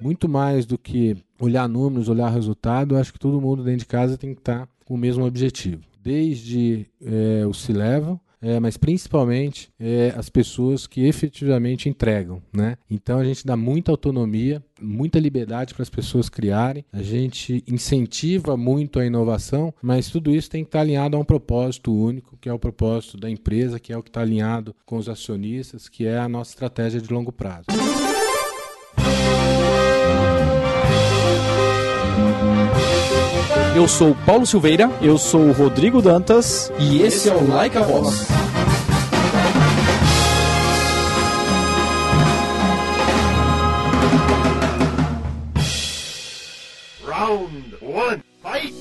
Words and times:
muito 0.00 0.28
mais 0.28 0.66
do 0.66 0.78
que 0.78 1.16
olhar 1.40 1.68
números, 1.68 2.08
olhar 2.08 2.28
resultado, 2.30 2.96
acho 2.96 3.12
que 3.12 3.18
todo 3.18 3.40
mundo 3.40 3.62
dentro 3.62 3.80
de 3.80 3.86
casa 3.86 4.18
tem 4.18 4.34
que 4.34 4.40
estar 4.40 4.68
com 4.84 4.94
o 4.94 4.98
mesmo 4.98 5.24
objetivo. 5.24 5.82
Desde 6.02 6.86
é, 7.00 7.46
o 7.46 7.54
C-Level, 7.54 8.20
é, 8.44 8.60
mas 8.60 8.76
principalmente 8.76 9.70
é, 9.80 10.12
as 10.14 10.28
pessoas 10.28 10.86
que 10.86 11.06
efetivamente 11.06 11.88
entregam, 11.88 12.42
né? 12.52 12.76
Então 12.90 13.18
a 13.18 13.24
gente 13.24 13.46
dá 13.46 13.56
muita 13.56 13.90
autonomia, 13.90 14.62
muita 14.78 15.18
liberdade 15.18 15.72
para 15.72 15.82
as 15.82 15.88
pessoas 15.88 16.28
criarem, 16.28 16.84
a 16.92 17.02
gente 17.02 17.64
incentiva 17.66 18.54
muito 18.54 19.00
a 19.00 19.06
inovação, 19.06 19.72
mas 19.80 20.10
tudo 20.10 20.30
isso 20.30 20.50
tem 20.50 20.62
que 20.62 20.68
estar 20.68 20.80
alinhado 20.80 21.16
a 21.16 21.20
um 21.20 21.24
propósito 21.24 21.90
único, 21.90 22.36
que 22.36 22.50
é 22.50 22.52
o 22.52 22.58
propósito 22.58 23.16
da 23.16 23.30
empresa, 23.30 23.80
que 23.80 23.94
é 23.94 23.96
o 23.96 24.02
que 24.02 24.10
está 24.10 24.20
alinhado 24.20 24.76
com 24.84 24.98
os 24.98 25.08
acionistas, 25.08 25.88
que 25.88 26.06
é 26.06 26.18
a 26.18 26.28
nossa 26.28 26.50
estratégia 26.50 27.00
de 27.00 27.10
longo 27.10 27.32
prazo. 27.32 27.64
Eu 33.74 33.88
sou 33.88 34.14
Paulo 34.24 34.46
Silveira. 34.46 34.90
Eu 35.02 35.18
sou 35.18 35.40
o 35.40 35.52
Rodrigo 35.52 36.00
Dantas. 36.00 36.72
E 36.78 37.02
esse 37.02 37.28
é 37.28 37.34
o 37.34 37.48
Like 37.48 37.76
a 37.76 37.82
Voz. 37.82 38.26
Round 47.04 47.76
one, 47.82 48.22
fight! 48.42 48.74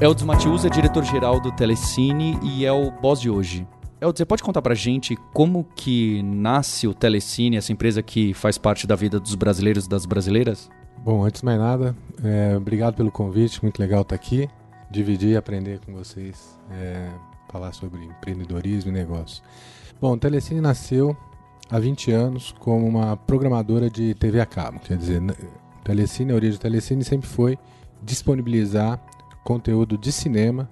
Eldes 0.00 0.22
Matius 0.22 0.64
é 0.64 0.68
diretor-geral 0.68 1.40
do 1.40 1.50
Telecine 1.50 2.38
e 2.40 2.64
é 2.64 2.72
o 2.72 2.92
boss 2.92 3.20
de 3.20 3.28
hoje. 3.28 3.66
Elton, 4.00 4.16
você 4.16 4.24
pode 4.24 4.42
contar 4.44 4.62
pra 4.62 4.74
gente 4.74 5.16
como 5.32 5.64
que 5.74 6.22
nasce 6.22 6.86
o 6.86 6.94
Telecine, 6.94 7.56
essa 7.56 7.72
empresa 7.72 8.00
que 8.00 8.32
faz 8.32 8.56
parte 8.56 8.86
da 8.86 8.94
vida 8.94 9.18
dos 9.18 9.34
brasileiros 9.34 9.86
e 9.86 9.88
das 9.88 10.06
brasileiras? 10.06 10.70
Bom, 10.98 11.24
antes 11.24 11.40
de 11.40 11.44
mais 11.44 11.58
nada, 11.58 11.96
é, 12.22 12.56
obrigado 12.56 12.94
pelo 12.94 13.10
convite, 13.10 13.60
muito 13.60 13.80
legal 13.80 14.02
estar 14.02 14.14
aqui, 14.14 14.48
dividir 14.88 15.30
e 15.30 15.36
aprender 15.36 15.80
com 15.84 15.92
vocês, 15.92 16.56
é, 16.70 17.08
falar 17.50 17.72
sobre 17.72 18.04
empreendedorismo 18.04 18.90
e 18.90 18.94
negócio. 18.94 19.42
Bom, 20.00 20.12
o 20.12 20.18
Telecine 20.18 20.60
nasceu 20.60 21.16
há 21.68 21.78
20 21.80 22.12
anos 22.12 22.54
como 22.60 22.86
uma 22.86 23.16
programadora 23.16 23.90
de 23.90 24.14
TV 24.14 24.40
a 24.40 24.46
cabo, 24.46 24.78
quer 24.78 24.96
dizer, 24.96 25.20
Telecine, 25.82 26.30
a 26.30 26.34
origem 26.36 26.56
do 26.56 26.60
Telecine 26.60 27.02
sempre 27.02 27.28
foi 27.28 27.58
disponibilizar 28.00 29.00
conteúdo 29.42 29.98
de 29.98 30.12
cinema 30.12 30.70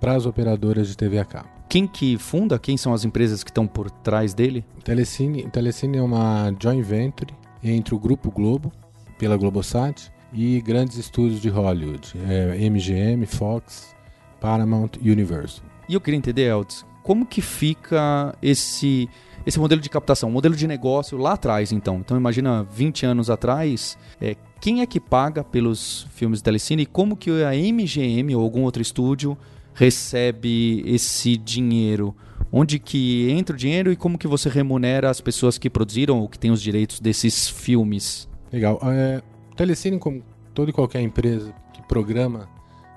para 0.00 0.14
as 0.14 0.24
operadoras 0.24 0.88
de 0.88 0.96
TV 0.96 1.18
a 1.18 1.24
cabo. 1.24 1.61
Quem 1.72 1.86
que 1.86 2.18
funda? 2.18 2.58
Quem 2.58 2.76
são 2.76 2.92
as 2.92 3.02
empresas 3.02 3.42
que 3.42 3.48
estão 3.48 3.66
por 3.66 3.90
trás 3.90 4.34
dele? 4.34 4.62
Telecine, 4.84 5.48
Telecine 5.48 5.96
é 5.96 6.02
uma 6.02 6.54
joint 6.62 6.82
venture 6.82 7.32
entre 7.64 7.94
o 7.94 7.98
Grupo 7.98 8.30
Globo, 8.30 8.70
pela 9.18 9.38
Globosat, 9.38 10.12
e 10.34 10.60
grandes 10.60 10.98
estúdios 10.98 11.40
de 11.40 11.48
Hollywood, 11.48 12.12
é, 12.28 12.68
MGM, 12.68 13.24
Fox, 13.24 13.96
Paramount, 14.38 14.90
Universal. 15.00 15.64
E 15.88 15.94
eu 15.94 16.00
queria 16.02 16.18
entender, 16.18 16.42
Eldes, 16.42 16.84
como 17.02 17.24
que 17.24 17.40
fica 17.40 18.36
esse 18.42 19.08
esse 19.46 19.58
modelo 19.58 19.80
de 19.80 19.88
captação, 19.88 20.30
modelo 20.30 20.54
de 20.54 20.68
negócio 20.68 21.16
lá 21.16 21.32
atrás, 21.32 21.72
então. 21.72 21.96
Então 22.00 22.18
imagina 22.18 22.64
20 22.70 23.06
anos 23.06 23.30
atrás, 23.30 23.96
é, 24.20 24.36
quem 24.60 24.82
é 24.82 24.86
que 24.86 25.00
paga 25.00 25.42
pelos 25.42 26.06
filmes 26.10 26.40
de 26.40 26.44
Telecine 26.44 26.82
e 26.82 26.86
como 26.86 27.16
que 27.16 27.30
a 27.42 27.52
MGM 27.52 28.36
ou 28.36 28.42
algum 28.42 28.60
outro 28.62 28.82
estúdio 28.82 29.38
recebe 29.74 30.82
esse 30.86 31.36
dinheiro? 31.36 32.14
Onde 32.50 32.78
que 32.78 33.30
entra 33.30 33.54
o 33.54 33.58
dinheiro 33.58 33.90
e 33.90 33.96
como 33.96 34.18
que 34.18 34.26
você 34.26 34.48
remunera 34.48 35.08
as 35.08 35.20
pessoas 35.20 35.56
que 35.56 35.70
produziram 35.70 36.20
ou 36.20 36.28
que 36.28 36.38
têm 36.38 36.50
os 36.50 36.60
direitos 36.60 37.00
desses 37.00 37.48
filmes? 37.48 38.28
Legal. 38.52 38.78
É, 38.84 39.22
Telecine, 39.56 39.98
como 39.98 40.22
toda 40.52 40.70
e 40.70 40.72
qualquer 40.72 41.00
empresa 41.00 41.54
que 41.72 41.82
programa 41.82 42.48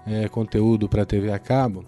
é, 0.05 0.27
conteúdo 0.27 0.89
para 0.89 1.05
TV 1.05 1.31
a 1.31 1.39
cabo, 1.39 1.85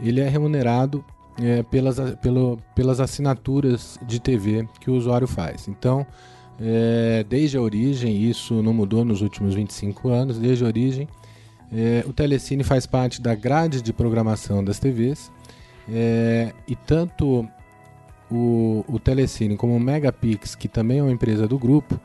ele 0.00 0.20
é 0.20 0.28
remunerado 0.28 1.04
é, 1.40 1.62
pelas, 1.62 1.98
pelo, 2.16 2.58
pelas 2.74 3.00
assinaturas 3.00 3.98
de 4.06 4.20
TV 4.20 4.66
que 4.80 4.90
o 4.90 4.94
usuário 4.94 5.26
faz. 5.26 5.68
Então, 5.68 6.06
é, 6.60 7.24
desde 7.28 7.56
a 7.56 7.60
origem, 7.60 8.22
isso 8.22 8.62
não 8.62 8.72
mudou 8.72 9.04
nos 9.04 9.20
últimos 9.20 9.54
25 9.54 10.08
anos, 10.08 10.38
desde 10.38 10.64
a 10.64 10.66
origem, 10.66 11.08
é, 11.74 12.04
o 12.06 12.12
Telecine 12.12 12.62
faz 12.62 12.86
parte 12.86 13.20
da 13.20 13.34
grade 13.34 13.82
de 13.82 13.92
programação 13.92 14.62
das 14.62 14.78
TVs 14.78 15.32
é, 15.88 16.52
e 16.68 16.76
tanto 16.76 17.48
o, 18.30 18.84
o 18.86 18.98
Telecine 19.00 19.56
como 19.56 19.74
o 19.74 19.80
Megapix, 19.80 20.54
que 20.54 20.68
também 20.68 21.00
é 21.00 21.02
uma 21.02 21.10
empresa 21.10 21.48
do 21.48 21.58
grupo, 21.58 21.98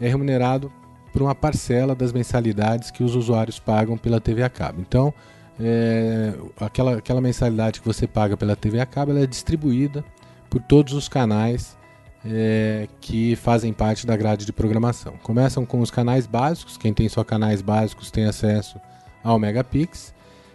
é 0.00 0.08
remunerado 0.08 0.72
por 1.12 1.22
uma 1.22 1.36
parcela 1.36 1.94
das 1.94 2.12
mensalidades 2.12 2.90
que 2.90 3.04
os 3.04 3.14
usuários 3.14 3.60
pagam 3.60 3.96
pela 3.96 4.20
TV 4.20 4.42
a 4.42 4.48
cabo. 4.48 4.80
Então, 4.80 5.14
é, 5.60 6.34
aquela, 6.58 6.96
aquela 6.96 7.20
mensalidade 7.20 7.80
que 7.80 7.86
você 7.86 8.08
paga 8.08 8.36
pela 8.36 8.56
TV 8.56 8.80
a 8.80 8.86
cabo 8.86 9.16
é 9.16 9.26
distribuída 9.26 10.04
por 10.50 10.60
todos 10.60 10.94
os 10.94 11.08
canais 11.08 11.76
é, 12.24 12.88
que 13.00 13.36
fazem 13.36 13.72
parte 13.72 14.04
da 14.04 14.16
grade 14.16 14.44
de 14.44 14.52
programação. 14.52 15.14
Começam 15.22 15.64
com 15.64 15.80
os 15.80 15.92
canais 15.92 16.26
básicos, 16.26 16.76
quem 16.76 16.92
tem 16.92 17.08
só 17.08 17.22
canais 17.22 17.62
básicos 17.62 18.10
tem 18.10 18.24
acesso 18.24 18.80
ao 19.22 19.38
Megapix. 19.38 20.12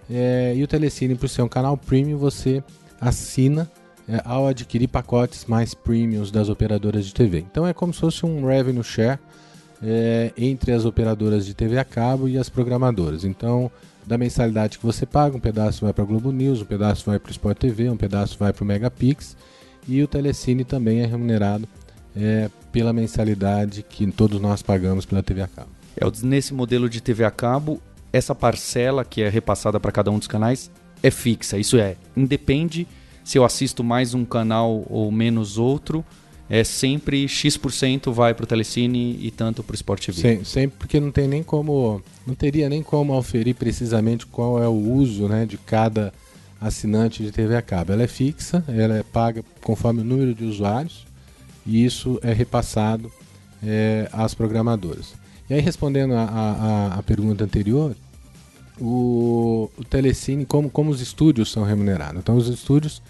É, 0.10 0.54
e 0.56 0.64
o 0.64 0.68
Telecine, 0.68 1.16
por 1.16 1.30
ser 1.30 1.42
um 1.42 1.50
canal 1.50 1.78
premium, 1.78 2.18
você 2.18 2.64
assina 3.00 3.70
é, 4.08 4.22
ao 4.24 4.48
adquirir 4.48 4.88
pacotes 4.88 5.46
mais 5.46 5.74
premiums 5.74 6.32
das 6.32 6.50
operadoras 6.50 7.06
de 7.06 7.14
TV. 7.14 7.40
Então 7.40 7.68
é 7.68 7.74
como 7.74 7.94
se 7.94 8.00
fosse 8.00 8.26
um 8.26 8.46
revenue 8.46 8.84
share 8.84 9.20
é, 9.84 10.32
entre 10.38 10.72
as 10.72 10.86
operadoras 10.86 11.46
de 11.46 11.54
TV 11.54 11.78
a 11.78 11.84
cabo 11.84 12.28
e 12.28 12.38
as 12.38 12.50
programadoras. 12.50 13.24
Então, 13.24 13.70
da 14.06 14.18
mensalidade 14.18 14.78
que 14.80 14.86
você 14.86 15.06
paga, 15.06 15.36
um 15.36 15.40
pedaço 15.40 15.84
vai 15.84 15.94
para 15.94 16.04
a 16.04 16.08
Globo 16.08 16.32
News, 16.32 16.62
um 16.62 16.66
pedaço 16.66 17.06
vai 17.06 17.20
para 17.20 17.30
o 17.30 17.32
Sport 17.32 17.58
TV, 17.58 17.90
um 17.90 17.98
pedaço 17.98 18.38
vai 18.40 18.54
para 18.54 18.64
o 18.64 18.66
Megapix. 18.66 19.36
E 19.88 20.02
o 20.02 20.08
Telecine 20.08 20.64
também 20.64 21.02
é 21.02 21.06
remunerado 21.06 21.68
é, 22.16 22.50
pela 22.72 22.92
mensalidade 22.92 23.84
que 23.84 24.10
todos 24.12 24.40
nós 24.40 24.62
pagamos 24.62 25.06
pela 25.06 25.22
TV 25.22 25.42
a 25.42 25.48
cabo. 25.48 25.70
É, 25.96 26.06
nesse 26.26 26.54
modelo 26.54 26.90
de 26.90 27.02
TV 27.02 27.24
a 27.24 27.32
cabo, 27.32 27.82
essa 28.18 28.36
parcela 28.36 29.06
que 29.06 29.22
é 29.22 29.30
repassada 29.30 29.80
para 29.80 29.92
cada 29.92 30.12
um 30.12 30.18
dos 30.18 30.28
canais 30.28 30.72
é 31.02 31.12
fixa. 31.12 31.58
Isso 31.58 31.78
é, 31.78 31.96
independe 32.16 32.88
se 33.28 33.38
eu 33.38 33.44
assisto 33.44 33.84
mais 33.84 34.14
um 34.14 34.24
canal 34.24 34.86
ou 34.90 35.12
menos 35.12 35.58
outro, 35.58 36.04
é 36.50 36.64
sempre 36.64 37.28
X% 37.28 38.10
vai 38.10 38.34
para 38.34 38.46
o 38.46 38.48
Telecine 38.48 39.20
e 39.22 39.30
tanto 39.32 39.62
para 39.62 39.74
o 39.74 39.76
Sport 39.76 40.06
TV. 40.06 40.38
Sim, 40.38 40.44
sempre 40.46 40.78
porque 40.80 40.98
não 40.98 41.12
tem 41.12 41.28
nem 41.28 41.44
como, 41.44 42.02
não 42.26 42.34
teria 42.34 42.70
nem 42.70 42.82
como 42.82 43.12
auferir 43.12 43.54
precisamente 43.54 44.26
qual 44.26 44.64
é 44.64 44.68
o 44.68 44.72
uso 44.72 45.28
né, 45.28 45.46
de 45.46 45.58
cada 45.58 46.14
assinante 46.60 47.22
de 47.22 47.34
TV 47.34 47.54
a 47.58 47.62
cabo. 47.62 47.92
Ela 47.92 48.04
é 48.04 48.08
fixa, 48.08 48.64
ela 48.66 48.96
é 48.96 49.04
paga 49.04 49.44
conforme 49.62 50.00
o 50.00 50.06
número 50.06 50.34
de 50.34 50.46
usuários 50.46 51.06
e 51.66 51.84
isso 51.84 52.18
é 52.24 52.32
repassado 52.32 53.12
é, 53.62 54.08
às 54.14 54.34
programadoras. 54.34 55.16
E 55.50 55.54
aí, 55.54 55.60
respondendo 55.60 56.14
a 56.14 57.04
pergunta 57.06 57.44
anterior, 57.44 57.94
o, 58.80 59.70
o 59.78 59.84
Telecine, 59.84 60.46
como, 60.46 60.70
como 60.70 60.92
os 60.92 61.02
estúdios 61.02 61.52
são 61.52 61.64
remunerados. 61.64 62.20
Então, 62.20 62.36
os 62.36 62.48
estúdios, 62.48 63.02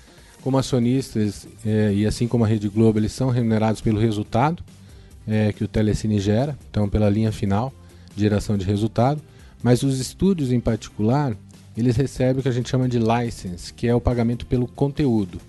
como 0.41 0.57
acionistas, 0.57 1.47
é, 1.65 1.93
e 1.93 2.05
assim 2.05 2.27
como 2.27 2.43
a 2.43 2.47
Rede 2.47 2.69
Globo, 2.69 2.99
eles 2.99 3.11
são 3.11 3.29
remunerados 3.29 3.81
pelo 3.81 3.99
resultado 3.99 4.63
é, 5.27 5.51
que 5.51 5.63
o 5.63 5.67
Telecine 5.67 6.19
gera, 6.19 6.57
então 6.69 6.87
pela 6.87 7.09
linha 7.09 7.31
final 7.31 7.73
geração 8.15 8.57
de 8.57 8.65
resultado. 8.65 9.21
Mas 9.61 9.83
os 9.83 9.99
estúdios 9.99 10.51
em 10.51 10.59
particular, 10.59 11.35
eles 11.75 11.95
recebem 11.95 12.39
o 12.39 12.43
que 12.43 12.49
a 12.49 12.51
gente 12.51 12.69
chama 12.69 12.87
de 12.87 12.99
license, 12.99 13.73
que 13.73 13.87
é 13.87 13.93
o 13.93 14.01
pagamento 14.01 14.45
pelo 14.45 14.67
conteúdo. 14.67 15.39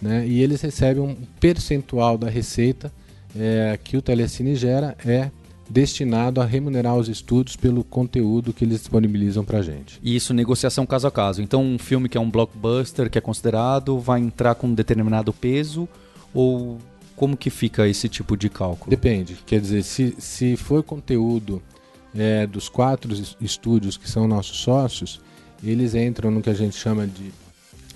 Né? 0.00 0.26
E 0.26 0.40
eles 0.40 0.60
recebem 0.60 1.02
um 1.02 1.16
percentual 1.40 2.18
da 2.18 2.28
receita 2.28 2.92
é, 3.36 3.78
que 3.82 3.96
o 3.96 4.02
Telecine 4.02 4.54
gera 4.54 4.96
é 5.04 5.30
destinado 5.72 6.40
a 6.40 6.44
remunerar 6.44 6.96
os 6.96 7.08
estúdios 7.08 7.56
pelo 7.56 7.82
conteúdo 7.82 8.52
que 8.52 8.62
eles 8.62 8.80
disponibilizam 8.80 9.42
para 9.42 9.60
a 9.60 9.62
gente. 9.62 9.98
E 10.02 10.14
isso 10.14 10.34
negociação 10.34 10.84
caso 10.84 11.06
a 11.06 11.10
caso. 11.10 11.40
Então, 11.40 11.64
um 11.64 11.78
filme 11.78 12.08
que 12.10 12.18
é 12.18 12.20
um 12.20 12.30
blockbuster, 12.30 13.08
que 13.08 13.16
é 13.16 13.20
considerado, 13.20 13.98
vai 13.98 14.20
entrar 14.20 14.54
com 14.54 14.66
um 14.66 14.74
determinado 14.74 15.32
peso 15.32 15.88
ou 16.34 16.78
como 17.16 17.36
que 17.36 17.48
fica 17.48 17.88
esse 17.88 18.06
tipo 18.06 18.36
de 18.36 18.50
cálculo? 18.50 18.90
Depende. 18.90 19.38
Quer 19.46 19.60
dizer, 19.60 19.82
se, 19.82 20.14
se 20.18 20.56
for 20.56 20.82
conteúdo 20.82 21.62
é, 22.14 22.46
dos 22.46 22.68
quatro 22.68 23.10
estúdios 23.40 23.96
que 23.96 24.10
são 24.10 24.28
nossos 24.28 24.58
sócios, 24.58 25.20
eles 25.64 25.94
entram 25.94 26.30
no 26.30 26.42
que 26.42 26.50
a 26.50 26.54
gente 26.54 26.76
chama 26.76 27.06
de, 27.06 27.32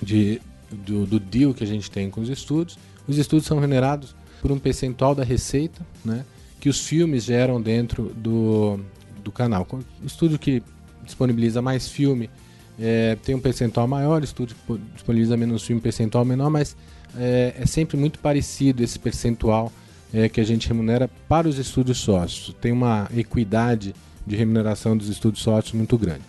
de 0.02 0.40
do, 0.70 1.05
do 1.05 1.20
deal 1.20 1.52
que 1.52 1.62
a 1.62 1.67
gente 1.67 1.90
tem 1.90 2.08
com 2.08 2.23
os 2.23 2.31
estúdios. 2.31 2.78
Os 3.06 3.19
estúdios 3.19 3.46
são 3.46 3.58
remunerados 3.58 4.14
por 4.40 4.50
um 4.50 4.58
percentual 4.58 5.14
da 5.14 5.25
receita, 5.25 5.84
né? 6.05 6.25
Que 6.66 6.70
os 6.70 6.80
filmes 6.80 7.22
geram 7.22 7.62
dentro 7.62 8.12
do, 8.16 8.80
do 9.22 9.30
canal. 9.30 9.64
O 9.70 10.04
estúdio 10.04 10.36
que 10.36 10.60
disponibiliza 11.04 11.62
mais 11.62 11.88
filme 11.88 12.28
é, 12.76 13.16
tem 13.22 13.36
um 13.36 13.38
percentual 13.38 13.86
maior, 13.86 14.20
o 14.20 14.24
estúdio 14.24 14.56
disponibiliza 14.92 15.36
menos 15.36 15.62
filme, 15.62 15.80
percentual 15.80 16.24
menor, 16.24 16.50
mas 16.50 16.76
é, 17.16 17.54
é 17.56 17.66
sempre 17.66 17.96
muito 17.96 18.18
parecido 18.18 18.82
esse 18.82 18.98
percentual 18.98 19.72
é, 20.12 20.28
que 20.28 20.40
a 20.40 20.44
gente 20.44 20.66
remunera 20.66 21.08
para 21.28 21.48
os 21.48 21.56
estúdios 21.56 21.98
sócios. 21.98 22.52
Tem 22.60 22.72
uma 22.72 23.08
equidade 23.16 23.94
de 24.26 24.34
remuneração 24.34 24.96
dos 24.96 25.08
estúdios 25.08 25.44
sócios 25.44 25.72
muito 25.72 25.96
grande. 25.96 26.22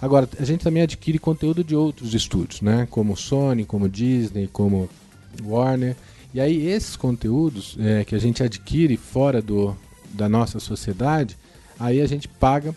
Agora, 0.00 0.28
a 0.38 0.44
gente 0.44 0.62
também 0.62 0.84
adquire 0.84 1.18
conteúdo 1.18 1.64
de 1.64 1.74
outros 1.74 2.14
estúdios, 2.14 2.60
né? 2.60 2.86
como 2.88 3.16
Sony, 3.16 3.64
como 3.64 3.88
Disney, 3.88 4.46
como 4.52 4.88
Warner. 5.44 5.96
E 6.32 6.40
aí 6.40 6.68
esses 6.68 6.96
conteúdos 6.96 7.76
é, 7.80 8.04
que 8.04 8.14
a 8.14 8.18
gente 8.18 8.42
adquire 8.42 8.96
fora 8.96 9.42
do, 9.42 9.76
da 10.12 10.28
nossa 10.28 10.60
sociedade, 10.60 11.36
aí 11.78 12.00
a 12.00 12.06
gente 12.06 12.28
paga 12.28 12.74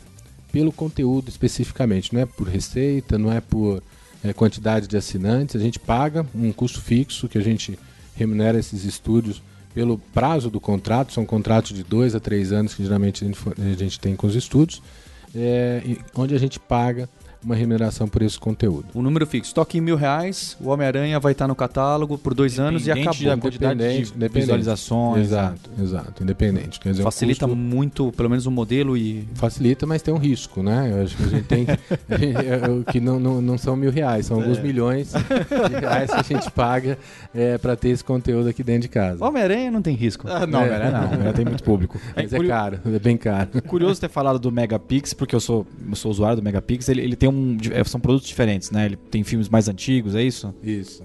pelo 0.52 0.72
conteúdo 0.72 1.30
especificamente, 1.30 2.14
não 2.14 2.22
é 2.22 2.26
por 2.26 2.48
receita, 2.48 3.18
não 3.18 3.32
é 3.32 3.42
por 3.42 3.82
é, 4.24 4.34
quantidade 4.34 4.88
de 4.88 4.98
assinantes, 4.98 5.56
a 5.56 5.60
gente 5.60 5.80
paga 5.80 6.26
um 6.34 6.52
custo 6.52 6.82
fixo 6.82 7.28
que 7.28 7.38
a 7.38 7.42
gente 7.42 7.78
remunera 8.16 8.58
esses 8.60 8.86
estúdios 8.86 9.42
pelo 9.74 9.98
prazo 9.98 10.50
do 10.50 10.60
contrato, 10.60 11.12
são 11.12 11.26
contratos 11.26 11.74
de 11.74 11.84
dois 11.84 12.14
a 12.14 12.20
três 12.20 12.52
anos 12.52 12.76
que 12.76 12.84
geralmente 12.84 13.24
a 13.24 13.28
gente, 13.28 13.40
a 13.60 13.76
gente 13.76 14.00
tem 14.00 14.16
com 14.16 14.28
os 14.28 14.36
estúdios, 14.36 14.82
é, 15.36 15.82
onde 16.16 16.36
a 16.36 16.38
gente 16.38 16.60
paga 16.60 17.10
uma 17.44 17.56
remuneração 17.56 18.08
por 18.08 18.22
esse 18.22 18.40
conteúdo. 18.40 18.86
O 18.94 19.02
número 19.02 19.26
fixo, 19.26 19.54
toque 19.54 19.78
em 19.78 19.82
mil 19.82 19.96
reais, 19.96 20.58
o 20.60 20.70
Homem-Aranha 20.70 21.20
vai 21.20 21.32
estar 21.34 21.48
no 21.48 21.56
catálogo 21.56 22.18
por 22.18 22.34
dois 22.34 22.60
anos 22.60 22.88
e 22.88 22.92
acabou. 22.92 23.26
da 23.26 23.38
quantidade 23.38 23.80
de 23.80 24.28
visualizações. 24.30 25.28
Exato, 25.28 25.70
né? 25.78 25.84
exato, 25.84 26.24
independente. 26.24 26.80
Quer 26.80 26.92
dizer, 26.92 27.04
Facilita 27.04 27.46
custo... 27.46 27.56
muito, 27.56 28.12
pelo 28.14 28.30
menos 28.30 28.46
o 28.46 28.52
modelo 28.52 28.98
e... 28.98 29.28
Facilita, 29.36 29.86
mas 29.86 30.02
tem 30.02 30.14
um 30.14 30.18
risco, 30.18 30.64
né? 30.64 30.92
Eu 30.92 31.04
acho 31.04 31.18
que 31.18 31.24
a 31.24 31.28
gente 31.28 31.46
tem 31.46 31.66
que... 31.66 31.74
que 32.92 33.00
não, 33.00 33.20
não, 33.20 33.42
não 33.42 33.58
são 33.58 33.76
mil 33.76 33.92
reais, 33.92 34.26
são 34.26 34.38
é. 34.38 34.42
alguns 34.42 34.60
milhões 34.60 35.14
de 35.14 35.80
reais 35.80 36.12
que 36.12 36.20
a 36.20 36.24
gente 36.24 36.52
paga 36.52 36.98
é, 37.34 37.58
para 37.58 37.76
ter 37.76 37.90
esse 37.90 38.04
conteúdo 38.04 38.50
aqui 38.50 38.64
dentro 38.64 38.84
de 38.84 38.90
casa. 38.90 39.24
Homem-Aranha 39.24 39.72
não 39.72 39.82
tem 39.82 39.96
risco. 39.96 40.28
Ah, 40.28 40.46
não, 40.46 40.60
Homem-Aranha 40.62 40.92
não, 40.92 41.06
Homem-Aranha 41.08 41.34
tem 41.34 41.46
muito 41.46 41.64
público. 41.64 42.00
Mas 42.16 42.34
é, 42.34 42.38
é 42.38 42.48
caro, 42.48 42.80
é 42.86 43.00
bem 43.00 43.18
caro. 43.18 43.50
Curioso 43.68 44.00
ter 44.00 44.10
falado 44.10 44.40
do 44.40 44.52
Megapix, 44.52 45.14
porque 45.14 45.36
eu 45.36 45.40
sou, 45.40 45.66
eu 45.90 45.96
sou 45.96 46.12
usuário 46.12 46.38
do 46.38 46.44
Megapix, 46.44 46.90
ele, 46.90 47.02
ele 47.02 47.16
tem 47.16 47.30
um... 47.30 47.33
É, 47.72 47.84
são 47.84 48.00
produtos 48.00 48.28
diferentes, 48.28 48.72
né? 48.72 48.86
Ele 48.86 48.96
tem 48.96 49.24
filmes 49.24 49.50
mais 49.50 49.68
antigos, 49.68 50.16
é 50.16 50.24
isso? 50.24 50.54
Isso. 50.64 51.04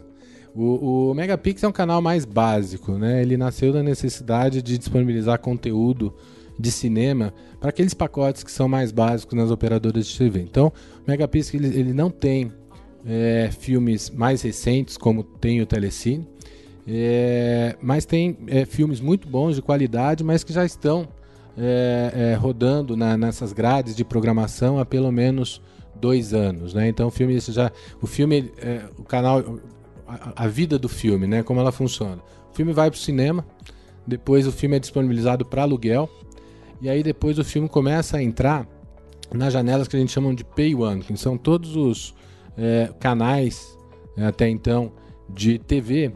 O, 0.54 1.10
o 1.10 1.14
Megapix 1.14 1.62
é 1.62 1.68
um 1.68 1.72
canal 1.72 2.02
mais 2.02 2.24
básico, 2.24 2.92
né? 2.92 3.22
Ele 3.22 3.36
nasceu 3.36 3.72
da 3.72 3.82
necessidade 3.82 4.62
de 4.62 4.78
disponibilizar 4.78 5.38
conteúdo 5.38 6.14
de 6.58 6.72
cinema 6.72 7.32
para 7.60 7.70
aqueles 7.70 7.94
pacotes 7.94 8.42
que 8.42 8.50
são 8.50 8.68
mais 8.68 8.90
básicos 8.90 9.36
nas 9.36 9.50
operadoras 9.50 10.06
de 10.06 10.18
TV. 10.18 10.40
Então, 10.40 10.72
o 11.06 11.10
Megapix 11.10 11.54
ele, 11.54 11.68
ele 11.68 11.92
não 11.92 12.10
tem 12.10 12.52
é, 13.06 13.50
filmes 13.56 14.10
mais 14.10 14.42
recentes 14.42 14.96
como 14.96 15.22
tem 15.22 15.60
o 15.60 15.66
Telecine, 15.66 16.26
é, 16.86 17.76
mas 17.80 18.04
tem 18.04 18.36
é, 18.48 18.64
filmes 18.64 19.00
muito 19.00 19.28
bons 19.28 19.56
de 19.56 19.62
qualidade, 19.62 20.24
mas 20.24 20.42
que 20.42 20.52
já 20.52 20.64
estão 20.64 21.06
é, 21.56 22.12
é, 22.14 22.34
rodando 22.34 22.96
na, 22.96 23.16
nessas 23.16 23.52
grades 23.52 23.94
de 23.94 24.04
programação 24.04 24.78
há 24.78 24.86
pelo 24.86 25.12
menos 25.12 25.60
dois 26.00 26.32
anos, 26.34 26.74
né? 26.74 26.88
Então 26.88 27.08
o 27.08 27.10
filme 27.10 27.38
já, 27.40 27.70
o 28.00 28.06
filme, 28.06 28.52
é, 28.58 28.84
o 28.98 29.02
canal, 29.02 29.58
a, 30.06 30.44
a, 30.44 30.48
vida 30.48 30.78
do 30.78 30.88
filme, 30.88 31.26
né? 31.26 31.42
Como 31.42 31.60
ela 31.60 31.72
funciona? 31.72 32.22
O 32.50 32.54
filme 32.54 32.72
vai 32.72 32.90
para 32.90 32.96
o 32.96 33.00
cinema, 33.00 33.44
depois 34.06 34.46
o 34.46 34.52
filme 34.52 34.76
é 34.76 34.78
disponibilizado 34.78 35.44
para 35.44 35.62
aluguel 35.62 36.08
e 36.80 36.88
aí 36.88 37.02
depois 37.02 37.38
o 37.38 37.44
filme 37.44 37.68
começa 37.68 38.16
a 38.16 38.22
entrar 38.22 38.66
nas 39.32 39.52
janelas 39.52 39.88
que 39.88 39.96
a 39.96 39.98
gente 39.98 40.12
chama 40.12 40.34
de 40.34 40.44
Pay 40.44 40.74
One, 40.74 41.02
que 41.02 41.16
são 41.16 41.36
todos 41.36 41.76
os 41.76 42.14
é, 42.56 42.90
canais 42.98 43.76
é, 44.16 44.24
até 44.24 44.48
então 44.48 44.92
de 45.28 45.58
TV 45.58 46.12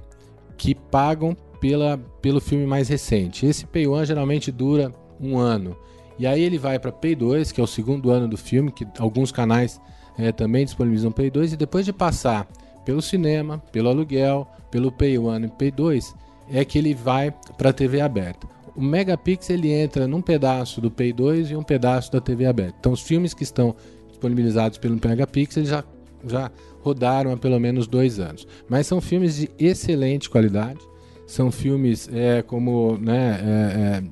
que 0.57 0.75
pagam 0.75 1.37
pela, 1.61 1.99
pelo 2.21 2.41
filme 2.41 2.67
mais 2.67 2.89
recente. 2.89 3.47
Esse 3.47 3.67
Pay 3.67 3.87
One 3.87 4.07
geralmente 4.07 4.51
dura 4.51 4.93
um 5.21 5.39
ano. 5.39 5.77
E 6.19 6.27
aí 6.27 6.43
ele 6.43 6.59
vai 6.59 6.79
para 6.79 6.93
Pay 6.93 7.15
2, 7.15 7.53
que 7.53 7.61
é 7.61 7.65
o 7.65 7.67
segundo 7.67 8.11
ano 8.11 8.29
do 8.29 8.37
filme, 8.37 8.71
que 8.71 8.87
alguns 8.99 9.33
canais 9.33 9.81
é, 10.19 10.33
também 10.33 10.65
disponibilizam 10.65 11.11
Pay 11.11 11.31
2, 11.31 11.55
e 11.55 11.57
depois 11.57 11.85
de 11.85 11.93
passar 11.93 12.47
pelo 12.85 13.01
cinema, 13.01 13.63
pelo 13.73 13.89
aluguel, 13.89 14.47
pelo 14.71 14.91
Pay 14.91 15.19
1 15.19 15.45
e 15.45 15.49
Pay 15.49 15.71
2, 15.71 16.15
é 16.51 16.65
que 16.65 16.79
ele 16.79 16.95
vai 16.95 17.33
para 17.57 17.71
a 17.71 17.73
TV 17.73 18.01
aberta. 18.01 18.47
O 18.75 18.83
Megapix 18.83 19.51
ele 19.51 19.71
entra 19.71 20.07
num 20.07 20.23
pedaço 20.23 20.81
do 20.81 20.91
Pay 20.91 21.13
2 21.13 21.51
e 21.51 21.57
um 21.57 21.63
pedaço 21.63 22.11
da 22.11 22.21
TV 22.21 22.47
aberta. 22.47 22.77
Então 22.81 22.93
os 22.93 23.03
filmes 23.03 23.35
que 23.35 23.43
estão 23.43 23.75
disponibilizados 24.09 24.79
pelo 24.79 24.99
Megapix 25.03 25.57
eles 25.57 25.69
já, 25.69 25.85
já 26.27 26.51
rodaram 26.81 27.33
há 27.33 27.37
pelo 27.37 27.59
menos 27.61 27.87
dois 27.87 28.19
anos. 28.19 28.47
Mas 28.69 28.87
são 28.87 29.01
filmes 29.01 29.37
de 29.37 29.51
excelente 29.59 30.31
qualidade. 30.31 30.81
São 31.27 31.53
filmes 31.53 32.09
é, 32.13 32.43
como 32.43 32.99
né, 32.99 33.41
é, 33.43 33.79
é, 33.79 34.03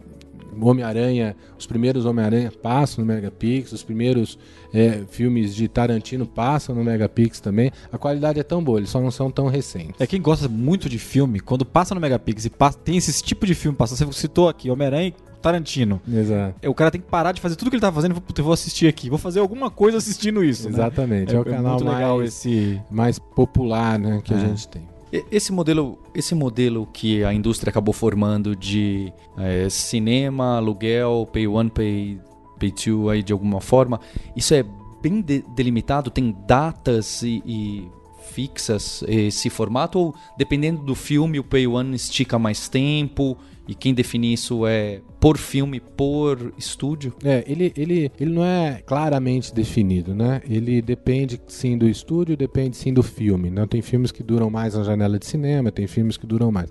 Homem-Aranha, 0.60 1.36
os 1.58 1.66
primeiros 1.66 2.04
Homem-Aranha 2.04 2.52
passam 2.62 3.04
no 3.04 3.12
Megapix, 3.12 3.72
os 3.72 3.82
primeiros 3.82 4.38
é, 4.72 5.02
filmes 5.08 5.54
de 5.54 5.68
Tarantino 5.68 6.26
passam 6.26 6.74
no 6.74 6.84
Megapix 6.84 7.40
também. 7.40 7.70
A 7.92 7.98
qualidade 7.98 8.40
é 8.40 8.42
tão 8.42 8.62
boa, 8.62 8.78
eles 8.78 8.90
só 8.90 9.00
não 9.00 9.10
são 9.10 9.30
tão 9.30 9.48
recentes. 9.48 10.00
É 10.00 10.06
quem 10.06 10.20
gosta 10.20 10.48
muito 10.48 10.88
de 10.88 10.98
filme, 10.98 11.40
quando 11.40 11.64
passa 11.64 11.94
no 11.94 12.00
Megapix 12.00 12.44
e 12.44 12.50
passa, 12.50 12.78
tem 12.78 12.96
esse 12.96 13.22
tipo 13.22 13.46
de 13.46 13.54
filme 13.54 13.76
passando, 13.76 14.12
você 14.12 14.20
citou 14.20 14.48
aqui 14.48 14.70
Homem-Aranha 14.70 15.12
Tarantino. 15.40 16.00
Exato. 16.06 16.54
É, 16.62 16.68
o 16.68 16.74
cara 16.74 16.90
tem 16.90 17.00
que 17.00 17.06
parar 17.06 17.32
de 17.32 17.40
fazer 17.40 17.56
tudo 17.56 17.70
que 17.70 17.76
ele 17.76 17.80
tá 17.80 17.90
fazendo 17.90 18.14
e 18.14 18.42
vou 18.42 18.52
assistir 18.52 18.86
aqui. 18.86 19.08
Vou 19.08 19.18
fazer 19.18 19.40
alguma 19.40 19.70
coisa 19.70 19.98
assistindo 19.98 20.44
isso. 20.44 20.64
Né? 20.64 20.74
Exatamente. 20.74 21.32
Né? 21.32 21.34
É, 21.34 21.36
é, 21.36 21.40
o 21.40 21.44
canal 21.44 21.80
mais, 21.82 22.28
esse... 22.28 22.80
mais 22.90 23.18
popular 23.18 23.98
né, 23.98 24.20
que 24.22 24.32
é. 24.32 24.36
a 24.36 24.40
gente 24.40 24.68
tem. 24.68 24.89
Esse 25.12 25.52
modelo, 25.52 25.98
esse 26.14 26.34
modelo 26.34 26.86
que 26.92 27.24
a 27.24 27.34
indústria 27.34 27.70
acabou 27.70 27.92
formando 27.92 28.54
de 28.54 29.12
é, 29.36 29.68
cinema, 29.68 30.56
aluguel, 30.56 31.28
pay 31.32 31.48
one, 31.48 31.68
pay, 31.68 32.20
pay 32.58 32.70
two, 32.70 33.08
aí 33.08 33.22
de 33.22 33.32
alguma 33.32 33.60
forma, 33.60 34.00
isso 34.36 34.54
é 34.54 34.64
bem 35.02 35.20
de, 35.20 35.42
delimitado? 35.54 36.10
Tem 36.10 36.36
datas 36.46 37.22
e, 37.22 37.42
e 37.44 37.88
fixas 38.30 39.02
esse 39.08 39.50
formato? 39.50 39.98
Ou 39.98 40.14
dependendo 40.38 40.82
do 40.82 40.94
filme, 40.94 41.40
o 41.40 41.44
pay 41.44 41.66
one 41.66 41.96
estica 41.96 42.38
mais 42.38 42.68
tempo? 42.68 43.36
E 43.70 43.74
quem 43.76 43.94
define 43.94 44.32
isso 44.32 44.66
é 44.66 45.00
por 45.20 45.38
filme, 45.38 45.78
por 45.78 46.52
estúdio? 46.58 47.14
É, 47.22 47.44
ele, 47.46 47.72
ele, 47.76 48.10
ele 48.18 48.32
não 48.32 48.44
é 48.44 48.82
claramente 48.84 49.54
definido, 49.54 50.12
né? 50.12 50.42
Ele 50.50 50.82
depende 50.82 51.40
sim 51.46 51.78
do 51.78 51.88
estúdio, 51.88 52.36
depende 52.36 52.76
sim 52.76 52.92
do 52.92 53.00
filme. 53.00 53.48
Não 53.48 53.68
tem 53.68 53.80
filmes 53.80 54.10
que 54.10 54.24
duram 54.24 54.50
mais 54.50 54.74
na 54.74 54.82
janela 54.82 55.20
de 55.20 55.26
cinema, 55.26 55.70
tem 55.70 55.86
filmes 55.86 56.16
que 56.16 56.26
duram 56.26 56.50
mais. 56.50 56.68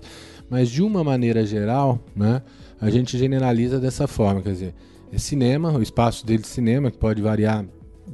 Mas 0.50 0.68
de 0.68 0.82
uma 0.82 1.02
maneira 1.02 1.46
geral, 1.46 1.98
né, 2.14 2.42
a 2.78 2.90
gente 2.90 3.16
generaliza 3.16 3.80
dessa 3.80 4.06
forma, 4.06 4.42
quer 4.42 4.52
dizer, 4.52 4.74
é 5.10 5.16
cinema, 5.16 5.72
o 5.72 5.80
espaço 5.80 6.26
dele 6.26 6.42
de 6.42 6.48
cinema, 6.48 6.90
que 6.90 6.98
pode 6.98 7.22
variar 7.22 7.64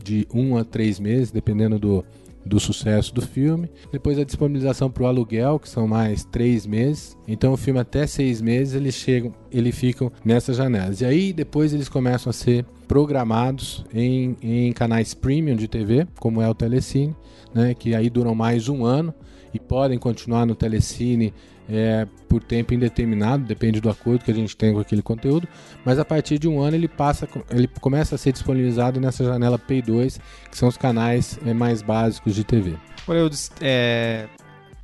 de 0.01 0.29
um 0.33 0.57
a 0.57 0.63
três 0.63 1.01
meses, 1.01 1.33
dependendo 1.33 1.77
do, 1.77 2.05
do 2.47 2.61
sucesso 2.61 3.15
do 3.15 3.21
filme. 3.21 3.69
Depois 3.93 4.19
a 4.19 4.25
disponibilização 4.25 4.91
para 4.91 5.03
o 5.03 5.07
aluguel, 5.07 5.59
que 5.59 5.69
são 5.69 5.87
mais 5.87 6.25
três 6.25 6.67
meses. 6.67 7.17
Então 7.27 7.53
o 7.53 7.57
filme 7.57 7.81
até 7.81 8.07
seis 8.07 8.41
meses 8.41 8.75
eles 8.75 8.95
chegam, 8.95 9.35
eles 9.51 9.77
ficam 9.77 10.11
nessas 10.25 10.57
janelas. 10.57 11.01
E 11.01 11.05
aí 11.05 11.33
depois 11.33 11.75
eles 11.75 11.89
começam 11.89 12.31
a 12.31 12.33
ser 12.33 12.65
programados 12.87 13.85
em, 13.93 14.37
em 14.41 14.73
canais 14.73 15.13
premium 15.13 15.57
de 15.57 15.67
TV, 15.67 16.07
como 16.21 16.41
é 16.41 16.49
o 16.49 16.55
Telecine, 16.55 17.15
né, 17.53 17.75
que 17.75 17.95
aí 17.95 18.09
duram 18.09 18.35
mais 18.35 18.69
um 18.69 18.85
ano 18.85 19.13
e 19.53 19.59
podem 19.59 19.99
continuar 19.99 20.47
no 20.47 20.55
Telecine 20.55 21.35
é, 21.69 22.07
por 22.29 22.43
tempo 22.43 22.75
indeterminado, 22.75 23.45
depende 23.45 23.81
do 23.81 23.91
acordo 23.91 24.25
que 24.25 24.31
a 24.31 24.35
gente 24.35 24.57
tem 24.57 24.73
com 24.73 24.81
aquele 24.81 25.03
conteúdo, 25.03 25.49
mas 25.85 25.99
a 25.99 26.05
partir 26.05 26.39
de 26.39 26.49
um 26.49 26.61
ano 26.61 26.77
ele 26.77 26.89
passa, 26.89 27.29
ele 27.51 27.69
começa 27.81 28.15
a 28.15 28.19
ser 28.19 28.33
disponibilizado 28.33 29.01
nessa 29.01 29.25
janela 29.25 29.59
Pay 29.59 29.83
2, 29.83 30.21
que 30.51 30.57
são 30.57 30.69
os 30.69 30.77
canais 30.77 31.39
é, 31.45 31.53
mais 31.53 31.83
básicos 31.83 32.35
de 32.35 32.45
TV. 32.45 32.75
Olha, 33.09 33.19
eu, 33.19 33.31
é, 33.61 34.27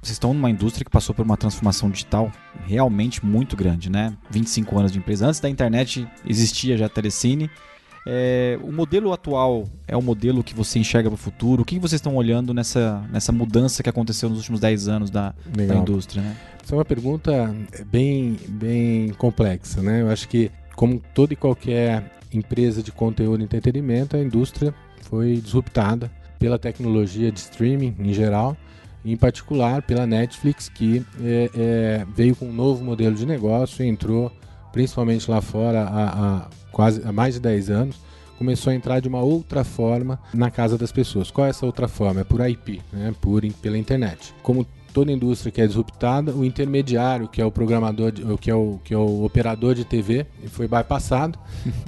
vocês 0.02 0.14
estão 0.14 0.34
numa 0.34 0.50
indústria 0.50 0.84
que 0.84 0.90
passou 0.90 1.14
por 1.14 1.24
uma 1.24 1.36
transformação 1.36 1.88
digital 1.88 2.32
realmente 2.66 3.24
muito 3.24 3.56
grande, 3.56 3.88
né? 3.88 4.12
25 4.30 4.78
anos 4.78 4.92
de 4.92 4.98
empresa. 4.98 5.28
Antes 5.28 5.38
da 5.38 5.48
internet 5.48 6.08
existia 6.26 6.76
já 6.76 6.86
a 6.86 6.88
Telecine, 6.88 7.48
é, 8.04 8.58
o 8.62 8.72
modelo 8.72 9.12
atual 9.12 9.64
é 9.86 9.96
o 9.96 10.02
modelo 10.02 10.42
que 10.42 10.54
você 10.54 10.78
enxerga 10.78 11.08
para 11.08 11.14
o 11.14 11.18
futuro? 11.18 11.62
O 11.62 11.64
que 11.64 11.78
vocês 11.78 12.00
estão 12.00 12.16
olhando 12.16 12.52
nessa, 12.52 13.02
nessa 13.10 13.30
mudança 13.30 13.82
que 13.82 13.88
aconteceu 13.88 14.28
nos 14.28 14.38
últimos 14.38 14.60
10 14.60 14.88
anos 14.88 15.10
da, 15.10 15.34
da 15.46 15.76
indústria? 15.76 16.22
Né? 16.22 16.36
Essa 16.62 16.74
é 16.74 16.78
uma 16.78 16.84
pergunta 16.84 17.54
bem, 17.86 18.36
bem 18.48 19.10
complexa. 19.10 19.80
Né? 19.82 20.02
Eu 20.02 20.10
acho 20.10 20.28
que, 20.28 20.50
como 20.74 21.00
toda 21.14 21.32
e 21.32 21.36
qualquer 21.36 22.04
empresa 22.32 22.82
de 22.82 22.90
conteúdo 22.90 23.40
e 23.40 23.44
entretenimento, 23.44 24.16
a 24.16 24.20
indústria 24.20 24.74
foi 25.02 25.36
disruptada 25.36 26.10
pela 26.38 26.58
tecnologia 26.58 27.30
de 27.30 27.38
streaming 27.38 27.94
em 28.00 28.12
geral, 28.12 28.56
em 29.04 29.16
particular 29.16 29.82
pela 29.82 30.06
Netflix, 30.06 30.68
que 30.68 31.04
é, 31.20 31.50
é, 31.54 32.06
veio 32.16 32.34
com 32.34 32.46
um 32.46 32.52
novo 32.52 32.84
modelo 32.84 33.14
de 33.14 33.26
negócio 33.26 33.84
e 33.84 33.88
entrou 33.88 34.32
principalmente 34.72 35.30
lá 35.30 35.40
fora 35.40 35.82
há, 35.82 36.08
há 36.08 36.48
quase 36.70 37.02
há 37.04 37.12
mais 37.12 37.34
de 37.34 37.40
10 37.40 37.70
anos, 37.70 37.96
começou 38.38 38.72
a 38.72 38.74
entrar 38.74 39.00
de 39.00 39.08
uma 39.08 39.20
outra 39.20 39.62
forma 39.62 40.18
na 40.34 40.50
casa 40.50 40.76
das 40.76 40.90
pessoas. 40.90 41.30
Qual 41.30 41.46
é 41.46 41.50
essa 41.50 41.64
outra 41.64 41.86
forma? 41.86 42.22
É 42.22 42.24
por 42.24 42.40
IP, 42.48 42.80
né? 42.92 43.14
por, 43.20 43.42
pela 43.60 43.78
internet. 43.78 44.34
Como 44.42 44.66
toda 44.92 45.12
indústria 45.12 45.50
que 45.50 45.60
é 45.60 45.66
disruptada, 45.66 46.32
o 46.32 46.44
intermediário, 46.44 47.28
que 47.28 47.40
é 47.40 47.44
o 47.44 47.50
programador, 47.50 48.12
que, 48.40 48.50
é 48.50 48.54
o, 48.54 48.78
que 48.82 48.92
é 48.92 48.96
o 48.96 49.24
operador 49.24 49.74
de 49.74 49.84
TV, 49.84 50.26
foi 50.48 50.68
bypassado. 50.68 51.38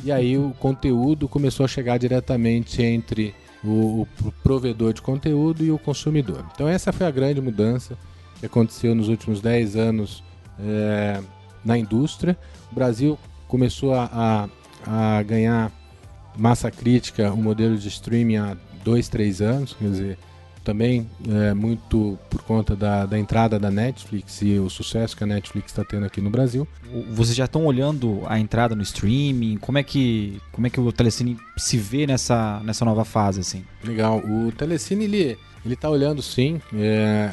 e 0.05 0.13
aí 0.13 0.39
o 0.39 0.53
conteúdo 0.59 1.29
começou 1.29 1.65
a 1.65 1.69
chegar 1.69 1.99
diretamente 1.99 2.83
entre 2.83 3.35
o, 3.63 4.03
o, 4.03 4.33
provedor 4.43 4.93
de 4.93 5.03
conteúdo 5.03 5.65
e 5.65 5.71
o 5.71 5.79
consumidor. 5.79 6.45
Então 6.55 6.69
essa 6.69 6.93
foi 6.93 7.07
a 7.07 7.11
grande 7.11 7.41
mudança 7.41 7.97
que 8.39 8.47
aconteceu 8.47 8.95
nos 8.95 9.09
últimos 9.09 9.41
10 9.41 9.77
anos 9.77 10.23
é, 10.61 11.21
na 11.65 11.79
indústria. 11.79 12.37
O 12.71 12.75
Brasil 12.75 13.19
começou 13.49 13.95
a, 13.95 14.49
a, 14.87 15.19
a 15.19 15.23
ganhar 15.23 15.73
massa 16.37 16.71
crítica 16.71 17.33
o 17.33 17.37
modelo 17.37 17.77
de 17.77 17.89
streaming 17.89 18.37
há 18.37 18.57
dois, 18.83 19.09
três 19.09 19.41
anos, 19.41 19.73
quer 19.73 19.89
dizer, 19.89 20.19
também 20.65 21.09
é, 21.29 21.55
muito 21.55 22.19
por 22.29 22.43
conta 22.43 22.75
da, 22.75 23.07
da 23.07 23.19
entrada 23.19 23.59
da 23.59 23.71
Netflix 23.71 24.41
e 24.43 24.59
o 24.59 24.69
sucesso 24.69 25.17
que 25.17 25.23
a 25.23 25.27
Netflix 25.27 25.71
está 25.71 25.85
tendo 25.85 26.07
aqui 26.07 26.21
no 26.21 26.31
Brasil. 26.31 26.67
Vocês 27.13 27.37
já 27.37 27.45
estão 27.45 27.67
olhando 27.67 28.23
a 28.27 28.39
entrada 28.39 28.75
no 28.75 28.83
streaming? 28.83 29.59
Como 29.59 29.79
é 29.79 29.83
que, 29.83 30.41
como 30.51 30.67
é 30.67 30.71
que 30.71 30.81
o 30.81 30.91
Telecine 30.91 31.37
se 31.57 31.77
vê 31.77 32.07
nessa, 32.07 32.61
nessa 32.65 32.85
nova 32.85 33.05
fase? 33.05 33.41
Assim? 33.41 33.65
Legal. 33.85 34.19
O 34.19 34.51
Telecine 34.53 35.05
ele 35.05 35.39
ele 35.65 35.75
está 35.75 35.89
olhando 35.89 36.21
sim. 36.21 36.61
É, 36.75 37.31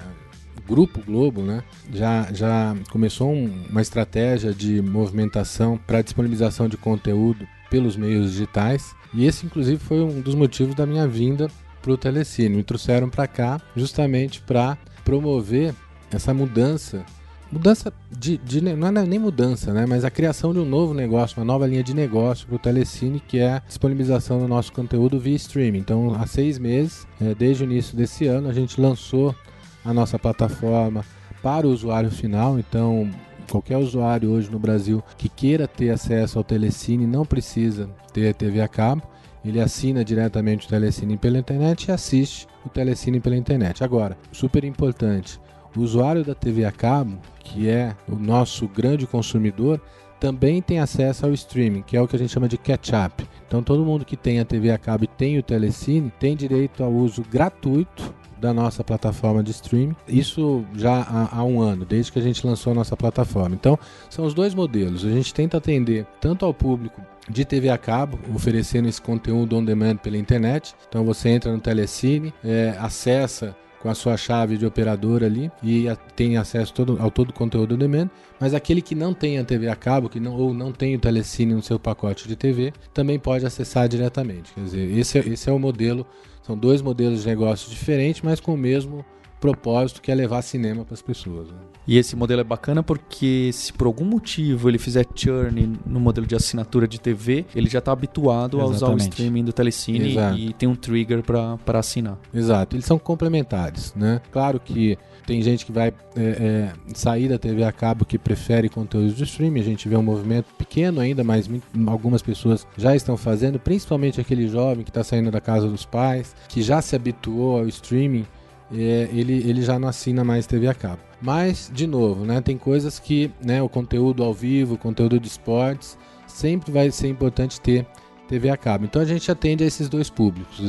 Grupo 0.68 1.01
Globo, 1.06 1.41
né, 1.41 1.63
já, 1.94 2.32
já 2.32 2.75
começou 2.89 3.32
um, 3.32 3.65
uma 3.70 3.82
estratégia 3.82 4.53
de 4.53 4.82
movimentação 4.82 5.77
para 5.77 6.01
disponibilização 6.01 6.68
de 6.68 6.77
conteúdo 6.77 7.48
pelos 7.70 7.96
meios 7.96 8.32
digitais. 8.32 8.94
E 9.13 9.25
esse, 9.25 9.46
inclusive, 9.46 9.77
foi 9.77 10.01
um 10.01 10.22
dos 10.22 10.36
motivos 10.36 10.75
da 10.75 10.86
minha 10.86 11.08
vinda 11.08 11.50
para 11.82 11.91
o 11.91 11.98
Telecine. 11.98 12.58
Me 12.58 12.63
trouxeram 12.63 13.10
para 13.10 13.27
cá 13.27 13.60
justamente 13.75 14.41
para 14.41 14.77
promover 15.03 15.74
essa 16.12 16.34
mudança. 16.34 17.03
Mudança 17.51 17.91
de, 18.10 18.38
de, 18.38 18.62
Não 18.62 18.88
é 18.88 18.91
nem 19.06 19.20
mudança, 19.20 19.74
né? 19.74 19.86
Mas 19.86 20.06
a 20.06 20.10
criação 20.10 20.53
de 20.53 20.60
um 20.60 20.65
novo 20.65 20.94
negócio, 20.94 21.38
uma 21.38 21.46
nova 21.46 21.68
linha 21.68 21.84
de 21.84 21.94
negócio 21.94 22.48
para 22.48 22.56
o 22.56 22.60
Telecine, 22.60 23.20
que 23.20 23.39
é 23.39 23.53
a 23.53 23.60
disponibilização 23.60 24.39
do 24.39 24.48
nosso 24.48 24.72
conteúdo 24.72 25.20
via 25.20 25.36
streaming. 25.36 25.80
Então, 25.80 26.15
há 26.15 26.25
seis 26.25 26.58
meses, 26.58 27.06
é, 27.20 27.36
desde 27.36 27.63
o 27.63 27.65
início 27.65 27.98
desse 27.98 28.25
ano, 28.25 28.48
a 28.48 28.53
gente 28.53 28.80
lançou 28.80 29.36
a 29.83 29.93
nossa 29.93 30.17
plataforma 30.19 31.03
para 31.41 31.67
o 31.67 31.71
usuário 31.71 32.11
final. 32.11 32.59
Então, 32.59 33.09
qualquer 33.50 33.77
usuário 33.77 34.29
hoje 34.29 34.50
no 34.50 34.59
Brasil 34.59 35.03
que 35.17 35.27
queira 35.27 35.67
ter 35.67 35.89
acesso 35.89 36.38
ao 36.38 36.43
Telecine 36.43 37.05
não 37.05 37.25
precisa 37.25 37.89
ter 38.13 38.33
TV 38.33 38.61
a 38.61 38.67
cabo. 38.67 39.03
Ele 39.43 39.59
assina 39.59 40.05
diretamente 40.05 40.67
o 40.67 40.69
Telecine 40.69 41.17
pela 41.17 41.39
internet 41.39 41.85
e 41.85 41.91
assiste 41.91 42.47
o 42.63 42.69
Telecine 42.69 43.19
pela 43.19 43.35
internet. 43.35 43.83
Agora, 43.83 44.15
super 44.31 44.63
importante, 44.63 45.39
o 45.75 45.81
usuário 45.81 46.23
da 46.23 46.35
TV 46.35 46.63
a 46.63 46.71
cabo, 46.71 47.17
que 47.39 47.67
é 47.67 47.95
o 48.07 48.15
nosso 48.15 48.67
grande 48.67 49.07
consumidor, 49.07 49.81
também 50.19 50.61
tem 50.61 50.77
acesso 50.77 51.25
ao 51.25 51.33
streaming, 51.33 51.81
que 51.81 51.97
é 51.97 52.01
o 52.01 52.07
que 52.07 52.15
a 52.15 52.19
gente 52.19 52.31
chama 52.31 52.47
de 52.47 52.55
catch-up. 52.55 53.27
Então, 53.47 53.63
todo 53.63 53.83
mundo 53.83 54.05
que 54.05 54.15
tem 54.15 54.39
a 54.39 54.45
TV 54.45 54.69
a 54.69 54.77
cabo 54.77 55.05
e 55.05 55.07
tem 55.07 55.39
o 55.39 55.43
Telecine 55.43 56.13
tem 56.19 56.35
direito 56.35 56.83
ao 56.83 56.91
uso 56.91 57.23
gratuito 57.23 58.13
da 58.41 58.53
nossa 58.53 58.83
plataforma 58.83 59.43
de 59.43 59.51
streaming. 59.51 59.95
Isso 60.07 60.65
já 60.75 61.01
há, 61.01 61.38
há, 61.38 61.43
um 61.43 61.62
ano, 61.62 61.86
desde 61.86 62.12
que 62.12 62.17
a 62.17 62.21
gente 62.21 62.45
lançou 62.45 62.71
a 62.71 62.75
nossa 62.75 62.98
plataforma. 62.98 63.55
Então, 63.55 63.77
são 64.10 64.25
os 64.25 64.33
dois 64.33 64.55
modelos. 64.55 65.05
A 65.05 65.10
gente 65.10 65.33
tenta 65.33 65.57
atender 65.57 66.07
tanto 66.19 66.43
ao 66.43 66.53
público 66.53 67.01
de 67.29 67.45
TV 67.45 67.69
a 67.69 67.77
cabo, 67.77 68.19
oferecendo 68.33 68.89
esse 68.89 69.01
conteúdo 69.01 69.55
on 69.55 69.63
demand 69.63 69.98
pela 69.98 70.17
internet. 70.17 70.74
Então, 70.89 71.05
você 71.05 71.29
entra 71.29 71.51
no 71.53 71.60
Telecine, 71.60 72.33
é, 72.43 72.75
acessa 72.79 73.55
com 73.79 73.89
a 73.89 73.95
sua 73.95 74.15
chave 74.15 74.57
de 74.57 74.65
operador 74.65 75.24
ali 75.24 75.51
e 75.63 75.86
tem 76.15 76.38
acesso 76.38 76.71
todo, 76.71 76.98
ao 77.00 77.10
todo 77.10 77.31
o 77.31 77.33
conteúdo 77.33 77.74
on 77.75 77.77
demand, 77.77 78.10
mas 78.39 78.53
aquele 78.53 78.81
que 78.81 78.93
não 78.93 79.13
tem 79.13 79.39
a 79.39 79.43
TV 79.43 79.67
a 79.67 79.75
cabo, 79.75 80.07
que 80.07 80.19
não, 80.19 80.36
ou 80.36 80.53
não 80.53 80.71
tem 80.71 80.95
o 80.95 81.00
Telecine 81.00 81.53
no 81.53 81.63
seu 81.63 81.79
pacote 81.79 82.27
de 82.27 82.36
TV, 82.36 82.74
também 82.93 83.17
pode 83.17 83.45
acessar 83.45 83.88
diretamente. 83.88 84.53
Quer 84.53 84.63
dizer, 84.63 84.98
esse, 84.98 85.17
é, 85.17 85.27
esse 85.27 85.50
é 85.50 85.51
o 85.51 85.60
modelo 85.60 86.05
são 86.41 86.57
dois 86.57 86.81
modelos 86.81 87.21
de 87.21 87.27
negócio 87.27 87.69
diferentes, 87.69 88.21
mas 88.21 88.39
com 88.39 88.53
o 88.53 88.57
mesmo 88.57 89.05
propósito 89.41 90.01
que 90.01 90.12
é 90.12 90.15
levar 90.15 90.41
cinema 90.43 90.86
para 90.86 90.93
as 90.93 91.01
pessoas. 91.01 91.50
Né? 91.50 91.57
E 91.88 91.98
esse 91.98 92.15
modelo 92.15 92.39
é 92.41 92.43
bacana 92.43 92.83
porque 92.83 93.50
se 93.51 93.74
por 93.74 93.88
algum 93.88 94.05
motivo 94.05 94.69
ele 94.69 94.77
fizer 94.77 95.05
churn 95.15 95.79
no 95.83 96.00
modelo 96.00 96.27
de 96.27 96.36
assinatura 96.36 96.88
de 96.88 97.01
TV, 97.01 97.45
ele 97.55 97.67
já 97.67 97.79
está 97.79 97.91
habituado 97.91 98.57
Exatamente. 98.57 98.83
a 98.83 98.88
usar 98.88 98.93
o 98.93 98.98
streaming 98.98 99.43
do 99.43 99.51
Telecine 99.51 100.12
Exato. 100.12 100.38
e 100.38 100.53
tem 100.53 100.69
um 100.69 100.75
trigger 100.75 101.24
para 101.24 101.79
assinar. 101.79 102.19
Exato, 102.31 102.75
eles 102.75 102.86
são 102.86 103.00
complementares. 103.00 103.93
Né? 103.95 104.21
Claro 104.31 104.60
que 104.60 104.98
tem 105.25 105.41
gente 105.41 105.65
que 105.65 105.71
vai 105.71 105.88
é, 105.88 105.93
é, 106.15 106.74
sair 106.93 107.27
da 107.27 107.39
TV 107.39 107.63
a 107.63 107.71
cabo 107.71 108.05
que 108.05 108.19
prefere 108.19 108.69
conteúdos 108.69 109.15
de 109.15 109.24
streaming. 109.24 109.60
A 109.60 109.63
gente 109.63 109.89
vê 109.89 109.95
um 109.98 110.03
movimento 110.03 110.48
pequeno 110.57 111.01
ainda, 111.01 111.24
mas 111.24 111.50
algumas 111.88 112.21
pessoas 112.21 112.67
já 112.77 112.95
estão 112.95 113.17
fazendo, 113.17 113.60
principalmente 113.60 114.21
aquele 114.21 114.48
jovem 114.48 114.83
que 114.83 114.91
está 114.91 115.03
saindo 115.03 115.31
da 115.31 115.41
casa 115.41 115.67
dos 115.67 115.83
pais, 115.86 116.36
que 116.48 116.62
já 116.62 116.81
se 116.81 116.95
habituou 116.95 117.60
ao 117.60 117.67
streaming, 117.67 118.25
é, 118.74 119.10
ele, 119.12 119.34
ele 119.48 119.62
já 119.62 119.78
não 119.78 119.88
assina 119.88 120.24
mais 120.24 120.46
TV 120.46 120.68
a 120.68 120.74
cabo. 120.74 121.01
Mas, 121.22 121.72
de 121.74 121.86
novo, 121.86 122.25
né, 122.25 122.42
tem 122.42 122.58
coisas 122.58 123.00
que 123.00 123.32
né, 123.44 123.62
o 123.62 123.70
conteúdo 123.70 124.24
ao 124.24 124.34
vivo, 124.34 124.75
o 124.75 124.78
conteúdo 124.78 125.20
de 125.20 125.28
esportes, 125.28 125.98
sempre 126.28 126.72
vai 126.72 126.90
ser 126.92 127.08
importante 127.08 127.62
ter 127.62 127.86
TV 128.28 128.50
a 128.50 128.58
cabo. 128.58 128.86
Então 128.86 129.01
a 129.01 129.06
gente 129.06 129.30
atende 129.32 129.63
a 129.63 129.68
esses 129.68 129.88
dois 129.88 130.10
públicos. 130.10 130.60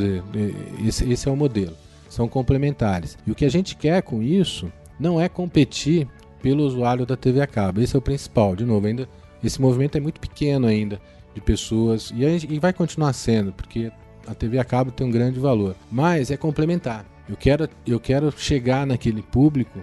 Esse, 0.84 1.10
esse 1.10 1.28
é 1.28 1.32
o 1.32 1.36
modelo 1.36 1.76
são 2.12 2.28
complementares. 2.28 3.16
E 3.26 3.30
o 3.30 3.34
que 3.34 3.44
a 3.44 3.50
gente 3.50 3.74
quer 3.74 4.02
com 4.02 4.22
isso 4.22 4.70
não 5.00 5.18
é 5.18 5.28
competir 5.30 6.06
pelo 6.42 6.62
usuário 6.62 7.06
da 7.06 7.16
TV 7.16 7.40
a 7.40 7.46
cabo. 7.46 7.80
Esse 7.80 7.96
é 7.96 7.98
o 7.98 8.02
principal. 8.02 8.54
De 8.54 8.66
novo, 8.66 8.86
ainda 8.86 9.08
esse 9.42 9.60
movimento 9.60 9.96
é 9.96 10.00
muito 10.00 10.20
pequeno 10.20 10.66
ainda 10.66 11.00
de 11.34 11.40
pessoas 11.40 12.12
e, 12.14 12.20
gente, 12.20 12.52
e 12.52 12.58
vai 12.58 12.72
continuar 12.72 13.14
sendo, 13.14 13.52
porque 13.52 13.90
a 14.26 14.34
TV 14.34 14.58
a 14.58 14.64
cabo 14.64 14.90
tem 14.92 15.06
um 15.06 15.10
grande 15.10 15.40
valor. 15.40 15.74
Mas 15.90 16.30
é 16.30 16.36
complementar. 16.36 17.06
Eu 17.32 17.36
quero, 17.38 17.68
eu 17.86 17.98
quero 17.98 18.30
chegar 18.36 18.86
naquele 18.86 19.22
público 19.22 19.80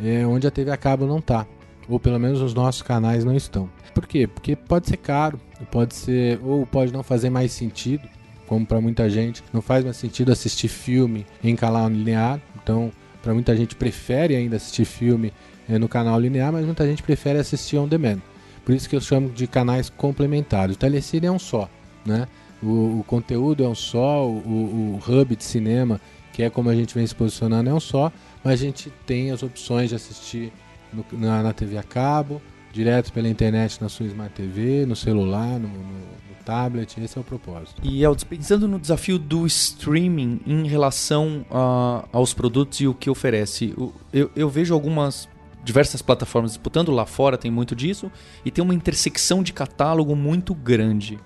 é, 0.00 0.26
onde 0.26 0.46
a 0.46 0.50
TV 0.50 0.70
a 0.70 0.76
cabo 0.76 1.06
não 1.06 1.18
está. 1.18 1.46
Ou 1.86 2.00
pelo 2.00 2.18
menos 2.18 2.40
os 2.40 2.54
nossos 2.54 2.80
canais 2.80 3.24
não 3.24 3.36
estão. 3.36 3.68
Por 3.94 4.06
quê? 4.06 4.26
Porque 4.26 4.56
pode 4.56 4.88
ser 4.88 4.96
caro, 4.96 5.38
pode 5.70 5.94
ser, 5.94 6.40
ou 6.42 6.66
pode 6.66 6.90
não 6.90 7.02
fazer 7.02 7.28
mais 7.28 7.52
sentido 7.52 8.08
como 8.46 8.64
para 8.64 8.80
muita 8.80 9.10
gente 9.10 9.44
não 9.52 9.60
faz 9.60 9.84
mais 9.84 9.98
sentido 9.98 10.32
assistir 10.32 10.68
filme 10.68 11.26
em 11.44 11.54
canal 11.54 11.90
linear. 11.90 12.40
Então, 12.56 12.90
para 13.22 13.34
muita 13.34 13.54
gente 13.54 13.76
prefere 13.76 14.34
ainda 14.34 14.56
assistir 14.56 14.86
filme 14.86 15.30
é, 15.68 15.78
no 15.78 15.88
canal 15.88 16.18
linear, 16.18 16.50
mas 16.50 16.64
muita 16.64 16.86
gente 16.86 17.02
prefere 17.02 17.38
assistir 17.38 17.76
on 17.76 17.86
demand. 17.86 18.20
Por 18.64 18.74
isso 18.74 18.88
que 18.88 18.96
eu 18.96 19.00
chamo 19.02 19.28
de 19.28 19.46
canais 19.46 19.90
complementares. 19.90 20.74
O 20.74 20.78
Telecine 20.78 21.26
é 21.26 21.30
um 21.30 21.38
só, 21.38 21.68
né? 22.06 22.26
O, 22.62 23.00
o 23.00 23.04
conteúdo 23.06 23.62
é 23.62 23.68
um 23.68 23.74
só, 23.74 24.26
o, 24.26 24.98
o, 24.98 25.00
hub 25.06 25.36
de 25.36 25.44
cinema, 25.44 26.00
que 26.38 26.44
é 26.44 26.48
como 26.48 26.70
a 26.70 26.74
gente 26.76 26.94
vem 26.94 27.04
se 27.04 27.16
posicionando, 27.16 27.68
é 27.68 27.74
um 27.74 27.80
só, 27.80 28.12
mas 28.44 28.60
a 28.60 28.64
gente 28.64 28.92
tem 29.04 29.32
as 29.32 29.42
opções 29.42 29.88
de 29.88 29.96
assistir 29.96 30.52
no, 30.92 31.04
na, 31.18 31.42
na 31.42 31.52
TV 31.52 31.76
a 31.76 31.82
cabo, 31.82 32.40
direto 32.72 33.12
pela 33.12 33.28
internet 33.28 33.82
na 33.82 33.88
sua 33.88 34.06
Smart 34.06 34.32
TV, 34.32 34.86
no 34.86 34.94
celular, 34.94 35.58
no, 35.58 35.66
no 35.66 36.34
tablet, 36.44 36.96
esse 37.00 37.18
é 37.18 37.20
o 37.20 37.24
propósito. 37.24 37.82
E 37.82 38.04
Eldes, 38.04 38.22
pensando 38.22 38.68
no 38.68 38.78
desafio 38.78 39.18
do 39.18 39.48
streaming 39.48 40.40
em 40.46 40.68
relação 40.68 41.44
a, 41.50 42.04
aos 42.12 42.32
produtos 42.32 42.80
e 42.80 42.86
o 42.86 42.94
que 42.94 43.10
oferece, 43.10 43.74
eu, 44.12 44.30
eu 44.36 44.48
vejo 44.48 44.72
algumas 44.72 45.28
diversas 45.64 46.00
plataformas 46.00 46.52
disputando 46.52 46.92
lá 46.92 47.04
fora, 47.04 47.36
tem 47.36 47.50
muito 47.50 47.74
disso, 47.74 48.12
e 48.44 48.50
tem 48.52 48.62
uma 48.62 48.74
intersecção 48.74 49.42
de 49.42 49.52
catálogo 49.52 50.14
muito 50.14 50.54
grande. 50.54 51.18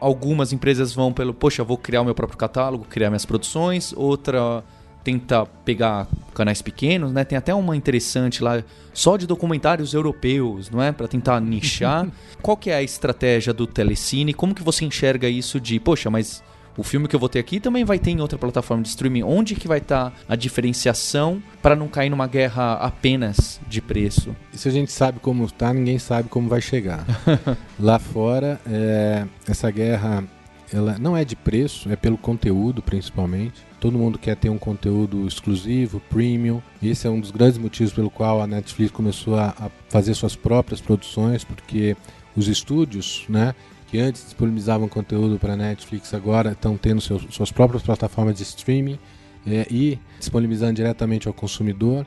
Algumas 0.00 0.52
empresas 0.52 0.92
vão 0.92 1.12
pelo, 1.12 1.34
poxa, 1.34 1.64
vou 1.64 1.76
criar 1.76 2.02
o 2.02 2.04
meu 2.04 2.14
próprio 2.14 2.38
catálogo, 2.38 2.84
criar 2.84 3.10
minhas 3.10 3.24
produções, 3.24 3.92
outra 3.96 4.62
tenta 5.06 5.46
pegar 5.64 6.08
canais 6.34 6.60
pequenos, 6.60 7.12
né? 7.12 7.24
Tem 7.24 7.38
até 7.38 7.54
uma 7.54 7.76
interessante 7.76 8.42
lá 8.42 8.62
só 8.92 9.16
de 9.16 9.24
documentários 9.24 9.94
europeus, 9.94 10.68
não 10.68 10.82
é? 10.82 10.90
Para 10.90 11.06
tentar 11.06 11.40
nichar. 11.40 12.08
Qual 12.42 12.56
que 12.56 12.70
é 12.70 12.74
a 12.74 12.82
estratégia 12.82 13.52
do 13.52 13.68
Telecine? 13.68 14.34
Como 14.34 14.52
que 14.52 14.64
você 14.64 14.84
enxerga 14.84 15.28
isso 15.28 15.60
de, 15.60 15.78
poxa, 15.78 16.10
mas 16.10 16.42
o 16.76 16.82
filme 16.82 17.08
que 17.08 17.16
eu 17.16 17.20
vou 17.20 17.28
ter 17.28 17.38
aqui 17.38 17.58
também 17.58 17.84
vai 17.84 17.98
ter 17.98 18.10
em 18.10 18.20
outra 18.20 18.38
plataforma 18.38 18.82
de 18.82 18.88
streaming. 18.88 19.22
Onde 19.22 19.54
que 19.54 19.66
vai 19.66 19.78
estar 19.78 20.10
tá 20.10 20.16
a 20.28 20.36
diferenciação 20.36 21.42
para 21.62 21.74
não 21.74 21.88
cair 21.88 22.10
numa 22.10 22.26
guerra 22.26 22.74
apenas 22.74 23.60
de 23.66 23.80
preço? 23.80 24.36
Se 24.52 24.68
a 24.68 24.72
gente 24.72 24.92
sabe 24.92 25.18
como 25.20 25.44
está, 25.44 25.72
ninguém 25.72 25.98
sabe 25.98 26.28
como 26.28 26.48
vai 26.48 26.60
chegar. 26.60 27.04
Lá 27.78 27.98
fora, 27.98 28.60
é, 28.66 29.24
essa 29.48 29.70
guerra 29.70 30.24
ela 30.72 30.98
não 30.98 31.16
é 31.16 31.24
de 31.24 31.36
preço, 31.36 31.90
é 31.90 31.96
pelo 31.96 32.18
conteúdo 32.18 32.82
principalmente. 32.82 33.64
Todo 33.78 33.98
mundo 33.98 34.18
quer 34.18 34.36
ter 34.36 34.48
um 34.48 34.58
conteúdo 34.58 35.26
exclusivo, 35.26 36.00
premium. 36.10 36.60
Esse 36.82 37.06
é 37.06 37.10
um 37.10 37.20
dos 37.20 37.30
grandes 37.30 37.58
motivos 37.58 37.92
pelo 37.92 38.10
qual 38.10 38.40
a 38.40 38.46
Netflix 38.46 38.90
começou 38.90 39.36
a, 39.36 39.54
a 39.58 39.70
fazer 39.88 40.14
suas 40.14 40.34
próprias 40.34 40.80
produções, 40.80 41.44
porque 41.44 41.96
os 42.34 42.48
estúdios, 42.48 43.24
né, 43.28 43.54
que 43.86 43.98
antes 43.98 44.24
disponibilizavam 44.24 44.88
conteúdo 44.88 45.38
para 45.38 45.56
Netflix, 45.56 46.12
agora 46.12 46.52
estão 46.52 46.76
tendo 46.76 47.00
seus, 47.00 47.26
suas 47.30 47.50
próprias 47.50 47.82
plataformas 47.82 48.36
de 48.36 48.42
streaming 48.42 48.98
é, 49.46 49.66
e 49.70 49.98
disponibilizando 50.18 50.74
diretamente 50.74 51.28
ao 51.28 51.34
consumidor. 51.34 52.06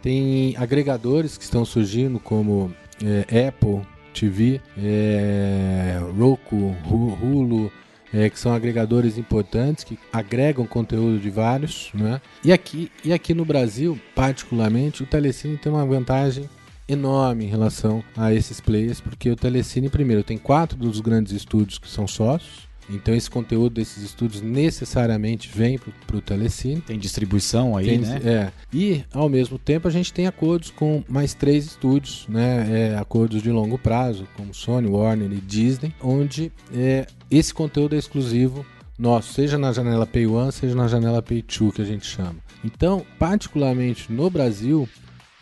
Tem 0.00 0.56
agregadores 0.56 1.36
que 1.36 1.44
estão 1.44 1.64
surgindo, 1.64 2.20
como 2.20 2.72
é, 3.04 3.48
Apple 3.48 3.82
TV, 4.14 4.60
é, 4.78 6.00
Roku, 6.16 6.74
Hulu, 6.88 7.72
é, 8.14 8.30
que 8.30 8.38
são 8.38 8.54
agregadores 8.54 9.18
importantes 9.18 9.84
que 9.84 9.98
agregam 10.12 10.64
conteúdo 10.66 11.18
de 11.18 11.28
vários, 11.28 11.90
né? 11.92 12.20
E 12.44 12.52
aqui, 12.52 12.90
e 13.04 13.12
aqui 13.12 13.34
no 13.34 13.44
Brasil, 13.44 13.98
particularmente, 14.14 15.02
o 15.02 15.06
Telecine 15.06 15.58
tem 15.58 15.70
uma 15.70 15.84
vantagem 15.84 16.48
enorme 16.88 17.44
em 17.44 17.48
relação 17.48 18.02
a 18.16 18.32
esses 18.32 18.60
players, 18.60 19.00
porque 19.00 19.30
o 19.30 19.36
Telecine, 19.36 19.88
primeiro, 19.88 20.22
tem 20.22 20.38
quatro 20.38 20.78
dos 20.78 21.00
grandes 21.00 21.32
estúdios 21.32 21.78
que 21.78 21.88
são 21.88 22.06
sócios, 22.06 22.66
então 22.88 23.14
esse 23.14 23.28
conteúdo 23.28 23.74
desses 23.74 24.02
estúdios 24.02 24.40
necessariamente 24.40 25.50
vem 25.52 25.78
para 26.06 26.16
o 26.16 26.20
Telecine. 26.20 26.80
Tem 26.80 26.98
distribuição 26.98 27.76
aí, 27.76 27.86
tem, 27.86 27.98
né? 27.98 28.20
É. 28.24 28.52
E, 28.72 29.04
ao 29.12 29.28
mesmo 29.28 29.58
tempo, 29.58 29.88
a 29.88 29.90
gente 29.90 30.12
tem 30.12 30.26
acordos 30.26 30.70
com 30.70 31.02
mais 31.08 31.34
três 31.34 31.66
estúdios, 31.66 32.26
né? 32.28 32.92
É, 32.92 32.96
acordos 32.96 33.42
de 33.42 33.50
longo 33.50 33.76
prazo, 33.76 34.26
como 34.36 34.54
Sony, 34.54 34.86
Warner 34.86 35.32
e 35.32 35.40
Disney, 35.40 35.92
onde 36.00 36.52
é, 36.72 37.06
esse 37.30 37.52
conteúdo 37.52 37.94
é 37.94 37.98
exclusivo 37.98 38.64
nosso, 38.98 39.34
seja 39.34 39.58
na 39.58 39.72
janela 39.72 40.06
Pay 40.06 40.26
One, 40.26 40.52
seja 40.52 40.74
na 40.74 40.88
janela 40.88 41.20
Pay 41.20 41.42
2, 41.42 41.74
que 41.74 41.82
a 41.82 41.84
gente 41.84 42.06
chama. 42.06 42.36
Então, 42.64 43.04
particularmente 43.18 44.10
no 44.10 44.30
Brasil, 44.30 44.88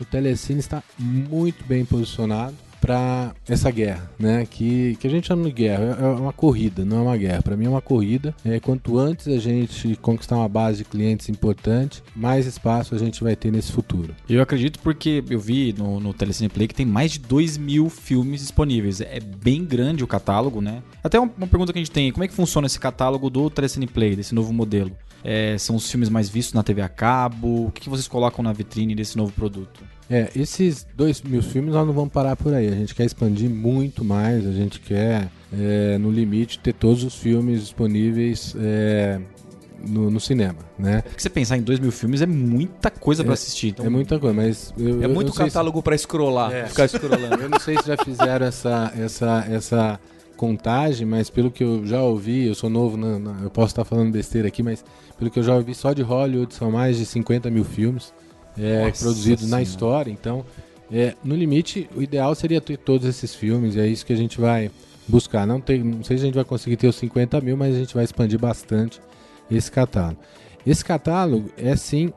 o 0.01 0.05
Telecine 0.05 0.61
está 0.61 0.83
muito 0.99 1.65
bem 1.65 1.85
posicionado 1.85 2.57
para 2.85 3.35
essa 3.49 3.71
guerra, 3.71 4.11
né? 4.19 4.45
Que, 4.45 4.95
que 4.97 5.07
a 5.07 5.11
gente 5.11 5.27
chama 5.27 5.45
de 5.45 5.53
guerra, 5.53 5.97
é, 5.99 6.03
é 6.03 6.07
uma 6.07 6.35
corrida, 6.35 6.85
não 6.85 6.99
é 6.99 7.01
uma 7.01 7.17
guerra. 7.17 7.41
Para 7.41 7.57
mim 7.57 7.65
é 7.65 7.69
uma 7.71 7.81
corrida. 7.81 8.35
É, 8.45 8.61
quanto 8.61 8.99
antes 8.99 9.27
a 9.27 9.39
gente 9.39 9.97
conquistar 10.03 10.37
uma 10.37 10.49
base 10.49 10.79
de 10.79 10.85
clientes 10.85 11.31
importante, 11.31 12.03
mais 12.15 12.45
espaço 12.45 12.95
a 12.95 12.99
gente 12.99 13.25
vai 13.25 13.35
ter 13.35 13.51
nesse 13.51 13.73
futuro. 13.73 14.15
Eu 14.29 14.43
acredito 14.43 14.79
porque 14.81 15.25
eu 15.31 15.41
vi 15.41 15.75
no, 15.79 15.99
no 15.99 16.13
Telecine 16.13 16.51
Play 16.51 16.69
que 16.69 16.75
tem 16.75 16.85
mais 16.85 17.13
de 17.13 17.21
2 17.21 17.57
mil 17.57 17.89
filmes 17.89 18.43
disponíveis. 18.43 19.01
É 19.01 19.19
bem 19.19 19.65
grande 19.65 20.05
o 20.05 20.07
catálogo, 20.07 20.61
né? 20.61 20.83
Até 21.03 21.19
uma, 21.19 21.33
uma 21.39 21.47
pergunta 21.47 21.73
que 21.73 21.79
a 21.79 21.83
gente 21.83 21.91
tem, 21.91 22.13
como 22.13 22.25
é 22.25 22.29
que 22.29 22.35
funciona 22.35 22.67
esse 22.67 22.79
catálogo 22.79 23.31
do 23.31 23.49
Telecine 23.49 23.87
Play, 23.87 24.15
desse 24.15 24.35
novo 24.35 24.53
modelo? 24.53 24.93
É, 25.25 25.57
são 25.57 25.77
os 25.77 25.91
filmes 25.91 26.11
mais 26.11 26.29
vistos 26.29 26.53
na 26.53 26.63
TV 26.63 26.83
a 26.83 26.89
cabo? 26.89 27.69
O 27.69 27.71
que, 27.73 27.81
que 27.81 27.89
vocês 27.89 28.07
colocam 28.07 28.43
na 28.43 28.53
vitrine 28.53 28.95
desse 28.95 29.17
novo 29.17 29.33
produto? 29.33 29.83
É, 30.09 30.31
esses 30.37 30.87
dois 30.95 31.23
mil 31.23 31.43
filmes 31.43 31.73
nós 31.75 31.87
não 31.87 31.95
vamos 31.95 32.13
parar 32.13 32.37
por 32.37 32.53
aí. 32.53 32.69
A 32.69 32.73
gente 32.73 32.95
quer 32.95 33.05
expandir 33.05 33.49
muito 33.49 34.05
mais. 34.05 34.47
A 34.47 34.53
gente 34.53 34.81
quer, 34.81 35.29
é, 35.53 35.99
no 35.99 36.11
limite, 36.11 36.59
ter 36.59 36.75
todos 36.75 37.05
os 37.05 37.15
filmes 37.15 37.61
disponíveis 37.61 38.55
é, 38.59 39.19
no, 39.87 40.11
no, 40.11 40.21
cinema, 40.21 40.59
né? 40.79 41.03
Porque 41.03 41.23
você 41.23 41.31
pensar 41.31 41.57
em 41.57 41.63
dois 41.63 41.79
mil 41.79 41.91
filmes 41.91 42.21
é 42.21 42.27
muita 42.27 42.91
coisa 42.91 43.23
é, 43.23 43.25
para 43.25 43.35
assistir. 43.35 43.69
Então... 43.69 43.87
É 43.87 43.89
muita 43.89 44.19
coisa, 44.19 44.35
mas 44.35 44.75
eu, 44.77 45.03
é 45.03 45.09
muito 45.09 45.33
catálogo 45.33 45.79
se... 45.79 45.85
para 45.85 45.97
scrollar, 45.97 46.53
é. 46.53 46.67
ficar 46.67 46.89
scrollando. 46.89 47.37
eu 47.43 47.49
não 47.49 47.59
sei 47.59 47.77
se 47.79 47.87
já 47.87 47.97
fizeram 47.97 48.47
essa 48.47 48.93
essa 48.97 49.47
essa 49.51 50.01
contagem, 50.37 51.07
mas 51.07 51.31
pelo 51.31 51.51
que 51.51 51.65
eu 51.65 51.87
já 51.87 52.03
ouvi, 52.03 52.47
eu 52.47 52.55
sou 52.55 52.69
novo, 52.69 52.97
na, 52.97 53.19
na, 53.19 53.43
eu 53.43 53.51
posso 53.51 53.69
estar 53.69 53.85
falando 53.85 54.11
besteira 54.11 54.49
aqui, 54.49 54.63
mas 54.63 54.85
pelo 55.17 55.31
que 55.31 55.39
eu 55.39 55.43
já 55.43 55.55
ouvi, 55.55 55.75
só 55.75 55.93
de 55.93 56.03
Hollywood 56.03 56.53
são 56.53 56.71
mais 56.71 56.99
de 56.99 57.07
50 57.07 57.51
mil 57.51 57.65
filmes 57.65 58.13
é, 58.59 58.91
produzidos 58.91 59.49
na 59.49 59.63
história. 59.63 60.11
Então, 60.11 60.45
é, 60.93 61.15
no 61.25 61.35
limite, 61.35 61.89
o 61.95 62.03
ideal 62.03 62.35
seria 62.35 62.61
ter 62.61 62.77
todos 62.77 63.07
esses 63.07 63.35
filmes, 63.35 63.75
e 63.75 63.81
é 63.81 63.87
isso 63.87 64.05
que 64.05 64.13
a 64.13 64.17
gente 64.17 64.41
vai 64.41 64.71
buscar. 65.09 65.47
Não, 65.47 65.61
tem, 65.61 65.83
não 65.83 66.05
sei 66.05 66.17
se 66.17 66.23
a 66.25 66.27
gente 66.27 66.35
vai 66.35 66.45
conseguir 66.45 66.77
ter 66.77 66.89
os 66.89 66.97
50 66.97 67.41
mil, 67.41 67.57
mas 67.57 67.75
a 67.75 67.79
gente 67.79 67.95
vai 67.95 68.05
expandir 68.05 68.39
bastante 68.39 69.01
esse 69.51 69.71
catálogo. 69.71 70.21
Esse 70.67 70.85
catálogo 70.85 71.51
é 71.57 71.77
sim 71.77 72.13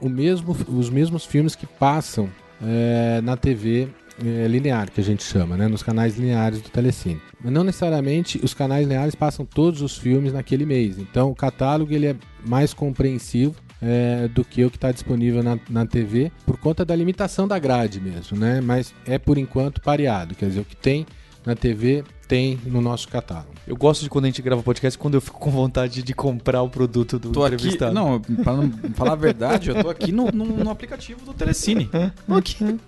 o 0.00 0.08
mesmo, 0.08 0.56
os 0.68 0.88
mesmos 0.88 1.24
filmes 1.26 1.54
que 1.54 1.66
passam 1.66 2.30
é, 2.62 3.20
na 3.20 3.36
TV 3.36 3.88
é, 4.24 4.46
linear, 4.46 4.90
que 4.90 5.00
a 5.00 5.04
gente 5.04 5.22
chama, 5.22 5.56
né, 5.56 5.68
nos 5.68 5.82
canais 5.82 6.16
lineares 6.16 6.60
do 6.60 6.70
Telecine. 6.70 7.20
Mas 7.42 7.52
não 7.52 7.64
necessariamente 7.64 8.40
os 8.42 8.54
canais 8.54 8.86
lineares 8.86 9.14
passam 9.14 9.44
todos 9.44 9.82
os 9.82 9.96
filmes 9.96 10.32
naquele 10.32 10.64
mês. 10.64 10.98
Então 10.98 11.30
o 11.30 11.34
catálogo 11.34 11.92
ele 11.92 12.06
é 12.06 12.16
mais 12.46 12.72
compreensivo 12.72 13.54
é, 13.82 14.28
do 14.28 14.44
que 14.44 14.64
o 14.64 14.70
que 14.70 14.76
está 14.76 14.92
disponível 14.92 15.42
na, 15.42 15.58
na 15.68 15.86
TV, 15.86 16.30
por 16.44 16.58
conta 16.58 16.84
da 16.84 16.94
limitação 16.94 17.48
da 17.48 17.58
grade 17.58 18.00
mesmo, 18.00 18.36
né? 18.36 18.60
Mas 18.60 18.94
é 19.06 19.18
por 19.18 19.38
enquanto 19.38 19.80
pareado, 19.80 20.34
quer 20.34 20.46
dizer, 20.46 20.60
o 20.60 20.64
que 20.64 20.76
tem 20.76 21.06
na 21.44 21.54
TV 21.54 22.04
tem 22.28 22.60
no 22.64 22.80
nosso 22.80 23.08
catálogo. 23.08 23.50
Eu 23.66 23.76
gosto 23.76 24.02
de 24.02 24.08
quando 24.08 24.26
a 24.26 24.28
gente 24.28 24.40
grava 24.40 24.62
podcast, 24.62 24.96
quando 24.96 25.14
eu 25.14 25.20
fico 25.20 25.40
com 25.40 25.50
vontade 25.50 26.00
de 26.02 26.14
comprar 26.14 26.62
o 26.62 26.68
produto 26.68 27.18
do 27.18 27.32
tô 27.32 27.44
entrevistado. 27.44 27.98
Aqui, 27.98 28.32
não, 28.32 28.44
para 28.44 28.56
não 28.56 28.70
falar 28.94 29.12
a 29.12 29.16
verdade, 29.16 29.70
eu 29.70 29.82
tô 29.82 29.90
aqui 29.90 30.12
no, 30.12 30.30
no, 30.30 30.44
no 30.44 30.70
aplicativo 30.70 31.24
do 31.24 31.32
Telecine. 31.34 31.90
Aqui. 32.28 32.78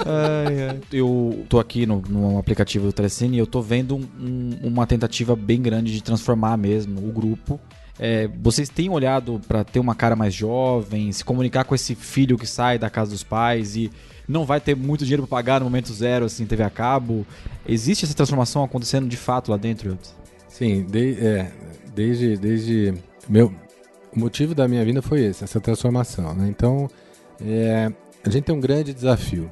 ai, 0.00 0.68
ai. 0.70 0.80
Eu 0.92 1.46
tô 1.48 1.60
aqui 1.60 1.86
no, 1.86 2.00
no, 2.00 2.38
aplicativo 2.38 2.86
do 2.86 2.92
Telecine 2.92 3.36
e 3.36 3.38
eu 3.38 3.46
tô 3.46 3.62
vendo 3.62 3.94
um, 3.94 4.08
um, 4.18 4.50
uma 4.64 4.86
tentativa 4.86 5.36
bem 5.36 5.62
grande 5.62 5.92
de 5.92 6.02
transformar 6.02 6.56
mesmo 6.56 6.98
o 6.98 7.12
grupo 7.12 7.60
é, 7.98 8.28
vocês 8.40 8.68
têm 8.68 8.90
olhado 8.90 9.40
para 9.46 9.62
ter 9.62 9.78
uma 9.78 9.94
cara 9.94 10.16
mais 10.16 10.34
jovem, 10.34 11.12
se 11.12 11.24
comunicar 11.24 11.64
com 11.64 11.74
esse 11.74 11.94
filho 11.94 12.36
que 12.36 12.46
sai 12.46 12.78
da 12.78 12.90
casa 12.90 13.12
dos 13.12 13.22
pais 13.22 13.76
e 13.76 13.90
não 14.26 14.44
vai 14.44 14.60
ter 14.60 14.74
muito 14.74 15.04
dinheiro 15.04 15.22
para 15.26 15.36
pagar 15.36 15.60
no 15.60 15.66
momento 15.66 15.92
zero, 15.92 16.24
assim, 16.24 16.46
TV 16.46 16.62
a 16.62 16.70
cabo? 16.70 17.26
Existe 17.66 18.04
essa 18.04 18.14
transformação 18.14 18.64
acontecendo 18.64 19.08
de 19.08 19.16
fato 19.16 19.50
lá 19.50 19.56
dentro, 19.56 19.96
Sim, 20.48 20.84
de, 20.84 21.14
é, 21.20 21.50
desde, 21.94 22.36
desde 22.36 22.94
meu 23.28 23.52
o 24.14 24.18
motivo 24.18 24.54
da 24.54 24.68
minha 24.68 24.84
vinda 24.84 25.02
foi 25.02 25.22
esse, 25.24 25.42
essa 25.42 25.60
transformação, 25.60 26.32
né? 26.34 26.46
Então, 26.48 26.88
é, 27.40 27.92
a 28.24 28.30
gente 28.30 28.44
tem 28.44 28.54
um 28.54 28.60
grande 28.60 28.94
desafio. 28.94 29.50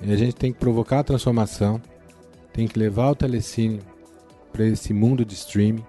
A 0.00 0.16
gente 0.16 0.34
tem 0.34 0.52
que 0.52 0.58
provocar 0.58 1.00
a 1.00 1.04
transformação, 1.04 1.80
tem 2.52 2.66
que 2.66 2.78
levar 2.78 3.10
o 3.10 3.14
Telecine 3.14 3.80
para 4.52 4.64
esse 4.64 4.94
mundo 4.94 5.24
de 5.24 5.34
streaming 5.34 5.84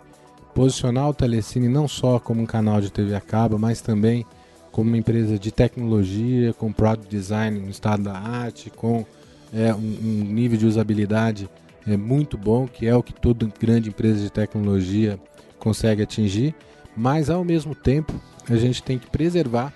posicionar 0.54 1.10
o 1.10 1.14
Telecine 1.14 1.68
não 1.68 1.88
só 1.88 2.20
como 2.20 2.42
um 2.42 2.46
canal 2.46 2.82
de 2.82 2.92
TV 2.92 3.16
a 3.16 3.22
cabo, 3.22 3.58
mas 3.58 3.82
também 3.82 4.26
como 4.72 4.90
uma 4.90 4.98
empresa 4.98 5.38
de 5.40 5.52
tecnologia, 5.52 6.54
com 6.54 6.72
product 6.72 7.10
design 7.10 7.60
no 7.60 7.70
estado 7.70 8.04
da 8.04 8.18
arte, 8.18 8.70
com 8.70 9.06
é, 9.54 9.74
um, 9.74 9.78
um, 9.78 10.24
nível 10.26 10.58
de 10.58 10.66
usabilidade 10.66 11.50
é, 11.88 11.98
muito 11.98 12.38
bom, 12.38 12.68
que 12.68 12.86
é 12.88 12.96
o 12.96 13.02
que 13.02 13.14
toda 13.14 13.50
grande 13.60 13.90
empresa 13.90 14.22
de 14.22 14.30
tecnologia 14.30 15.20
consegue 15.58 16.04
atingir, 16.04 16.56
mas 16.96 17.30
ao 17.30 17.44
mesmo 17.44 17.74
tempo 17.74 18.14
a 18.50 18.56
gente 18.56 18.84
tem 18.84 18.98
que 18.98 19.10
preservar 19.10 19.74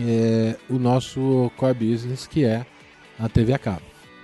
é, 0.00 0.56
o 0.68 0.78
nosso 0.78 1.50
core 1.56 1.74
business, 1.74 2.26
que 2.26 2.44
é 2.44 2.64
a 3.18 3.28
TV 3.28 3.52
a 3.52 3.58
cabo. 3.58 3.82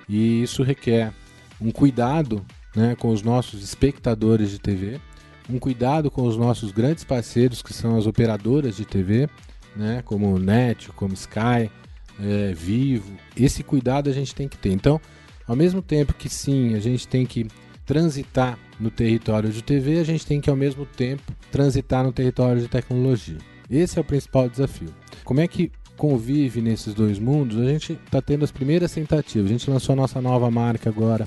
E 0.09 0.42
isso 0.42 0.62
requer 0.62 1.12
um 1.61 1.71
cuidado 1.71 2.45
né, 2.75 2.95
com 2.99 3.09
os 3.09 3.23
nossos 3.23 3.62
espectadores 3.62 4.51
de 4.51 4.59
TV, 4.59 5.01
um 5.49 5.59
cuidado 5.59 6.11
com 6.11 6.23
os 6.23 6.37
nossos 6.37 6.73
grandes 6.73 7.05
parceiros, 7.05 7.63
que 7.63 7.73
são 7.73 7.97
as 7.97 8.07
operadoras 8.07 8.77
de 8.77 8.85
TV, 8.85 9.29
né, 9.75 10.03
como 10.05 10.39
Net, 10.39 10.91
como 10.93 11.15
Sky, 11.15 11.71
é, 12.21 12.53
Vivo. 12.55 13.13
Esse 13.37 13.63
cuidado 13.63 14.09
a 14.09 14.13
gente 14.13 14.35
tem 14.35 14.49
que 14.49 14.57
ter. 14.57 14.73
Então, 14.73 15.01
ao 15.47 15.55
mesmo 15.55 15.83
tempo 15.83 16.15
que 16.15 16.29
sim, 16.29 16.75
a 16.75 16.81
gente 16.81 17.07
tem 17.07 17.25
que 17.25 17.47
transitar 17.85 18.59
no 18.81 18.91
território 18.91 19.51
de 19.51 19.63
TV, 19.63 19.99
a 20.01 20.05
gente 20.05 20.27
tem 20.27 20.41
que 20.41 20.51
ao 20.51 20.57
mesmo 20.57 20.85
tempo 20.85 21.23
transitar 21.53 22.05
no 22.05 22.13
território 22.13 22.61
de 22.61 22.69
tecnologia. 22.69 23.39
Esse 23.71 23.99
é 23.99 24.01
o 24.01 24.05
principal 24.05 24.49
desafio. 24.49 24.93
Como 25.25 25.41
é 25.41 25.49
que 25.49 25.71
convive 25.97 26.61
nesses 26.61 26.95
dois 26.95 27.19
mundos? 27.19 27.59
A 27.59 27.65
gente 27.65 27.93
está 27.93 28.21
tendo 28.21 28.45
as 28.45 28.51
primeiras 28.51 28.93
tentativas. 28.93 29.49
A 29.49 29.53
gente 29.53 29.71
lançou 29.71 29.93
a 29.93 29.97
nossa 29.97 30.21
nova 30.21 30.51
marca 30.51 30.91
agora 30.91 31.27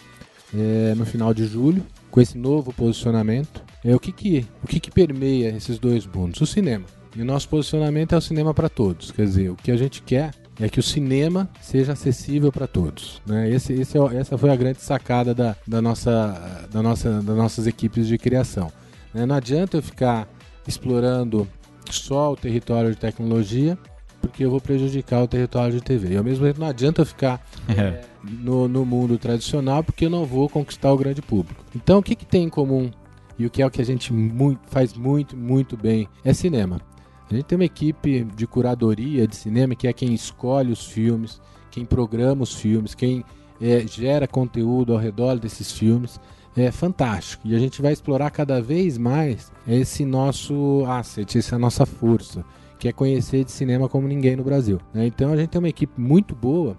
é, 0.54 0.94
no 0.96 1.06
final 1.06 1.34
de 1.34 1.46
julho, 1.46 1.86
com 2.12 2.22
esse 2.22 2.38
novo 2.38 2.74
posicionamento. 2.74 3.64
É, 3.84 3.96
o 3.96 4.00
que, 4.00 4.12
que, 4.12 4.46
o 4.64 4.68
que, 4.68 4.80
que 4.80 4.92
permeia 4.92 5.50
esses 5.50 5.80
dois 5.80 6.06
mundos? 6.06 6.42
O 6.42 6.46
cinema. 6.46 6.86
E 7.16 7.22
o 7.22 7.26
nosso 7.26 7.50
posicionamento 7.50 8.14
é 8.14 8.18
o 8.18 8.22
cinema 8.22 8.54
para 8.54 8.70
todos. 8.70 9.12
Quer 9.12 9.26
dizer, 9.26 9.50
o 9.50 9.56
que 9.56 9.72
a 9.72 9.78
gente 9.78 10.02
quer 10.02 10.32
é 10.60 10.68
que 10.68 10.80
o 10.80 10.84
cinema 10.84 11.50
seja 11.62 11.94
acessível 11.94 12.52
para 12.52 12.68
todos. 12.68 13.22
Né? 13.26 13.50
Esse, 13.50 13.74
esse 13.74 13.98
é, 13.98 14.18
essa 14.18 14.38
foi 14.38 14.50
a 14.50 14.56
grande 14.56 14.82
sacada 14.82 15.34
da, 15.34 15.56
da 15.66 15.82
nossa, 15.82 16.68
da 16.72 16.84
nossa, 16.84 17.22
das 17.22 17.38
nossas 17.38 17.66
equipes 17.66 18.08
de 18.08 18.18
criação. 18.18 18.72
Né? 19.14 19.26
Não 19.26 19.36
adianta 19.36 19.78
eu 19.78 19.82
ficar 19.82 20.28
explorando 20.68 21.48
só 21.90 22.34
o 22.34 22.36
território 22.36 22.92
de 22.92 22.98
tecnologia, 22.98 23.78
porque 24.22 24.44
eu 24.44 24.52
vou 24.52 24.62
prejudicar 24.62 25.24
o 25.24 25.28
território 25.28 25.74
de 25.74 25.82
TV. 25.82 26.14
E 26.14 26.18
ao 26.18 26.24
mesmo 26.24 26.46
tempo 26.46 26.60
não 26.60 26.68
adianta 26.68 27.02
eu 27.02 27.06
ficar 27.06 27.46
é, 27.68 28.02
no, 28.24 28.68
no 28.68 28.86
mundo 28.86 29.18
tradicional, 29.18 29.84
porque 29.84 30.06
eu 30.06 30.10
não 30.10 30.26
vou 30.26 30.50
conquistar 30.50 30.92
o 30.92 30.98
grande 30.98 31.22
público. 31.22 31.64
Então 31.76 32.00
o 32.00 32.04
que, 32.04 32.16
que 32.16 32.26
tem 32.26 32.44
em 32.44 32.50
comum 32.50 32.92
e 33.38 33.46
o 33.46 33.50
que 33.50 33.62
é 33.62 33.66
o 33.66 33.72
que 33.72 33.82
a 33.82 33.86
gente 33.86 34.12
muito, 34.12 34.60
faz 34.68 34.94
muito, 34.94 35.36
muito 35.36 35.78
bem 35.78 36.08
é 36.24 36.34
cinema. 36.34 36.82
A 37.30 37.34
gente 37.34 37.46
tem 37.46 37.58
uma 37.58 37.66
equipe 37.66 38.24
de 38.36 38.48
curadoria 38.48 39.28
de 39.28 39.36
cinema 39.36 39.76
que 39.76 39.88
é 39.88 39.94
quem 39.94 40.14
escolhe 40.14 40.72
os 40.72 40.86
filmes, 40.86 41.40
quem 41.70 41.86
programa 41.86 42.44
os 42.44 42.56
filmes, 42.56 42.96
quem 42.96 43.24
é, 43.62 43.86
gera 43.86 44.28
conteúdo 44.28 44.94
ao 44.94 45.00
redor 45.00 45.38
desses 45.38 45.72
filmes. 45.72 46.20
É 46.64 46.72
fantástico. 46.72 47.48
E 47.48 47.56
a 47.56 47.60
gente 47.60 47.82
vai 47.82 47.94
explorar 47.94 48.30
cada 48.32 48.62
vez 48.62 48.98
mais 48.98 49.52
esse 49.68 50.06
nosso 50.06 50.84
asset, 50.88 51.38
essa 51.38 51.58
nossa 51.58 51.86
força, 51.86 52.44
que 52.78 52.88
é 52.88 52.92
conhecer 52.92 53.44
de 53.44 53.52
cinema 53.52 53.90
como 53.90 54.08
ninguém 54.08 54.36
no 54.36 54.44
Brasil. 54.44 54.80
né? 54.94 55.06
Então 55.06 55.32
a 55.32 55.38
gente 55.38 55.50
tem 55.50 55.60
uma 55.60 55.70
equipe 55.70 56.00
muito 56.00 56.36
boa 56.36 56.78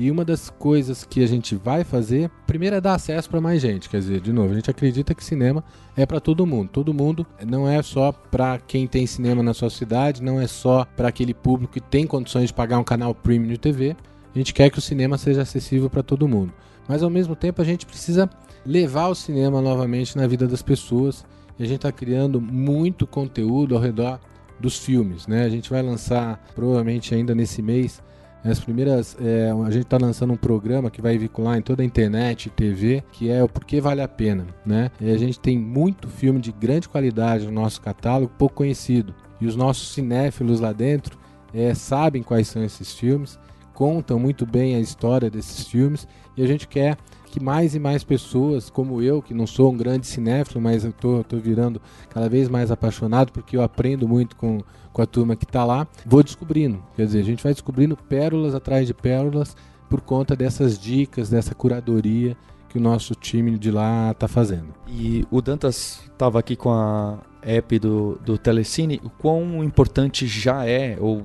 e 0.00 0.12
uma 0.12 0.24
das 0.24 0.48
coisas 0.48 1.04
que 1.04 1.24
a 1.24 1.26
gente 1.26 1.56
vai 1.56 1.82
fazer, 1.82 2.30
primeiro 2.46 2.76
é 2.76 2.80
dar 2.80 2.94
acesso 2.94 3.28
para 3.28 3.40
mais 3.40 3.60
gente. 3.60 3.88
Quer 3.88 3.98
dizer, 3.98 4.20
de 4.20 4.32
novo, 4.32 4.52
a 4.52 4.54
gente 4.54 4.70
acredita 4.70 5.12
que 5.12 5.24
cinema 5.24 5.64
é 5.96 6.06
para 6.06 6.20
todo 6.20 6.46
mundo. 6.46 6.68
Todo 6.68 6.94
mundo 6.94 7.26
não 7.44 7.68
é 7.68 7.82
só 7.82 8.12
para 8.12 8.60
quem 8.60 8.86
tem 8.86 9.06
cinema 9.08 9.42
na 9.42 9.52
sua 9.52 9.70
cidade, 9.70 10.22
não 10.22 10.40
é 10.40 10.46
só 10.46 10.86
para 10.96 11.08
aquele 11.08 11.34
público 11.34 11.72
que 11.72 11.80
tem 11.80 12.06
condições 12.06 12.46
de 12.46 12.54
pagar 12.54 12.78
um 12.78 12.84
canal 12.84 13.12
premium 13.12 13.48
de 13.48 13.58
TV. 13.58 13.96
A 14.32 14.38
gente 14.38 14.54
quer 14.54 14.70
que 14.70 14.78
o 14.78 14.82
cinema 14.82 15.18
seja 15.18 15.42
acessível 15.42 15.90
para 15.90 16.02
todo 16.04 16.28
mundo. 16.28 16.52
Mas 16.86 17.02
ao 17.02 17.10
mesmo 17.10 17.34
tempo 17.34 17.60
a 17.60 17.64
gente 17.64 17.84
precisa 17.84 18.30
levar 18.68 19.08
o 19.08 19.14
cinema 19.14 19.62
novamente 19.62 20.14
na 20.14 20.26
vida 20.26 20.46
das 20.46 20.60
pessoas. 20.60 21.24
E 21.58 21.62
a 21.62 21.66
gente 21.66 21.76
está 21.76 21.90
criando 21.90 22.40
muito 22.40 23.06
conteúdo 23.06 23.74
ao 23.74 23.80
redor 23.80 24.20
dos 24.60 24.78
filmes, 24.78 25.26
né? 25.26 25.44
A 25.44 25.48
gente 25.48 25.70
vai 25.70 25.82
lançar 25.82 26.44
provavelmente 26.54 27.14
ainda 27.14 27.34
nesse 27.34 27.62
mês 27.62 28.02
as 28.44 28.60
primeiras, 28.60 29.16
é, 29.20 29.50
a 29.50 29.70
gente 29.70 29.84
está 29.84 29.98
lançando 29.98 30.32
um 30.32 30.36
programa 30.36 30.90
que 30.90 31.02
vai 31.02 31.18
vincular 31.18 31.58
em 31.58 31.62
toda 31.62 31.82
a 31.82 31.84
internet 31.84 32.48
TV, 32.50 33.02
que 33.10 33.28
é 33.30 33.42
o 33.42 33.48
Porquê 33.48 33.80
Vale 33.80 34.00
a 34.00 34.08
Pena, 34.08 34.46
né? 34.64 34.90
E 35.00 35.10
a 35.10 35.18
gente 35.18 35.40
tem 35.40 35.58
muito 35.58 36.08
filme 36.08 36.40
de 36.40 36.52
grande 36.52 36.88
qualidade 36.88 37.46
no 37.46 37.52
nosso 37.52 37.80
catálogo, 37.80 38.32
pouco 38.38 38.56
conhecido. 38.56 39.14
E 39.40 39.46
os 39.46 39.56
nossos 39.56 39.92
cinéfilos 39.92 40.60
lá 40.60 40.72
dentro 40.72 41.18
é, 41.52 41.74
sabem 41.74 42.22
quais 42.22 42.48
são 42.48 42.62
esses 42.62 42.92
filmes, 42.92 43.38
contam 43.74 44.18
muito 44.18 44.46
bem 44.46 44.76
a 44.76 44.80
história 44.80 45.28
desses 45.28 45.66
filmes 45.66 46.06
e 46.36 46.42
a 46.42 46.46
gente 46.46 46.68
quer 46.68 46.96
que 47.28 47.42
mais 47.42 47.74
e 47.74 47.78
mais 47.78 48.02
pessoas, 48.02 48.70
como 48.70 49.02
eu, 49.02 49.22
que 49.22 49.34
não 49.34 49.46
sou 49.46 49.72
um 49.72 49.76
grande 49.76 50.06
cinéfilo, 50.06 50.60
mas 50.60 50.84
eu 50.84 50.92
tô, 50.92 51.22
tô 51.24 51.36
virando 51.36 51.80
cada 52.10 52.28
vez 52.28 52.48
mais 52.48 52.70
apaixonado 52.70 53.32
porque 53.32 53.56
eu 53.56 53.62
aprendo 53.62 54.08
muito 54.08 54.36
com, 54.36 54.60
com 54.92 55.02
a 55.02 55.06
turma 55.06 55.36
que 55.36 55.44
está 55.44 55.64
lá, 55.64 55.86
vou 56.06 56.22
descobrindo. 56.22 56.82
Quer 56.96 57.06
dizer, 57.06 57.20
a 57.20 57.24
gente 57.24 57.42
vai 57.42 57.52
descobrindo 57.52 57.96
pérolas 57.96 58.54
atrás 58.54 58.86
de 58.86 58.94
pérolas 58.94 59.56
por 59.88 60.00
conta 60.00 60.36
dessas 60.36 60.78
dicas, 60.78 61.30
dessa 61.30 61.54
curadoria 61.54 62.36
que 62.68 62.78
o 62.78 62.80
nosso 62.80 63.14
time 63.14 63.58
de 63.58 63.70
lá 63.70 64.10
está 64.10 64.28
fazendo. 64.28 64.74
E 64.86 65.24
o 65.30 65.40
Dantas 65.40 66.02
estava 66.12 66.38
aqui 66.38 66.54
com 66.54 66.70
a 66.70 67.18
app 67.42 67.78
do, 67.78 68.18
do 68.24 68.36
Telecine. 68.36 69.00
O 69.02 69.08
quão 69.08 69.64
importante 69.64 70.26
já 70.26 70.66
é, 70.66 70.96
ou 71.00 71.24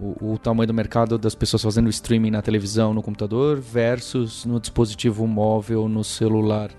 o, 0.00 0.32
o, 0.32 0.38
tamanho 0.38 0.66
do 0.66 0.74
mercado 0.74 1.18
das 1.18 1.34
pessoas 1.34 1.62
fazendo 1.62 1.88
streaming 1.90 2.30
na 2.30 2.42
televisão, 2.42 2.94
no 2.94 3.02
computador, 3.02 3.60
versus 3.60 4.44
no 4.44 4.58
dispositivo 4.58 5.26
móvel, 5.26 5.88
no 5.88 6.02
celular? 6.02 6.70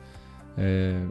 É, 0.57 1.01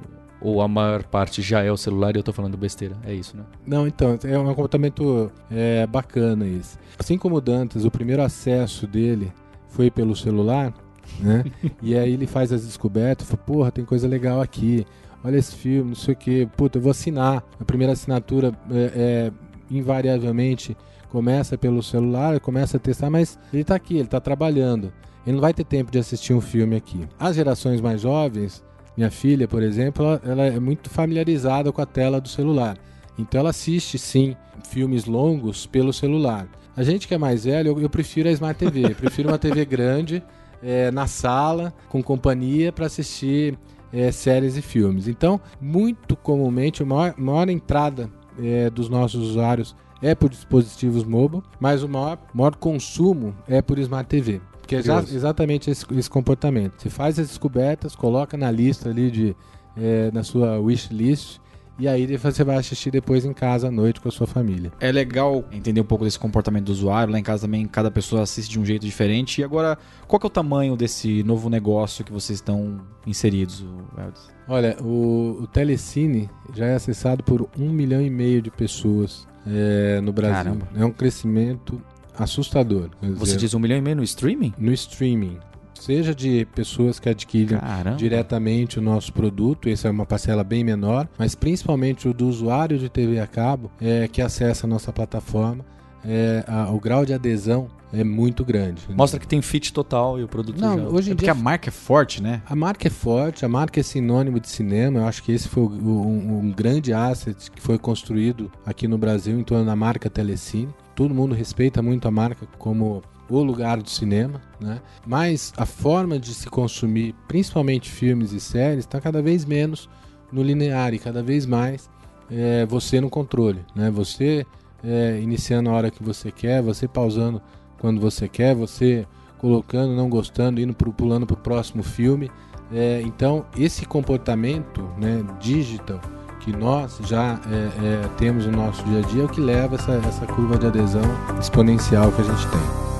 ou 0.40 0.60
a 0.60 0.68
maior 0.68 1.04
parte 1.04 1.40
já 1.40 1.62
é 1.62 1.70
o 1.70 1.76
celular 1.76 2.14
e 2.14 2.18
eu 2.18 2.20
estou 2.20 2.34
falando 2.34 2.56
besteira? 2.56 2.96
É 3.04 3.14
isso, 3.14 3.36
né? 3.36 3.44
Não, 3.64 3.86
então, 3.86 4.18
é 4.24 4.38
um 4.38 4.44
comportamento 4.46 5.30
é, 5.50 5.86
bacana 5.86 6.46
isso. 6.46 6.76
Assim 6.98 7.16
como 7.16 7.36
o 7.36 7.40
Dantas, 7.40 7.84
o 7.84 7.90
primeiro 7.90 8.22
acesso 8.22 8.86
dele 8.86 9.32
foi 9.68 9.90
pelo 9.90 10.16
celular, 10.16 10.74
né? 11.20 11.44
e 11.80 11.96
aí 11.96 12.12
ele 12.12 12.26
faz 12.26 12.52
as 12.52 12.64
descobertas, 12.64 13.28
fala, 13.28 13.42
porra, 13.42 13.70
tem 13.70 13.84
coisa 13.84 14.08
legal 14.08 14.40
aqui, 14.40 14.84
olha 15.22 15.36
esse 15.36 15.54
filme, 15.54 15.90
não 15.90 15.96
sei 15.96 16.14
o 16.14 16.16
que, 16.16 16.46
puta, 16.56 16.78
eu 16.78 16.82
vou 16.82 16.90
assinar. 16.90 17.44
A 17.60 17.64
primeira 17.64 17.92
assinatura 17.92 18.52
é, 18.70 18.92
é, 18.94 19.32
invariavelmente 19.70 20.76
começa 21.12 21.58
pelo 21.58 21.82
celular, 21.82 22.40
começa 22.40 22.78
a 22.78 22.80
testar, 22.80 23.10
mas 23.10 23.38
ele 23.52 23.60
está 23.60 23.74
aqui, 23.74 23.96
ele 23.96 24.04
está 24.04 24.18
trabalhando. 24.18 24.90
Ele 25.26 25.34
não 25.34 25.42
vai 25.42 25.52
ter 25.52 25.62
tempo 25.62 25.92
de 25.92 25.98
assistir 25.98 26.32
um 26.32 26.40
filme 26.40 26.74
aqui. 26.74 27.06
As 27.20 27.36
gerações 27.36 27.82
mais 27.82 28.00
jovens, 28.00 28.64
minha 28.96 29.10
filha, 29.10 29.46
por 29.46 29.62
exemplo, 29.62 30.06
ela, 30.06 30.22
ela 30.24 30.46
é 30.46 30.58
muito 30.58 30.88
familiarizada 30.88 31.70
com 31.70 31.82
a 31.82 31.86
tela 31.86 32.18
do 32.18 32.30
celular. 32.30 32.78
Então 33.18 33.40
ela 33.40 33.50
assiste 33.50 33.98
sim 33.98 34.34
filmes 34.66 35.04
longos 35.04 35.66
pelo 35.66 35.92
celular. 35.92 36.48
A 36.74 36.82
gente 36.82 37.06
que 37.06 37.14
é 37.14 37.18
mais 37.18 37.44
velho, 37.44 37.68
eu, 37.68 37.80
eu 37.82 37.90
prefiro 37.90 38.30
a 38.30 38.32
Smart 38.32 38.58
TV. 38.58 38.86
Eu 38.86 38.94
prefiro 38.94 39.28
uma 39.28 39.38
TV 39.38 39.66
grande 39.66 40.22
é, 40.62 40.90
na 40.92 41.06
sala, 41.06 41.74
com 41.90 42.02
companhia, 42.02 42.72
para 42.72 42.86
assistir 42.86 43.58
é, 43.92 44.10
séries 44.10 44.56
e 44.56 44.62
filmes. 44.62 45.08
Então, 45.08 45.38
muito 45.60 46.16
comumente, 46.16 46.82
a 46.82 46.86
maior, 46.86 47.14
maior 47.18 47.50
entrada 47.50 48.08
é, 48.42 48.70
dos 48.70 48.88
nossos 48.88 49.20
usuários 49.28 49.76
é 50.02 50.14
por 50.14 50.28
dispositivos 50.28 51.04
mobile, 51.04 51.42
mas 51.60 51.82
o 51.82 51.88
maior, 51.88 52.18
maior 52.34 52.56
consumo 52.56 53.34
é 53.46 53.62
por 53.62 53.78
Smart 53.78 54.08
TV. 54.08 54.40
Que 54.66 54.76
é 54.76 54.78
exa 54.78 55.04
exatamente 55.12 55.70
esse, 55.70 55.86
esse, 55.94 56.10
comportamento. 56.10 56.74
Você 56.76 56.90
faz 56.90 57.18
as 57.18 57.28
descobertas, 57.28 57.94
coloca 57.94 58.36
na 58.36 58.50
lista 58.50 58.90
ali 58.90 59.10
de 59.10 59.36
é, 59.76 60.10
na 60.12 60.22
sua 60.22 60.58
wish 60.58 60.92
list 60.92 61.40
e 61.78 61.88
aí 61.88 62.16
você 62.16 62.44
vai 62.44 62.56
assistir 62.56 62.90
depois 62.90 63.24
em 63.24 63.32
casa 63.32 63.68
à 63.68 63.70
noite 63.70 64.00
com 64.00 64.08
a 64.08 64.12
sua 64.12 64.26
família. 64.26 64.70
É 64.78 64.92
legal 64.92 65.44
entender 65.50 65.80
um 65.80 65.84
pouco 65.84 66.04
desse 66.04 66.18
comportamento 66.18 66.66
do 66.66 66.72
usuário. 66.72 67.12
Lá 67.12 67.18
em 67.18 67.22
casa 67.22 67.46
também 67.46 67.66
cada 67.66 67.90
pessoa 67.90 68.22
assiste 68.22 68.50
de 68.50 68.60
um 68.60 68.64
jeito 68.64 68.84
diferente. 68.84 69.40
E 69.40 69.44
agora, 69.44 69.78
qual 70.06 70.20
que 70.20 70.26
é 70.26 70.28
o 70.28 70.30
tamanho 70.30 70.76
desse 70.76 71.22
novo 71.22 71.48
negócio 71.48 72.04
que 72.04 72.12
vocês 72.12 72.38
estão 72.38 72.80
inseridos, 73.06 73.64
Eldes? 73.98 74.30
Olha, 74.46 74.76
o, 74.80 75.38
o 75.42 75.46
Telecine 75.46 76.28
já 76.54 76.66
é 76.66 76.74
acessado 76.74 77.24
por 77.24 77.48
um 77.58 77.70
milhão 77.70 78.02
e 78.02 78.10
meio 78.10 78.42
de 78.42 78.50
pessoas 78.50 79.26
é, 79.46 80.00
no 80.00 80.12
Brasil. 80.12 80.36
Caramba. 80.36 80.68
É 80.76 80.84
um 80.84 80.92
crescimento 80.92 81.80
assustador. 82.18 82.90
Você 83.00 83.24
dizer, 83.24 83.38
diz 83.38 83.54
um 83.54 83.58
milhão 83.58 83.78
e 83.78 83.80
meio 83.80 83.96
no 83.96 84.02
streaming? 84.02 84.52
No 84.58 84.72
streaming. 84.72 85.38
Seja 85.74 86.14
de 86.14 86.46
pessoas 86.54 87.00
que 87.00 87.08
adquirem 87.08 87.58
Caramba. 87.58 87.96
diretamente 87.96 88.78
o 88.78 88.82
nosso 88.82 89.12
produto, 89.12 89.68
essa 89.68 89.88
é 89.88 89.90
uma 89.90 90.06
parcela 90.06 90.44
bem 90.44 90.62
menor, 90.62 91.08
mas 91.18 91.34
principalmente 91.34 92.08
o 92.08 92.14
do 92.14 92.28
usuário 92.28 92.78
de 92.78 92.88
TV 92.88 93.18
a 93.18 93.26
cabo 93.26 93.68
é, 93.80 94.06
que 94.06 94.22
acessa 94.22 94.64
a 94.64 94.70
nossa 94.70 94.92
plataforma. 94.92 95.64
É, 96.04 96.44
a, 96.46 96.70
o 96.70 96.80
grau 96.80 97.04
de 97.04 97.14
adesão 97.14 97.68
é 97.92 98.02
muito 98.02 98.44
grande. 98.44 98.82
Mostra 98.90 99.20
que 99.20 99.26
tem 99.26 99.42
fit 99.42 99.72
total 99.72 100.18
e 100.18 100.24
o 100.24 100.28
produto 100.28 100.58
Não, 100.58 100.78
já... 100.78 100.88
hoje 100.88 101.10
em 101.10 101.12
é 101.12 101.16
dia 101.16 101.32
a 101.32 101.34
marca 101.34 101.68
é 101.68 101.72
forte, 101.72 102.22
né? 102.22 102.42
A 102.46 102.56
marca 102.56 102.88
é 102.88 102.90
forte, 102.90 103.44
a 103.44 103.48
marca 103.48 103.78
é 103.78 103.82
sinônimo 103.82 104.40
de 104.40 104.48
cinema. 104.48 105.00
Eu 105.00 105.06
acho 105.06 105.22
que 105.22 105.30
esse 105.30 105.48
foi 105.48 105.62
um, 105.62 106.38
um 106.38 106.50
grande 106.50 106.92
asset 106.92 107.50
que 107.50 107.60
foi 107.60 107.78
construído 107.78 108.50
aqui 108.64 108.88
no 108.88 108.96
Brasil 108.96 109.38
em 109.38 109.44
torno 109.44 109.66
da 109.66 109.76
marca 109.76 110.08
Telecine. 110.08 110.74
Todo 110.94 111.14
mundo 111.14 111.34
respeita 111.34 111.82
muito 111.82 112.08
a 112.08 112.10
marca 112.10 112.46
como 112.58 113.02
o 113.28 113.42
lugar 113.42 113.80
do 113.80 113.88
cinema, 113.88 114.40
né? 114.60 114.80
Mas 115.06 115.52
a 115.56 115.64
forma 115.64 116.18
de 116.18 116.34
se 116.34 116.48
consumir, 116.48 117.14
principalmente 117.28 117.90
filmes 117.90 118.32
e 118.32 118.40
séries, 118.40 118.80
está 118.80 119.00
cada 119.00 119.22
vez 119.22 119.44
menos 119.44 119.88
no 120.30 120.42
linear 120.42 120.92
e 120.94 120.98
cada 120.98 121.22
vez 121.22 121.46
mais 121.46 121.88
é, 122.30 122.66
você 122.66 123.00
no 123.00 123.10
controle, 123.10 123.60
né? 123.74 123.90
Você 123.90 124.46
é, 124.84 125.20
iniciando 125.20 125.70
a 125.70 125.72
hora 125.72 125.90
que 125.90 126.02
você 126.02 126.30
quer, 126.30 126.62
você 126.62 126.88
pausando 126.88 127.40
quando 127.78 128.00
você 128.00 128.28
quer, 128.28 128.54
você 128.54 129.06
colocando, 129.38 129.94
não 129.94 130.08
gostando, 130.08 130.60
indo 130.60 130.74
pro, 130.74 130.92
pulando 130.92 131.26
para 131.26 131.34
o 131.34 131.38
próximo 131.38 131.82
filme. 131.82 132.30
É, 132.72 133.02
então 133.02 133.44
esse 133.56 133.84
comportamento, 133.84 134.82
né, 134.98 135.24
digital 135.40 136.00
que 136.42 136.52
nós 136.52 136.98
já 137.04 137.40
é, 137.50 138.04
é, 138.04 138.08
temos 138.18 138.46
no 138.46 138.52
nosso 138.52 138.82
dia 138.84 138.98
a 138.98 139.02
dia 139.02 139.22
é 139.22 139.24
o 139.24 139.28
que 139.28 139.40
leva 139.40 139.76
essa, 139.76 139.92
essa 139.92 140.26
curva 140.26 140.58
de 140.58 140.66
adesão 140.66 141.02
exponencial 141.40 142.10
que 142.10 142.20
a 142.20 142.24
gente 142.24 142.48
tem. 142.48 142.92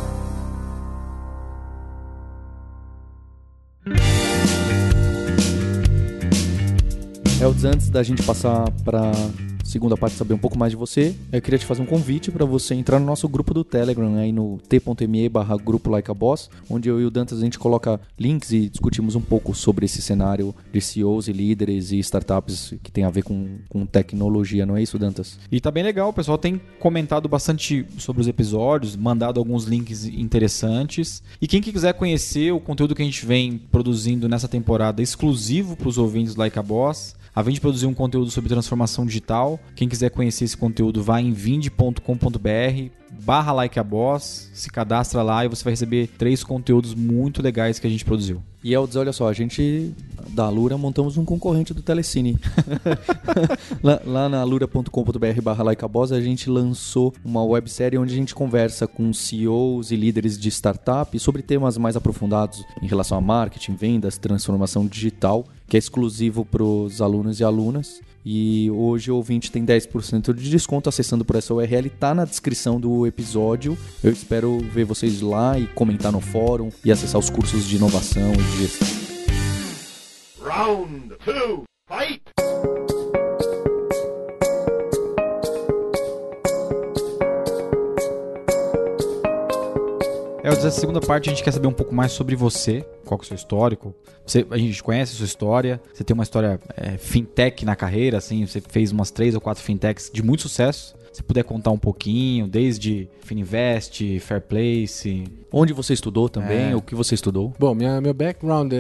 Eldes, 7.43 7.65
antes 7.65 7.91
da 7.91 8.05
gente 8.05 8.23
passar 8.23 8.71
para 8.85 9.11
segunda 9.73 9.97
parte 9.97 10.17
saber 10.17 10.35
um 10.35 10.39
pouco 10.39 10.59
mais 10.59 10.71
de 10.71 10.77
você, 10.77 11.15
eu 11.33 11.41
queria 11.41 11.59
te 11.59 11.65
fazer 11.65 11.81
um 11.81 11.87
convite 11.87 12.31
para 12.31 12.45
você 12.45 12.75
entrar 12.75 12.99
no 12.99 13.07
nosso 13.07 13.27
grupo 13.27 13.55
do 13.55 13.65
Telegram, 13.65 14.17
aí 14.17 14.31
no 14.31 14.59
t.me 14.69 15.29
barra 15.31 15.57
grupo 15.57 15.91
like 15.91 16.11
a 16.11 16.15
boss, 16.15 16.51
onde 16.69 16.91
eu 16.91 17.01
e 17.01 17.07
o 17.07 17.11
Dantas 17.11 17.39
a 17.39 17.45
gente 17.45 17.59
coloca 17.59 17.99
links 18.19 18.53
e 18.53 18.69
discutimos 18.69 19.15
um 19.15 19.21
pouco 19.21 19.55
sobre 19.55 19.87
esse 19.87 20.03
cenário 20.03 20.55
de 20.71 20.79
CEOs 20.79 21.29
e 21.29 21.33
líderes 21.33 21.91
e 21.91 21.99
startups 22.01 22.75
que 22.83 22.93
tem 22.93 23.05
a 23.05 23.11
ver 23.11 23.23
com, 23.23 23.57
com 23.71 23.87
tecnologia, 23.87 24.67
não 24.67 24.77
é 24.77 24.83
isso, 24.83 24.99
Dantas? 24.99 25.39
E 25.51 25.59
tá 25.59 25.71
bem 25.71 25.83
legal, 25.83 26.11
o 26.11 26.13
pessoal 26.13 26.37
tem 26.37 26.61
comentado 26.79 27.27
bastante 27.27 27.87
sobre 27.97 28.21
os 28.21 28.29
episódios, 28.29 28.95
mandado 28.95 29.41
alguns 29.41 29.65
links 29.65 30.05
interessantes. 30.05 31.23
E 31.41 31.49
quem 31.49 31.63
quiser 31.63 31.95
conhecer 31.95 32.53
o 32.53 32.61
conteúdo 32.61 32.95
que 32.95 33.01
a 33.01 33.07
gente 33.07 33.25
vem 33.25 33.57
produzindo 33.57 34.29
nessa 34.29 34.49
temporada 34.49 35.01
exclusivo 35.01 35.77
para 35.77 35.89
os 35.89 35.97
ouvintes 35.97 36.37
Like 36.37 36.59
a 36.59 36.63
Boss, 36.63 37.15
a 37.35 37.41
Vind 37.43 37.59
produziu 37.61 37.89
um 37.89 37.95
conteúdo 37.95 38.31
sobre 38.31 38.51
transformação 38.51 39.07
digital. 39.07 39.59
Quem 39.75 39.89
quiser 39.89 40.11
conhecer 40.11 40.45
esse 40.45 40.57
conteúdo, 40.57 41.03
vai 41.03 41.23
em 41.23 41.33
vind.com.br 41.33 41.99
barra 43.21 43.53
like 43.53 43.79
a 43.79 43.85
boss, 43.85 44.51
se 44.53 44.71
cadastra 44.71 45.23
lá 45.23 45.45
e 45.45 45.49
você 45.49 45.63
vai 45.63 45.73
receber 45.73 46.09
três 46.19 46.43
conteúdos 46.43 46.95
muito 46.95 47.43
legais 47.43 47.79
que 47.79 47.87
a 47.87 47.91
gente 47.91 48.05
produziu. 48.05 48.43
E 48.65 48.73
Eldes, 48.75 48.97
olha 48.97 49.13
só, 49.13 49.29
a 49.29 49.33
gente 49.33 49.93
da 50.29 50.49
Lura 50.49 50.79
montamos 50.79 51.17
um 51.17 51.25
concorrente 51.25 51.75
do 51.75 51.83
Telecine. 51.83 52.39
lá, 53.83 54.01
lá, 54.05 54.29
na 54.29 54.45
lura.com.br 54.45 55.43
barra 55.43 55.65
like 55.65 55.85
a 55.85 55.89
boss 55.89 56.13
a 56.13 56.21
gente 56.21 56.49
lançou 56.49 57.13
uma 57.25 57.45
websérie 57.45 57.99
onde 57.99 58.15
a 58.15 58.17
gente 58.17 58.35
conversa 58.35 58.87
com 58.87 59.13
CEOs 59.13 59.91
e 59.91 59.97
líderes 59.97 60.39
de 60.39 60.49
startup 60.49 61.19
sobre 61.19 61.43
temas 61.43 61.77
mais 61.77 61.97
aprofundados 61.97 62.65
em 62.81 62.87
relação 62.87 63.19
a 63.19 63.21
marketing, 63.21 63.75
vendas, 63.75 64.17
transformação 64.17 64.87
digital 64.87 65.45
que 65.73 65.77
é 65.77 65.79
exclusivo 65.79 66.45
para 66.45 66.63
os 66.63 67.01
alunos 67.01 67.41
e 67.41 67.45
alunas. 67.45 68.03
E 68.23 68.71
hoje 68.71 69.11
o 69.11 69.17
ouvinte 69.17 69.51
tem 69.51 69.65
10% 69.65 70.35
de 70.35 70.51
desconto 70.51 70.91
acessando 70.91 71.25
por 71.25 71.35
essa 71.35 71.55
URL, 71.55 71.89
tá 71.89 72.15
na 72.15 72.27
descrição 72.27 72.79
do 72.79 73.07
episódio. 73.07 73.79
Eu 74.05 74.13
espero 74.13 74.59
ver 74.59 74.85
vocês 74.85 75.23
lá 75.23 75.59
e 75.59 75.67
comentar 75.69 76.13
no 76.13 76.21
fórum 76.21 76.69
e 76.85 76.93
acessar 76.93 77.19
os 77.19 77.31
cursos 77.31 77.67
de 77.67 77.77
inovação 77.77 78.35
e 78.35 78.37
de 78.37 78.59
gestão. 78.59 78.89
Round 80.43 81.17
fight! 81.89 82.22
É, 90.43 90.49
a 90.49 90.71
segunda 90.71 91.01
parte 91.01 91.29
a 91.31 91.33
gente 91.33 91.45
quer 91.45 91.53
saber 91.53 91.69
um 91.69 91.73
pouco 91.73 91.95
mais 91.95 92.13
sobre 92.13 92.35
você, 92.35 92.85
qual 93.05 93.17
que 93.19 93.25
é 93.25 93.27
o 93.27 93.29
seu 93.29 93.35
histórico. 93.37 93.95
Você, 94.27 94.45
a 94.51 94.59
gente 94.59 94.83
conhece 94.83 95.13
a 95.15 95.17
sua 95.17 95.25
história, 95.27 95.81
você 95.93 96.03
tem 96.03 96.15
uma 96.15 96.23
história 96.25 96.59
é, 96.77 96.97
fintech 96.97 97.65
na 97.65 97.77
carreira, 97.77 98.19
assim, 98.19 98.45
você 98.47 98.61
fez 98.61 98.91
umas 98.91 99.11
três 99.11 99.35
ou 99.35 99.41
quatro 99.41 99.63
fintechs 99.63 100.11
de 100.13 100.23
muito 100.23 100.43
sucesso. 100.43 100.95
Se 101.13 101.23
puder 101.23 101.45
contar 101.45 101.71
um 101.71 101.79
pouquinho, 101.79 102.49
desde 102.49 103.07
Fininvest, 103.21 104.19
Fairplace. 104.21 105.25
Onde 105.53 105.73
você 105.75 105.93
estudou 105.93 106.29
também, 106.29 106.71
É. 106.71 106.77
o 106.77 106.81
que 106.81 106.95
você 106.95 107.15
estudou? 107.15 107.53
Bom, 107.59 107.75
minha, 107.75 108.01
meu 108.01 108.15
background 108.15 108.73
é, 108.73 108.77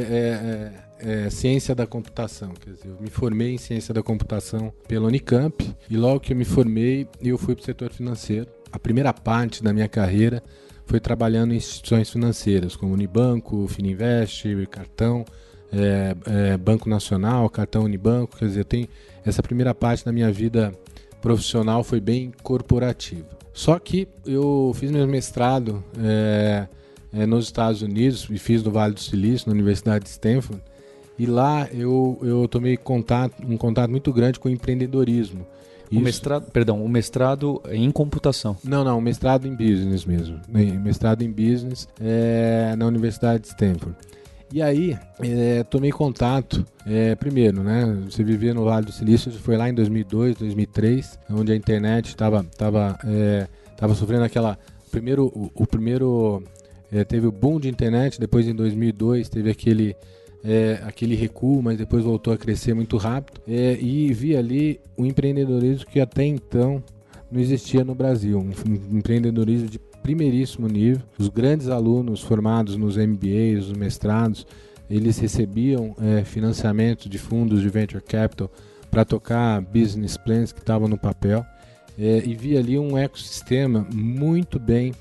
é- 1.00 1.24
é 1.26 1.30
ciência 1.30 1.74
da 1.74 1.86
computação. 1.86 2.54
Quer 2.58 2.70
dizer, 2.70 2.88
eu 2.88 2.96
me 3.00 3.10
formei 3.10 3.52
em 3.54 3.58
ciência 3.58 3.92
da 3.92 4.02
computação 4.02 4.72
pela 4.88 5.06
Unicamp 5.08 5.74
e 5.90 5.96
logo 5.96 6.20
que 6.20 6.32
eu 6.32 6.36
me 6.36 6.44
formei, 6.44 7.06
eu 7.20 7.36
fui 7.36 7.54
para 7.54 7.62
o 7.62 7.64
setor 7.66 7.92
financeiro. 7.92 8.46
A 8.72 8.78
primeira 8.78 9.12
parte 9.12 9.62
da 9.62 9.70
minha 9.72 9.88
carreira 9.88 10.42
foi 10.86 11.00
trabalhando 11.00 11.52
em 11.52 11.56
instituições 11.56 12.10
financeiras, 12.10 12.76
como 12.76 12.92
Unibanco, 12.92 13.66
Fininvest, 13.68 14.44
Cartão, 14.70 15.24
é, 15.72 16.14
é, 16.26 16.56
Banco 16.56 16.88
Nacional, 16.88 17.48
Cartão 17.48 17.84
Unibanco. 17.84 18.36
Quer 18.36 18.46
dizer, 18.46 18.64
tenho, 18.64 18.88
essa 19.24 19.42
primeira 19.42 19.74
parte 19.74 20.04
da 20.04 20.12
minha 20.12 20.30
vida 20.30 20.72
profissional 21.20 21.82
foi 21.82 22.00
bem 22.00 22.32
corporativa. 22.42 23.28
Só 23.52 23.78
que 23.78 24.08
eu 24.26 24.72
fiz 24.74 24.90
meu 24.90 25.06
mestrado 25.06 25.84
é, 25.98 26.66
é, 27.12 27.26
nos 27.26 27.44
Estados 27.44 27.82
Unidos 27.82 28.26
e 28.30 28.38
fiz 28.38 28.62
no 28.62 28.70
Vale 28.70 28.94
do 28.94 29.00
Silício, 29.00 29.48
na 29.48 29.54
Universidade 29.54 30.04
de 30.04 30.10
Stanford. 30.10 30.62
E 31.18 31.26
lá 31.26 31.68
eu, 31.70 32.18
eu 32.22 32.48
tomei 32.48 32.76
contato, 32.76 33.34
um 33.46 33.56
contato 33.56 33.90
muito 33.90 34.12
grande 34.12 34.40
com 34.40 34.48
o 34.48 34.52
empreendedorismo. 35.92 35.96
O 35.96 35.96
Isso- 35.96 36.04
mestrado, 36.04 36.50
perdão, 36.50 36.84
o 36.84 36.88
mestrado 36.88 37.62
em 37.70 37.90
computação. 37.90 38.56
Não, 38.64 38.82
não, 38.84 39.00
mestrado 39.00 39.46
em 39.46 39.54
business 39.54 40.04
mesmo. 40.04 40.40
Em- 40.54 40.78
Mestrado 40.78 41.22
em 41.22 41.30
business 41.30 41.88
é, 42.00 42.74
na 42.76 42.86
Universidade 42.86 43.42
de 43.42 43.48
Stanford. 43.48 43.94
E 44.54 44.60
aí, 44.60 44.98
é, 45.20 45.62
tomei 45.64 45.90
contato, 45.90 46.62
é, 46.86 47.14
primeiro, 47.14 47.62
né? 47.62 47.86
Você 48.04 48.22
vivia 48.22 48.52
no 48.52 48.64
Vale 48.64 48.84
do 48.84 48.92
Silício, 48.92 49.32
foi 49.32 49.56
lá 49.56 49.68
em 49.70 49.72
2002, 49.74 50.36
2003, 50.36 51.18
onde 51.30 51.52
a 51.52 51.56
internet 51.56 52.08
estava 52.08 52.44
tava, 52.58 52.98
é, 53.04 53.46
tava 53.78 53.94
sofrendo 53.94 54.24
aquela. 54.24 54.58
Primeiro, 54.90 55.26
o, 55.34 55.50
o 55.54 55.66
primeiro. 55.66 56.42
é, 56.92 57.02
teve 57.02 57.26
o 57.26 57.32
boom 57.32 57.58
de 57.58 57.70
internet, 57.70 58.20
depois 58.20 58.46
em 58.46 58.54
2002 58.54 59.30
teve 59.30 59.48
aquele. 59.50 59.96
É, 60.44 60.80
aquele 60.84 61.14
recuo, 61.14 61.62
mas 61.62 61.78
depois 61.78 62.04
voltou 62.04 62.32
a 62.32 62.38
crescer 62.38 62.74
muito 62.74 62.96
rápido. 62.96 63.40
É, 63.46 63.78
e 63.80 64.12
vi 64.12 64.36
ali 64.36 64.80
o 64.96 65.06
empreendedorismo 65.06 65.86
que 65.86 66.00
até 66.00 66.24
então 66.24 66.82
não 67.30 67.40
existia 67.40 67.84
no 67.84 67.94
Brasil. 67.94 68.38
Um, 68.38 68.50
um 68.92 68.98
empreendedorismo 68.98 69.68
de 69.68 69.78
primeiríssimo 70.02 70.66
nível. 70.66 71.02
Os 71.18 71.28
grandes 71.28 71.68
alunos 71.68 72.20
formados 72.20 72.76
nos 72.76 72.96
MBAs, 72.96 73.68
nos 73.68 73.72
mestrados, 73.72 74.46
eles 74.90 75.18
recebiam 75.18 75.94
é, 76.00 76.24
financiamento 76.24 77.08
de 77.08 77.18
fundos 77.18 77.62
de 77.62 77.68
venture 77.68 78.02
capital 78.02 78.50
para 78.90 79.04
tocar 79.04 79.60
business 79.62 80.16
plans 80.16 80.52
que 80.52 80.58
estavam 80.58 80.88
no 80.88 80.98
papel. 80.98 81.46
É, 81.98 82.22
e 82.24 82.34
vi 82.34 82.56
ali 82.56 82.78
um 82.78 82.98
ecossistema 82.98 83.86
muito 83.92 84.58
bem 84.58 84.92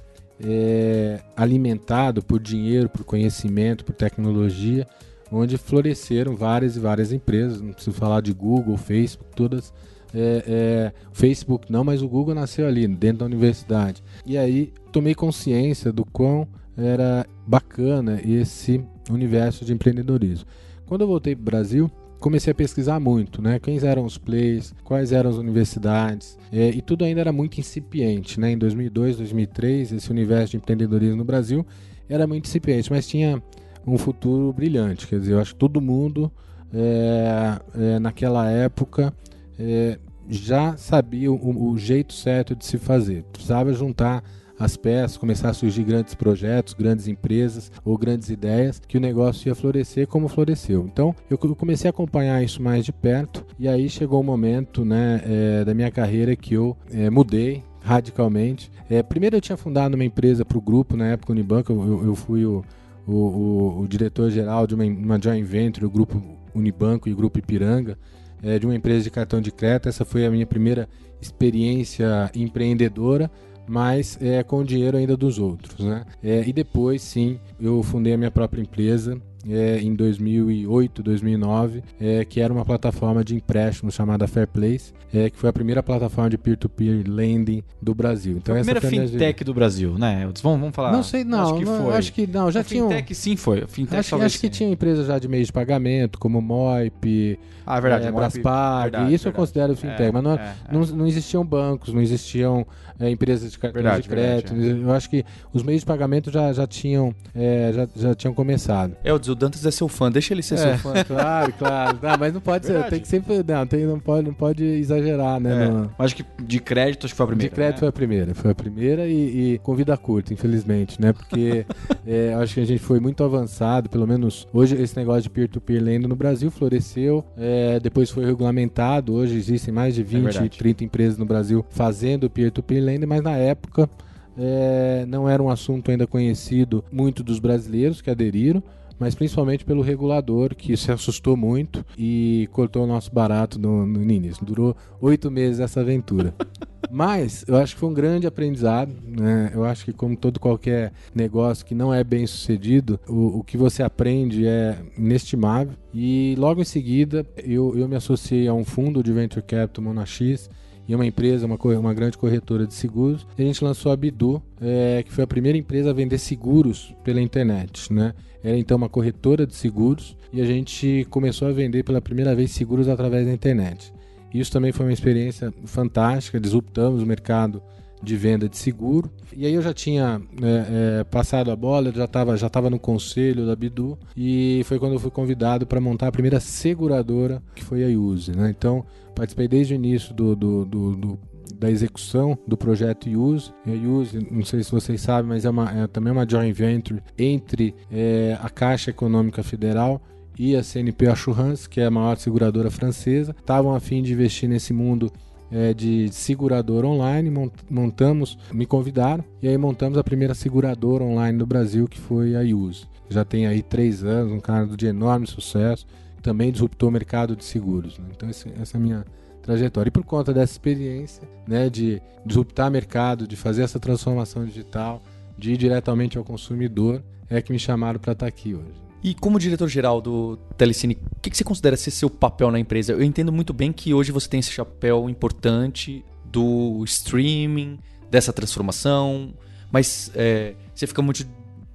é, 0.44 1.20
alimentado 1.36 2.22
por 2.22 2.40
dinheiro, 2.40 2.90
por 2.90 3.04
conhecimento, 3.04 3.84
por 3.84 3.94
tecnologia, 3.94 4.88
onde 5.32 5.58
floresceram 5.58 6.36
várias 6.36 6.76
e 6.76 6.80
várias 6.80 7.12
empresas. 7.12 7.62
Não 7.62 7.74
preciso 7.74 7.96
falar 7.96 8.22
de 8.22 8.34
Google, 8.34 8.78
Facebook, 8.78 9.36
todas 9.36 9.74
é, 10.14 10.44
é, 10.46 10.92
Facebook 11.14 11.72
não, 11.72 11.84
mas 11.84 12.02
o 12.02 12.08
Google 12.08 12.36
nasceu 12.36 12.68
ali, 12.68 12.88
dentro 12.88 13.20
da 13.20 13.26
universidade. 13.26 14.04
E 14.26 14.38
aí 14.38 14.74
tomei 14.92 15.16
consciência 15.16 15.92
do 15.92 16.06
quão 16.06 16.48
era 16.78 17.26
bacana 17.46 18.20
esse 18.24 18.84
universo 19.10 19.66
de 19.66 19.74
empreendedorismo. 19.74 20.46
Quando 20.86 21.02
eu 21.02 21.08
voltei 21.08 21.36
para 21.36 21.42
o 21.42 21.46
Brasil, 21.46 21.92
comecei 22.20 22.52
a 22.52 22.56
pesquisar 22.56 23.00
muito, 23.00 23.42
né? 23.42 23.60
Quem 23.60 23.80
eram 23.84 24.06
os 24.06 24.18
players, 24.18 24.74
quais 24.84 25.12
eram 25.12 25.30
as 25.30 25.38
universidades, 25.38 26.38
é, 26.52 26.70
e 26.70 26.82
tudo 26.82 27.06
ainda 27.06 27.22
era 27.22 27.32
muito 27.32 27.60
incipiente, 27.60 28.40
né? 28.40 28.52
Em 28.52 28.58
2002, 28.58 29.18
2003, 29.18 29.94
esse 29.94 30.12
universo 30.12 30.52
de 30.52 30.58
empreendedorismo 30.58 31.16
no 31.16 31.24
Brasil 31.24 31.66
era 32.10 32.28
muito 32.28 32.46
incipiente, 32.46 32.92
mas 32.92 33.08
tinha 33.08 33.42
um 33.86 33.98
futuro 33.98 34.52
brilhante. 34.54 35.08
Quer 35.08 35.20
dizer, 35.20 35.34
eu 35.34 35.40
acho 35.40 35.54
que 35.54 35.60
todo 35.60 35.82
mundo 35.82 36.32
é, 36.74 37.60
é, 37.76 38.00
naquela 38.00 38.50
época 38.50 39.14
é, 39.60 39.98
já 40.30 40.76
sabia 40.78 41.32
o, 41.32 41.72
o 41.72 41.78
jeito 41.78 42.14
certo 42.14 42.56
de 42.56 42.66
se 42.66 42.78
fazer. 42.78 43.24
Precisava 43.32 43.74
juntar 43.74 44.24
as 44.58 44.78
peças, 44.78 45.18
começar 45.18 45.50
a 45.50 45.54
surgir 45.54 45.84
grandes 45.84 46.14
projetos, 46.14 46.76
grandes 46.76 47.08
empresas 47.08 47.72
ou 47.84 47.98
grandes 47.98 48.30
ideias, 48.30 48.80
que 48.88 48.96
o 48.96 49.02
negócio 49.02 49.48
ia 49.50 49.56
florescer 49.56 50.06
como 50.08 50.28
floresceu. 50.28 50.88
Então 50.92 51.16
eu 51.30 51.38
co- 51.38 51.56
comecei 51.56 51.88
a 51.88 51.92
acompanhar 51.92 52.44
isso 52.44 52.62
mais 52.62 52.86
de 52.86 52.94
perto 52.94 53.44
e 53.58 53.68
aí 53.68 53.90
chegou 53.90 54.22
o 54.22 54.24
momento 54.24 54.86
né, 54.86 55.22
é, 55.26 55.66
da 55.66 55.74
minha 55.74 55.90
carreira 55.90 56.36
que 56.36 56.54
eu 56.54 56.78
é, 56.94 57.10
mudei 57.10 57.64
radicalmente. 57.84 58.72
É, 58.88 59.02
primeiro 59.02 59.36
eu 59.38 59.42
tinha 59.42 59.58
fundado 59.58 59.96
uma 59.96 60.06
empresa 60.06 60.46
para 60.46 60.58
o 60.60 60.62
grupo, 60.62 60.96
na 60.96 61.08
época 61.08 61.32
Unibanco, 61.34 61.72
eu- 61.74 62.06
eu 62.06 62.16
fui 62.16 62.46
o, 62.46 62.64
o, 63.12 63.78
o- 63.78 63.82
o 63.82 63.88
diretor-geral 63.88 64.66
de 64.68 64.76
uma, 64.76 64.84
uma 64.86 65.22
joint 65.22 65.44
venture, 65.46 65.86
o 65.86 65.90
grupo 65.90 66.22
Unibanco 66.54 67.08
e 67.10 67.14
o 67.14 67.16
grupo 67.16 67.40
Ipiranga, 67.40 67.98
é, 68.44 68.58
de 68.60 68.66
uma 68.66 68.76
empresa 68.76 69.04
de 69.04 69.10
cartão 69.12 69.40
de 69.42 69.52
crédito. 69.52 69.90
Essa 69.90 70.04
foi 70.06 70.26
a 70.26 70.32
minha 70.32 70.46
primeira 70.46 70.88
experiência 71.22 72.30
empreendedora, 72.36 73.30
mas 73.68 74.18
é, 74.22 74.44
com 74.44 74.58
o 74.60 74.64
dinheiro 74.64 74.98
ainda 74.98 75.16
dos 75.16 75.40
outros. 75.40 75.84
Né? 75.86 76.04
É, 76.24 76.44
e 76.48 76.52
depois, 76.54 77.02
sim, 77.02 77.40
eu 77.60 77.82
fundei 77.84 78.14
a 78.14 78.18
minha 78.18 78.32
própria 78.32 78.62
empresa. 78.62 79.20
É, 79.50 79.80
em 79.80 79.94
2008, 79.96 81.02
2009, 81.04 81.84
é, 82.00 82.24
que 82.26 82.40
era 82.40 82.52
uma 82.54 82.64
plataforma 82.66 83.24
de 83.24 83.36
empréstimo 83.36 83.92
chamada 83.92 84.28
Fairplace, 84.28 84.94
é, 85.14 85.30
que 85.30 85.38
foi 85.38 85.50
a 85.50 85.54
primeira 85.54 85.82
plataforma 85.84 86.30
de 86.30 86.38
peer-to-peer 86.38 87.04
lending 87.08 87.64
do 87.82 87.94
Brasil. 87.94 88.38
Então, 88.38 88.56
a 88.56 88.60
essa 88.60 88.66
primeira 88.66 88.82
foi 88.82 88.90
a 88.90 88.92
minha- 88.92 89.08
fintech 89.12 89.44
do 89.44 89.54
Brasil, 89.54 89.98
né? 89.98 90.22
Vamos, 90.42 90.60
vamos 90.60 90.76
falar. 90.76 90.92
Não 90.92 91.04
sei, 91.04 91.24
não. 91.24 91.42
Acho 91.42 91.56
que 91.56 91.66
não, 91.66 91.84
foi. 91.86 91.94
Acho 91.96 92.14
que 92.14 92.28
não. 92.28 92.52
Já 92.52 92.60
A 92.62 92.64
tinha. 92.64 92.86
um- 92.86 92.90
fintech 92.90 93.16
sim 93.16 93.36
foi. 93.36 93.66
Fintech 93.68 94.00
Acho, 94.00 94.16
acho 94.22 94.40
que 94.40 94.50
tinha 94.50 94.70
empresas 94.70 95.08
já 95.08 95.20
de 95.20 95.28
meio 95.28 95.46
de 95.46 95.52
pagamento, 95.52 96.18
como 96.20 96.42
Moip, 96.42 97.40
Ah, 97.66 97.78
é 97.78 97.82
verdade. 97.82 98.08
é, 98.08 98.12
Braspag, 98.12 98.84
verdade, 98.92 99.14
isso 99.14 99.28
eu 99.28 99.32
verdade. 99.32 99.36
considero 99.36 99.76
fintech, 99.76 100.04
É, 100.04 100.12
mas 100.12 100.24
não, 100.24 100.32
é, 100.34 100.36
é. 100.70 100.74
não, 100.74 100.82
não 100.82 101.08
existiam 101.08 101.46
bancos, 101.46 101.94
não 101.94 102.02
existiam 102.02 102.66
é, 103.00 103.10
empresas 103.10 103.52
de 103.52 103.58
cartão 103.58 103.82
Verdade, 103.82 104.04
de 104.04 104.10
crédito. 104.10 104.54
Eu 104.56 104.92
acho 104.92 105.10
que 105.10 105.26
os 105.52 105.64
meios 105.64 105.82
de 105.82 105.86
pagamento 105.88 106.32
já, 106.32 106.54
já, 106.54 106.68
tinham, 106.68 107.14
é, 107.36 107.72
já, 107.74 107.88
já 107.96 108.14
tinham 108.16 108.32
começado. 108.34 108.96
Eldes, 109.04 109.28
o 109.28 109.31
Dantas 109.36 109.66
é 109.66 109.72
seu 109.72 109.88
fã, 109.88 110.12
deixa 110.12 110.34
ele 110.34 110.42
ser 110.44 110.58
seu 110.58 110.78
fã. 110.78 110.94
claro, 111.06 111.54
claro. 111.54 112.00
Não, 112.02 112.18
mas 112.20 112.34
não 112.34 112.42
pode 112.42 112.66
ser, 112.66 112.84
tem 112.88 113.00
que 113.00 113.08
sempre. 113.08 113.44
Não, 113.48 113.66
tem, 113.66 113.86
não, 113.86 114.00
pode, 114.00 114.28
não 114.28 114.34
pode 114.34 114.64
exagerar, 114.64 115.40
né? 115.40 115.66
É, 115.66 115.68
no- 115.68 115.92
Acho 115.98 116.16
que 116.16 116.26
de 116.44 116.60
crédito 116.60 117.06
acho 117.06 117.14
que 117.14 117.18
foi 117.18 117.24
a 117.26 117.28
primeira. 117.28 117.50
de 117.50 117.56
crédito 117.56 117.76
né? 117.76 117.80
foi 117.80 117.88
a 117.88 117.92
primeira, 117.92 118.36
foi 118.36 118.52
a 118.52 118.56
primeira 118.56 119.08
e, 119.08 119.54
e 119.54 119.58
com 119.60 119.76
vida 119.76 119.96
curta, 119.98 120.34
infelizmente, 120.34 121.02
né? 121.02 121.14
Porque 121.14 121.66
é, 122.06 122.34
acho 122.36 122.54
que 122.56 122.60
a 122.60 122.66
gente 122.66 122.82
foi 122.82 123.00
muito 123.00 123.24
avançado, 123.24 123.90
pelo 123.90 124.08
menos 124.08 124.48
hoje 124.54 124.76
esse 124.76 124.96
negócio 124.98 125.24
de 125.24 125.30
peer-to-peer 125.30 125.82
lending 125.82 126.08
no 126.08 126.16
Brasil 126.16 126.50
floresceu, 126.52 127.24
é, 127.38 127.80
depois 127.80 128.10
foi 128.10 128.26
regulamentado, 128.26 129.14
hoje 129.14 129.36
existem 129.38 129.74
mais 129.74 129.96
de 129.96 130.04
20, 130.04 130.24
verdade. 130.24 130.58
30 130.58 130.84
empresas 130.84 131.18
no 131.18 131.26
Brasil 131.26 131.66
fazendo 131.70 132.30
peer-to-peer 132.30 132.84
lending, 132.84 133.06
mas 133.06 133.22
na 133.22 133.36
época 133.38 133.90
é, 134.38 135.06
não 135.08 135.28
era 135.28 135.42
um 135.42 135.50
assunto 135.50 135.92
ainda 135.92 136.08
conhecido 136.08 136.84
muito 136.92 137.24
dos 137.24 137.40
brasileiros 137.40 138.02
que 138.02 138.10
aderiram, 138.10 138.64
mas 139.02 139.16
principalmente 139.16 139.66
pelo 139.66 139.82
regulador 139.82 140.54
que 140.54 140.78
se 140.78 140.92
assustou 140.92 141.36
muito 141.36 141.84
e 141.98 142.48
cortou 142.52 142.84
o 142.84 142.88
nosso 142.88 143.12
barato 143.12 143.58
no, 143.58 143.84
no 143.84 144.00
início. 144.00 144.46
Durou 144.46 144.78
oito 145.02 145.32
meses 145.32 145.60
essa 145.60 145.80
aventura. 145.82 146.36
Mas 146.94 147.46
eu 147.48 147.56
acho 147.56 147.74
que 147.74 147.80
foi 147.80 147.90
um 147.90 147.94
grande 147.94 148.28
aprendizado. 148.28 148.94
Né? 149.04 149.52
Eu 149.56 149.64
acho 149.64 149.86
que, 149.86 149.94
como 149.94 150.16
todo 150.16 150.40
qualquer 150.40 150.92
negócio 151.16 151.66
que 151.66 151.74
não 151.74 151.94
é 151.94 152.04
bem 152.04 152.28
sucedido, 152.28 153.00
o, 153.08 153.40
o 153.40 153.44
que 153.44 153.56
você 153.56 153.82
aprende 153.82 154.46
é 154.46 154.78
inestimável. 154.98 155.74
E 155.94 156.36
logo 156.38 156.62
em 156.62 156.66
seguida 156.66 157.26
eu, 157.38 157.76
eu 157.78 157.88
me 157.88 157.96
associei 157.96 158.48
a 158.48 158.54
um 158.54 158.66
fundo 158.66 159.02
de 159.02 159.12
venture 159.14 159.42
capital 159.42 159.84
Monax 159.84 160.50
e 160.88 160.94
uma 160.94 161.06
empresa, 161.06 161.46
uma, 161.46 161.58
uma 161.80 161.94
grande 161.94 162.18
corretora 162.18 162.68
de 162.68 162.74
seguros. 162.74 163.26
E 163.38 163.42
a 163.42 163.46
gente 163.46 163.64
lançou 163.64 163.92
a 163.92 163.96
Bidu, 163.96 164.44
é, 164.60 165.02
que 165.04 165.12
foi 165.12 165.24
a 165.24 165.28
primeira 165.28 165.58
empresa 165.58 165.90
a 165.90 165.94
vender 165.94 166.18
seguros 166.20 166.94
pela 167.04 167.22
internet, 167.22 167.92
né? 167.92 168.14
Era 168.44 168.58
então 168.58 168.78
uma 168.78 168.90
corretora 168.90 169.46
de 169.46 169.56
seguros 169.56 170.18
e 170.34 170.42
a 170.42 170.46
gente 170.46 171.06
começou 171.10 171.48
a 171.48 171.52
vender 171.52 171.84
pela 171.84 172.02
primeira 172.02 172.34
vez 172.36 172.52
seguros 172.52 172.88
através 172.88 173.26
da 173.26 173.34
internet. 173.34 173.94
Isso 174.34 174.52
também 174.52 174.72
foi 174.72 174.86
uma 174.86 174.94
experiência 174.94 175.54
fantástica, 175.66 176.40
disruptamos 176.40 177.04
o 177.04 177.06
mercado 177.06 177.62
de 178.02 178.16
venda 178.16 178.50
de 178.50 178.58
seguro. 178.58 179.12
E 179.36 179.46
aí 179.46 179.54
eu 179.54 179.62
já 179.62 179.74
tinha 179.74 180.22
é, 180.42 181.00
é, 181.00 181.04
passado 181.04 181.52
a 181.52 181.56
bola, 181.56 181.92
já 181.92 182.06
estava 182.06 182.36
já 182.36 182.50
tava 182.50 182.70
no 182.70 182.80
conselho 182.80 183.46
da 183.46 183.56
Bidu 183.56 183.98
e 184.16 184.62
foi 184.66 184.80
quando 184.80 184.94
eu 184.94 185.00
fui 185.00 185.12
convidado 185.12 185.68
para 185.68 185.80
montar 185.80 186.08
a 186.08 186.12
primeira 186.12 186.40
seguradora, 186.40 187.42
que 187.54 187.64
foi 187.64 187.84
a 187.84 187.88
Use. 187.88 188.36
Né? 188.36 188.50
Então, 188.50 188.84
participei 189.14 189.48
desde 189.48 189.74
o 189.74 189.76
início 189.76 190.14
do, 190.14 190.36
do, 190.36 190.66
do, 190.66 190.96
do 190.96 191.20
da 191.52 191.70
execução 191.70 192.38
do 192.48 192.58
projeto 192.58 193.10
Use. 193.10 193.52
A 193.66 193.72
Use, 193.72 194.28
não 194.32 194.44
sei 194.44 194.64
se 194.64 194.72
vocês 194.72 195.02
sabem, 195.02 195.30
mas 195.30 195.46
é, 195.46 195.50
uma, 195.50 195.84
é 195.84 195.88
também 195.88 196.12
uma 196.12 196.28
joint 196.28 196.54
venture 196.54 197.02
entre 197.18 197.76
é, 197.92 198.38
a 198.42 198.50
Caixa 198.50 198.90
Econômica 198.90 199.44
Federal 199.44 200.02
e 200.38 200.56
a 200.56 200.64
CNP 200.64 201.08
Assurance, 201.08 201.68
que 201.68 201.82
é 201.82 201.86
a 201.86 201.92
maior 201.92 202.18
seguradora 202.18 202.72
francesa, 202.72 203.36
estavam 203.38 203.76
a 203.76 203.80
fim 203.80 204.02
de 204.02 204.14
investir 204.14 204.50
nesse 204.50 204.74
mundo 204.74 205.12
é, 205.52 205.74
de 205.74 206.10
seguradora 206.12 206.88
online, 206.88 207.30
montamos, 207.70 208.38
me 208.54 208.66
convidaram 208.66 209.24
e 209.42 209.48
aí 209.48 209.58
montamos 209.58 209.98
a 209.98 210.04
primeira 210.04 210.34
seguradora 210.34 211.04
online 211.04 211.38
do 211.38 211.46
Brasil, 211.46 211.88
que 211.88 212.00
foi 212.00 212.36
a 212.36 212.42
Use. 212.42 212.86
Já 213.10 213.26
tem 213.26 213.46
aí 213.46 213.62
três 213.62 214.04
anos, 214.04 214.32
um 214.32 214.40
cara 214.40 214.66
de 214.66 214.88
enorme 214.88 215.28
sucesso, 215.28 215.86
também 216.22 216.52
disruptou 216.52 216.88
o 216.88 216.92
mercado 216.92 217.36
de 217.36 217.44
seguros. 217.44 218.00
Né? 218.00 218.06
Então 218.16 218.30
esse, 218.30 218.48
essa 218.60 218.78
é 218.78 218.80
a 218.80 218.82
minha 218.82 219.06
trajetória. 219.42 219.90
E 219.90 219.92
por 219.92 220.04
conta 220.04 220.34
dessa 220.34 220.54
experiência, 220.54 221.28
né, 221.48 221.70
de 221.70 222.02
disruptar 222.26 222.70
mercado, 222.70 223.28
de 223.28 223.36
fazer 223.36 223.64
essa 223.64 223.80
transformação 223.80 224.46
digital, 224.46 225.02
de 225.38 225.54
ir 225.54 225.58
diretamente 225.58 226.18
ao 226.18 226.24
consumidor, 226.24 227.02
é 227.30 227.42
que 227.42 227.52
me 227.52 227.60
chamaram 227.60 228.00
para 228.00 228.14
estar 228.14 228.28
aqui 228.28 228.54
hoje. 228.54 228.82
E 229.04 229.16
como 229.16 229.40
diretor-geral 229.40 230.00
do 230.00 230.38
Telecine, 230.58 230.98
o 231.18 231.20
que, 231.20 231.32
que 231.32 231.38
você 231.38 231.44
considera 231.44 231.76
ser 231.76 231.90
seu 231.90 232.10
papel 232.10 232.52
na 232.52 232.60
empresa? 232.60 232.92
Eu 232.92 233.02
entendo 233.02 233.32
muito 233.32 233.52
bem 233.52 233.74
que 233.74 233.94
hoje 233.94 234.12
você 234.12 234.30
tem 234.30 234.40
esse 234.40 234.52
chapéu 234.52 235.10
importante 235.10 236.06
do 236.24 236.84
streaming, 236.86 237.80
dessa 238.12 238.32
transformação, 238.32 239.34
mas 239.72 240.12
é, 240.14 240.54
você 240.74 240.86
fica 240.86 241.02
muito 241.02 241.26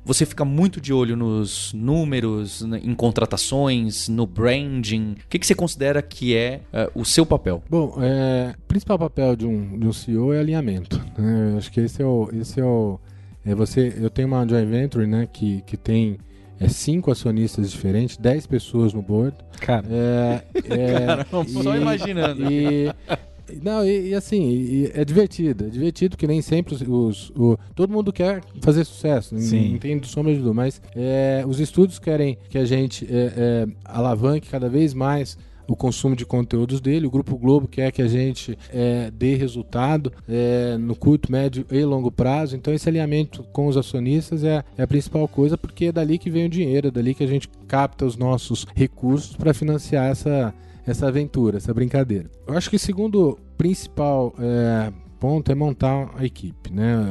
você 0.06 0.24
fica 0.24 0.44
muito 0.44 0.80
de 0.80 0.92
olho 0.92 1.16
nos 1.16 1.72
números, 1.74 2.62
né, 2.62 2.80
em 2.82 2.94
contratações, 2.94 4.08
no 4.08 4.24
branding. 4.24 5.16
O 5.24 5.28
que, 5.28 5.38
que 5.38 5.46
você 5.46 5.54
considera 5.54 6.00
que 6.00 6.36
é 6.36 6.60
uh, 6.72 7.00
o 7.00 7.04
seu 7.04 7.26
papel? 7.26 7.60
Bom, 7.68 7.98
é, 8.00 8.54
o 8.56 8.66
principal 8.68 8.96
papel 8.98 9.34
de 9.34 9.44
um, 9.44 9.76
de 9.76 9.86
um 9.88 9.92
CEO 9.92 10.32
é 10.32 10.38
alinhamento. 10.38 11.04
Né? 11.18 11.56
Acho 11.58 11.72
que 11.72 11.80
esse 11.80 12.00
é 12.00 12.06
o. 12.06 12.30
Esse 12.32 12.60
é 12.60 12.64
o 12.64 13.00
é 13.44 13.54
você, 13.54 13.94
eu 14.00 14.10
tenho 14.10 14.26
uma 14.26 14.46
joint 14.46 14.68
venture 14.68 15.06
né, 15.06 15.28
que, 15.32 15.62
que 15.62 15.76
tem 15.76 16.18
é 16.58 16.68
cinco 16.68 17.10
acionistas 17.10 17.70
diferentes, 17.70 18.16
dez 18.16 18.46
pessoas 18.46 18.92
no 18.92 19.02
board. 19.02 19.36
Cara, 19.60 19.86
é, 19.88 20.42
é, 20.68 21.06
Caramba, 21.06 21.44
e, 21.46 21.62
só 21.62 21.76
imaginando. 21.76 22.52
E, 22.52 22.92
não, 23.62 23.84
e, 23.84 24.08
e 24.08 24.14
assim, 24.14 24.50
e, 24.50 24.90
é 24.94 25.04
divertido. 25.04 25.66
É 25.66 25.68
divertido 25.68 26.16
que 26.16 26.26
nem 26.26 26.42
sempre 26.42 26.74
os, 26.74 26.82
os 26.82 27.30
o, 27.30 27.58
todo 27.74 27.92
mundo 27.92 28.12
quer 28.12 28.42
fazer 28.60 28.84
sucesso. 28.84 29.38
Sim. 29.38 29.78
Tem 29.80 30.02
sombra 30.04 30.32
de 30.32 30.38
dúvida. 30.38 30.54
Mas 30.54 30.80
é, 30.94 31.44
os 31.46 31.60
estudos 31.60 31.98
querem 31.98 32.38
que 32.48 32.58
a 32.58 32.64
gente 32.64 33.06
é, 33.10 33.32
é, 33.36 33.66
alavanque 33.84 34.48
cada 34.48 34.68
vez 34.68 34.94
mais 34.94 35.36
o 35.68 35.74
consumo 35.74 36.14
de 36.14 36.24
conteúdos 36.24 36.80
dele. 36.80 37.06
O 37.06 37.10
Grupo 37.10 37.36
Globo 37.36 37.66
quer 37.66 37.90
que 37.92 38.02
a 38.02 38.08
gente 38.08 38.56
é, 38.72 39.10
dê 39.10 39.34
resultado 39.34 40.12
é, 40.28 40.76
no 40.78 40.94
curto, 40.94 41.30
médio 41.30 41.66
e 41.70 41.84
longo 41.84 42.10
prazo. 42.10 42.56
Então, 42.56 42.72
esse 42.72 42.88
alinhamento 42.88 43.42
com 43.52 43.66
os 43.66 43.76
acionistas 43.76 44.44
é, 44.44 44.64
é, 44.76 44.82
a 44.82 44.86
principal 44.86 45.26
coisa, 45.26 45.58
porque 45.58 45.86
é 45.86 45.92
dali 45.92 46.18
que 46.18 46.30
vem 46.30 46.46
o 46.46 46.48
dinheiro, 46.48 46.88
é 46.88 46.90
dali 46.90 47.14
que 47.14 47.24
a 47.24 47.28
gente 47.28 47.48
capta 47.66 48.04
os 48.04 48.16
nossos 48.16 48.66
recursos 48.74 49.36
para 49.36 49.52
financiar 49.52 50.10
essa, 50.10 50.54
essa 50.86 51.08
aventura, 51.08 51.56
essa 51.56 51.74
brincadeira. 51.74 52.30
Eu 52.46 52.56
acho 52.56 52.70
que 52.70 52.76
o 52.76 52.78
segundo 52.78 53.38
principal 53.58 54.34
é, 54.38 54.92
ponto 55.18 55.50
é 55.50 55.54
montar 55.54 56.10
a 56.16 56.24
equipe. 56.24 56.72
Né? 56.72 57.04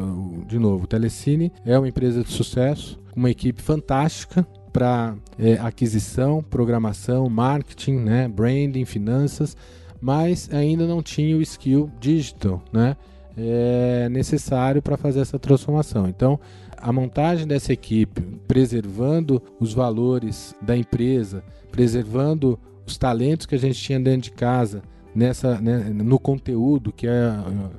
De 0.48 0.58
novo, 0.58 0.86
o 0.86 0.88
Telecine 0.88 1.52
é 1.66 1.78
uma 1.78 1.88
empresa 1.88 2.24
de 2.24 2.32
sucesso, 2.32 3.00
uma 3.16 3.30
equipe 3.30 3.62
fantástica 3.62 4.48
para 4.72 5.16
é, 5.40 5.54
aquisição, 5.54 6.44
programação, 6.44 7.30
marketing, 7.30 7.96
né, 7.96 8.28
branding, 8.28 8.84
finanças, 8.84 9.56
mas 10.02 10.50
ainda 10.52 10.86
não 10.86 11.02
tinha 11.02 11.38
o 11.38 11.42
skill 11.42 11.90
digital 11.98 12.62
né, 12.74 12.98
é, 13.38 14.10
necessário 14.10 14.82
para 14.82 14.98
fazer 14.98 15.22
essa 15.22 15.40
transformação. 15.40 16.10
Então, 16.10 16.38
a 16.78 16.92
montagem 16.92 17.48
dessa 17.48 17.72
equipe, 17.72 18.22
preservando 18.48 19.42
os 19.62 19.74
valores 19.74 20.54
da 20.62 20.76
empresa, 20.76 21.42
preservando 21.72 22.60
os 22.86 22.98
talentos 22.98 23.46
que 23.46 23.56
a 23.56 23.60
gente 23.60 23.82
tinha 23.82 24.00
dentro 24.00 24.22
de 24.22 24.32
casa, 24.32 24.82
nessa, 25.14 25.60
né, 25.60 25.78
no 25.94 26.20
conteúdo, 26.20 26.92
que 26.92 27.08
é, 27.08 27.32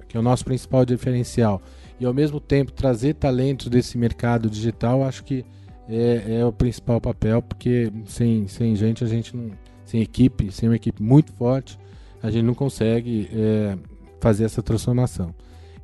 que 0.08 0.16
é 0.16 0.20
o 0.20 0.22
nosso 0.22 0.44
principal 0.44 0.84
diferencial, 0.84 1.60
e 1.98 2.04
ao 2.04 2.12
mesmo 2.12 2.40
tempo 2.40 2.72
trazer 2.72 3.14
talentos 3.14 3.68
desse 3.68 3.96
mercado 3.96 4.50
digital, 4.50 5.02
acho 5.02 5.24
que 5.24 5.44
é, 5.88 6.38
é 6.40 6.44
o 6.44 6.52
principal 6.52 7.00
papel, 7.00 7.40
porque 7.40 7.92
sem, 8.06 8.46
sem 8.48 8.74
gente, 8.74 9.04
a 9.04 9.06
gente 9.06 9.36
não. 9.36 9.50
Sem 9.84 10.02
equipe, 10.02 10.50
sem 10.50 10.68
uma 10.68 10.74
equipe 10.74 11.00
muito 11.00 11.32
forte, 11.32 11.78
a 12.20 12.28
gente 12.28 12.44
não 12.44 12.54
consegue 12.54 13.30
é, 13.32 13.78
fazer 14.20 14.42
essa 14.42 14.60
transformação. 14.60 15.32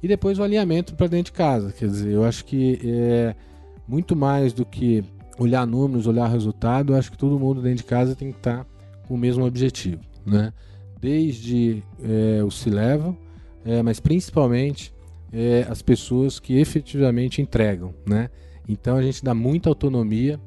E 0.03 0.09
depois 0.09 0.41
o 0.41 0.43
alinhamento 0.43 0.97
para 0.97 1.07
dentro 1.07 1.33
de 1.33 1.39
casa. 1.39 1.71
Quer 1.71 1.87
dizer, 1.87 2.11
eu 2.11 2.25
acho 2.25 2.45
que 2.45 2.81
é 2.85 3.37
muito 3.87 4.17
mais 4.17 4.53
do 4.53 4.67
que 4.67 5.05
olhar 5.39 5.65
números, 5.65 6.09
olhar 6.09 6.27
resultado, 6.27 6.93
eu 6.93 6.97
acho 6.99 7.13
que 7.13 7.17
todo 7.17 7.39
mundo 7.39 7.63
dentro 7.63 7.79
de 7.79 7.85
casa 7.85 8.17
tem 8.17 8.33
que 8.33 8.39
estar 8.39 8.65
com 8.65 8.72
o 9.15 9.19
mesmo 9.19 9.45
objetivo. 9.45 10.01
Né? 10.25 10.53
Desde 11.01 11.83
é, 12.03 12.43
o 12.45 12.51
C-Level, 12.51 13.17
é, 13.65 13.83
mas 13.83 14.01
principalmente 14.01 14.93
é, 15.33 15.67
as 15.69 15.83
pessoas 15.83 16.39
que 16.39 16.59
efetivamente 16.59 17.41
entregam. 17.41 17.95
Né? 18.07 18.31
Então 18.69 18.97
a 18.97 19.03
gente 19.03 19.25
dá 19.25 19.35
muita 19.35 19.69
autonomia, 19.69 20.39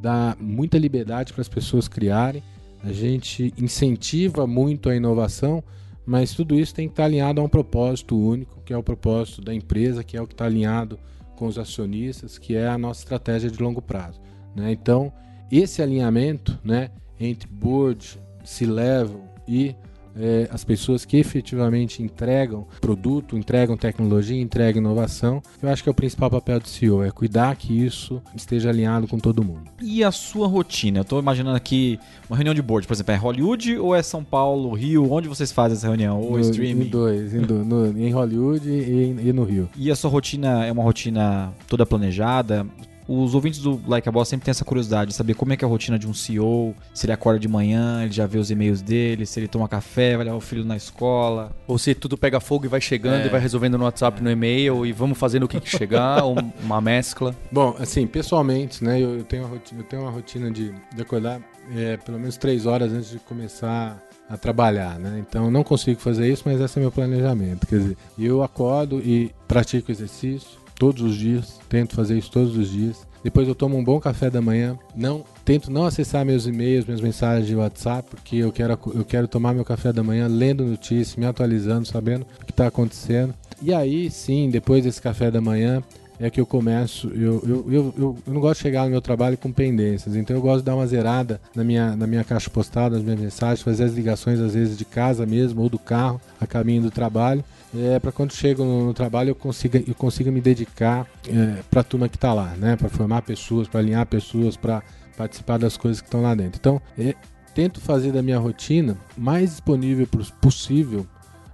dá 0.00 0.36
muita 0.38 0.78
liberdade 0.78 1.32
para 1.32 1.40
as 1.40 1.48
pessoas 1.48 1.88
criarem, 1.88 2.42
a 2.82 2.92
gente 2.92 3.52
incentiva 3.56 4.46
muito 4.46 4.90
a 4.90 4.94
inovação, 4.94 5.64
mas 6.04 6.34
tudo 6.34 6.54
isso 6.54 6.74
tem 6.74 6.86
que 6.86 6.92
estar 6.92 7.04
alinhado 7.04 7.40
a 7.40 7.44
um 7.44 7.48
propósito 7.48 8.14
único, 8.14 8.60
que 8.62 8.74
é 8.74 8.76
o 8.76 8.82
propósito 8.82 9.40
da 9.40 9.54
empresa, 9.54 10.04
que 10.04 10.16
é 10.16 10.20
o 10.20 10.26
que 10.26 10.34
está 10.34 10.44
alinhado 10.44 10.98
com 11.34 11.46
os 11.46 11.58
acionistas, 11.58 12.36
que 12.36 12.54
é 12.54 12.68
a 12.68 12.76
nossa 12.76 13.00
estratégia 13.00 13.50
de 13.50 13.62
longo 13.62 13.80
prazo. 13.80 14.20
Né? 14.54 14.72
Então, 14.72 15.10
esse 15.50 15.80
alinhamento 15.80 16.58
né, 16.62 16.90
entre 17.18 17.48
board, 17.48 18.18
C-level 18.44 19.22
e 19.46 19.74
é, 20.16 20.48
as 20.50 20.64
pessoas 20.64 21.04
que 21.04 21.16
efetivamente 21.16 22.02
entregam 22.02 22.66
produto, 22.80 23.36
entregam 23.36 23.76
tecnologia, 23.76 24.40
entregam 24.40 24.80
inovação. 24.80 25.42
Eu 25.62 25.68
acho 25.68 25.82
que 25.82 25.88
é 25.88 25.92
o 25.92 25.94
principal 25.94 26.30
papel 26.30 26.60
do 26.60 26.68
CEO, 26.68 27.02
é 27.02 27.10
cuidar 27.10 27.56
que 27.56 27.84
isso 27.84 28.22
esteja 28.34 28.70
alinhado 28.70 29.08
com 29.08 29.18
todo 29.18 29.42
mundo. 29.42 29.64
E 29.82 30.04
a 30.04 30.12
sua 30.12 30.46
rotina? 30.46 31.00
Eu 31.00 31.02
estou 31.02 31.18
imaginando 31.18 31.56
aqui 31.56 31.98
uma 32.28 32.36
reunião 32.36 32.54
de 32.54 32.62
board, 32.62 32.86
por 32.86 32.94
exemplo, 32.94 33.12
é 33.12 33.16
Hollywood 33.16 33.76
ou 33.78 33.94
é 33.94 34.02
São 34.02 34.22
Paulo, 34.22 34.72
Rio? 34.72 35.10
Onde 35.10 35.28
vocês 35.28 35.50
fazem 35.50 35.76
essa 35.76 35.88
reunião? 35.88 36.20
Ou 36.20 36.32
no, 36.32 36.40
streaming? 36.40 36.86
Em 36.86 36.88
dois, 36.88 37.34
em, 37.34 37.40
do, 37.40 37.64
no, 37.64 37.98
em 37.98 38.10
Hollywood 38.12 38.68
e, 38.68 39.28
e 39.28 39.32
no 39.32 39.44
Rio. 39.44 39.68
E 39.76 39.90
a 39.90 39.96
sua 39.96 40.10
rotina 40.10 40.64
é 40.64 40.72
uma 40.72 40.82
rotina 40.82 41.52
toda 41.68 41.84
planejada? 41.84 42.66
Os 43.06 43.34
ouvintes 43.34 43.60
do 43.60 43.80
Like 43.86 44.08
a 44.08 44.12
Boss 44.12 44.28
sempre 44.28 44.44
têm 44.44 44.50
essa 44.50 44.64
curiosidade 44.64 45.10
de 45.10 45.16
saber 45.16 45.34
como 45.34 45.52
é 45.52 45.56
que 45.56 45.64
é 45.64 45.66
a 45.66 45.70
rotina 45.70 45.98
de 45.98 46.06
um 46.06 46.14
CEO, 46.14 46.74
se 46.92 47.06
ele 47.06 47.12
acorda 47.12 47.38
de 47.38 47.48
manhã, 47.48 48.02
ele 48.02 48.12
já 48.12 48.26
vê 48.26 48.38
os 48.38 48.50
e-mails 48.50 48.80
dele, 48.80 49.26
se 49.26 49.38
ele 49.38 49.48
toma 49.48 49.68
café, 49.68 50.16
vai 50.16 50.24
levar 50.24 50.36
o 50.36 50.40
filho 50.40 50.64
na 50.64 50.76
escola. 50.76 51.52
Ou 51.66 51.78
se 51.78 51.94
tudo 51.94 52.16
pega 52.16 52.40
fogo 52.40 52.64
e 52.64 52.68
vai 52.68 52.80
chegando 52.80 53.22
é. 53.22 53.26
e 53.26 53.28
vai 53.28 53.40
resolvendo 53.40 53.76
no 53.76 53.84
WhatsApp, 53.84 54.22
no 54.22 54.30
e-mail 54.30 54.86
e 54.86 54.92
vamos 54.92 55.18
fazendo 55.18 55.44
o 55.44 55.48
que, 55.48 55.60
que 55.60 55.68
chegar, 55.68 56.24
ou 56.24 56.36
uma 56.62 56.80
mescla. 56.80 57.34
Bom, 57.50 57.76
assim, 57.78 58.06
pessoalmente, 58.06 58.82
né, 58.82 59.00
eu, 59.00 59.22
tenho, 59.24 59.44
uma 59.44 59.50
rotina, 59.50 59.80
eu 59.80 59.84
tenho 59.84 60.02
uma 60.02 60.10
rotina 60.10 60.50
de, 60.50 60.74
de 60.94 61.02
acordar 61.02 61.40
é, 61.74 61.96
pelo 61.96 62.18
menos 62.18 62.36
três 62.36 62.66
horas 62.66 62.92
antes 62.92 63.10
de 63.10 63.18
começar 63.18 64.02
a 64.28 64.36
trabalhar, 64.36 64.98
né? 64.98 65.22
Então 65.26 65.50
não 65.50 65.62
consigo 65.62 66.00
fazer 66.00 66.30
isso, 66.30 66.42
mas 66.46 66.60
esse 66.60 66.78
é 66.78 66.82
meu 66.82 66.90
planejamento. 66.90 67.66
Quer 67.66 67.78
dizer, 67.78 67.96
eu 68.18 68.42
acordo 68.42 69.00
e 69.00 69.30
pratico 69.46 69.90
exercício, 69.90 70.58
todos 70.74 71.02
os 71.02 71.16
dias, 71.16 71.58
tento 71.68 71.94
fazer 71.94 72.18
isso 72.18 72.30
todos 72.30 72.56
os 72.56 72.70
dias. 72.70 73.06
Depois 73.22 73.48
eu 73.48 73.54
tomo 73.54 73.76
um 73.78 73.82
bom 73.82 73.98
café 73.98 74.28
da 74.28 74.42
manhã, 74.42 74.78
não 74.94 75.24
tento 75.44 75.70
não 75.70 75.86
acessar 75.86 76.26
meus 76.26 76.46
e-mails, 76.46 76.84
minhas 76.84 77.00
mensagens 77.00 77.46
de 77.46 77.56
WhatsApp, 77.56 78.08
porque 78.10 78.36
eu 78.36 78.52
quero, 78.52 78.78
eu 78.94 79.04
quero 79.04 79.26
tomar 79.26 79.54
meu 79.54 79.64
café 79.64 79.92
da 79.94 80.02
manhã 80.02 80.26
lendo 80.26 80.62
notícias, 80.64 81.16
me 81.16 81.24
atualizando, 81.24 81.86
sabendo 81.86 82.26
o 82.40 82.44
que 82.44 82.52
está 82.52 82.66
acontecendo. 82.66 83.34
E 83.62 83.72
aí 83.72 84.10
sim, 84.10 84.50
depois 84.50 84.84
desse 84.84 85.00
café 85.00 85.30
da 85.30 85.40
manhã, 85.40 85.82
é 86.18 86.30
que 86.30 86.40
eu 86.40 86.46
começo. 86.46 87.08
Eu, 87.08 87.42
eu, 87.46 87.72
eu, 87.72 87.94
eu, 87.96 88.18
eu 88.26 88.32
não 88.32 88.40
gosto 88.40 88.58
de 88.58 88.62
chegar 88.62 88.84
no 88.84 88.90
meu 88.90 89.00
trabalho 89.00 89.36
com 89.36 89.50
pendências, 89.50 90.14
então 90.14 90.36
eu 90.36 90.42
gosto 90.42 90.58
de 90.58 90.66
dar 90.66 90.74
uma 90.74 90.86
zerada 90.86 91.40
na 91.54 91.64
minha, 91.64 91.96
na 91.96 92.06
minha 92.06 92.24
caixa 92.24 92.50
postal, 92.50 92.90
nas 92.90 93.02
minhas 93.02 93.20
mensagens, 93.20 93.62
fazer 93.62 93.84
as 93.84 93.94
ligações 93.94 94.40
às 94.40 94.54
vezes 94.54 94.76
de 94.76 94.84
casa 94.84 95.26
mesmo 95.26 95.62
ou 95.62 95.68
do 95.68 95.78
carro 95.78 96.20
a 96.40 96.46
caminho 96.46 96.82
do 96.82 96.90
trabalho. 96.90 97.44
É, 97.76 97.98
para 97.98 98.12
quando 98.12 98.32
chego 98.32 98.64
no, 98.64 98.86
no, 98.86 98.94
trabalho 98.94 99.30
eu 99.30 99.34
consiga, 99.34 99.82
eu 99.86 99.94
consiga 99.94 100.30
me 100.30 100.40
dedicar 100.40 101.06
é, 101.28 101.62
para 101.70 101.80
a 101.80 101.84
turma 101.84 102.08
que 102.08 102.16
está 102.16 102.32
lá, 102.32 102.54
né? 102.56 102.76
para 102.76 102.88
formar 102.88 103.22
pessoas, 103.22 103.66
para 103.66 103.80
alinhar 103.80 104.06
pessoas, 104.06 104.56
para 104.56 104.82
participar 105.16 105.58
das 105.58 105.76
coisas 105.76 106.00
que 106.00 106.06
estão 106.06 106.22
lá 106.22 106.34
dentro. 106.34 106.58
Então, 106.60 106.80
é, 106.96 107.14
tento 107.54 107.80
fazer 107.80 108.12
da 108.12 108.22
minha 108.22 108.38
rotina 108.38 108.96
mais 109.16 109.50
disponível 109.50 110.06
possível 110.40 111.06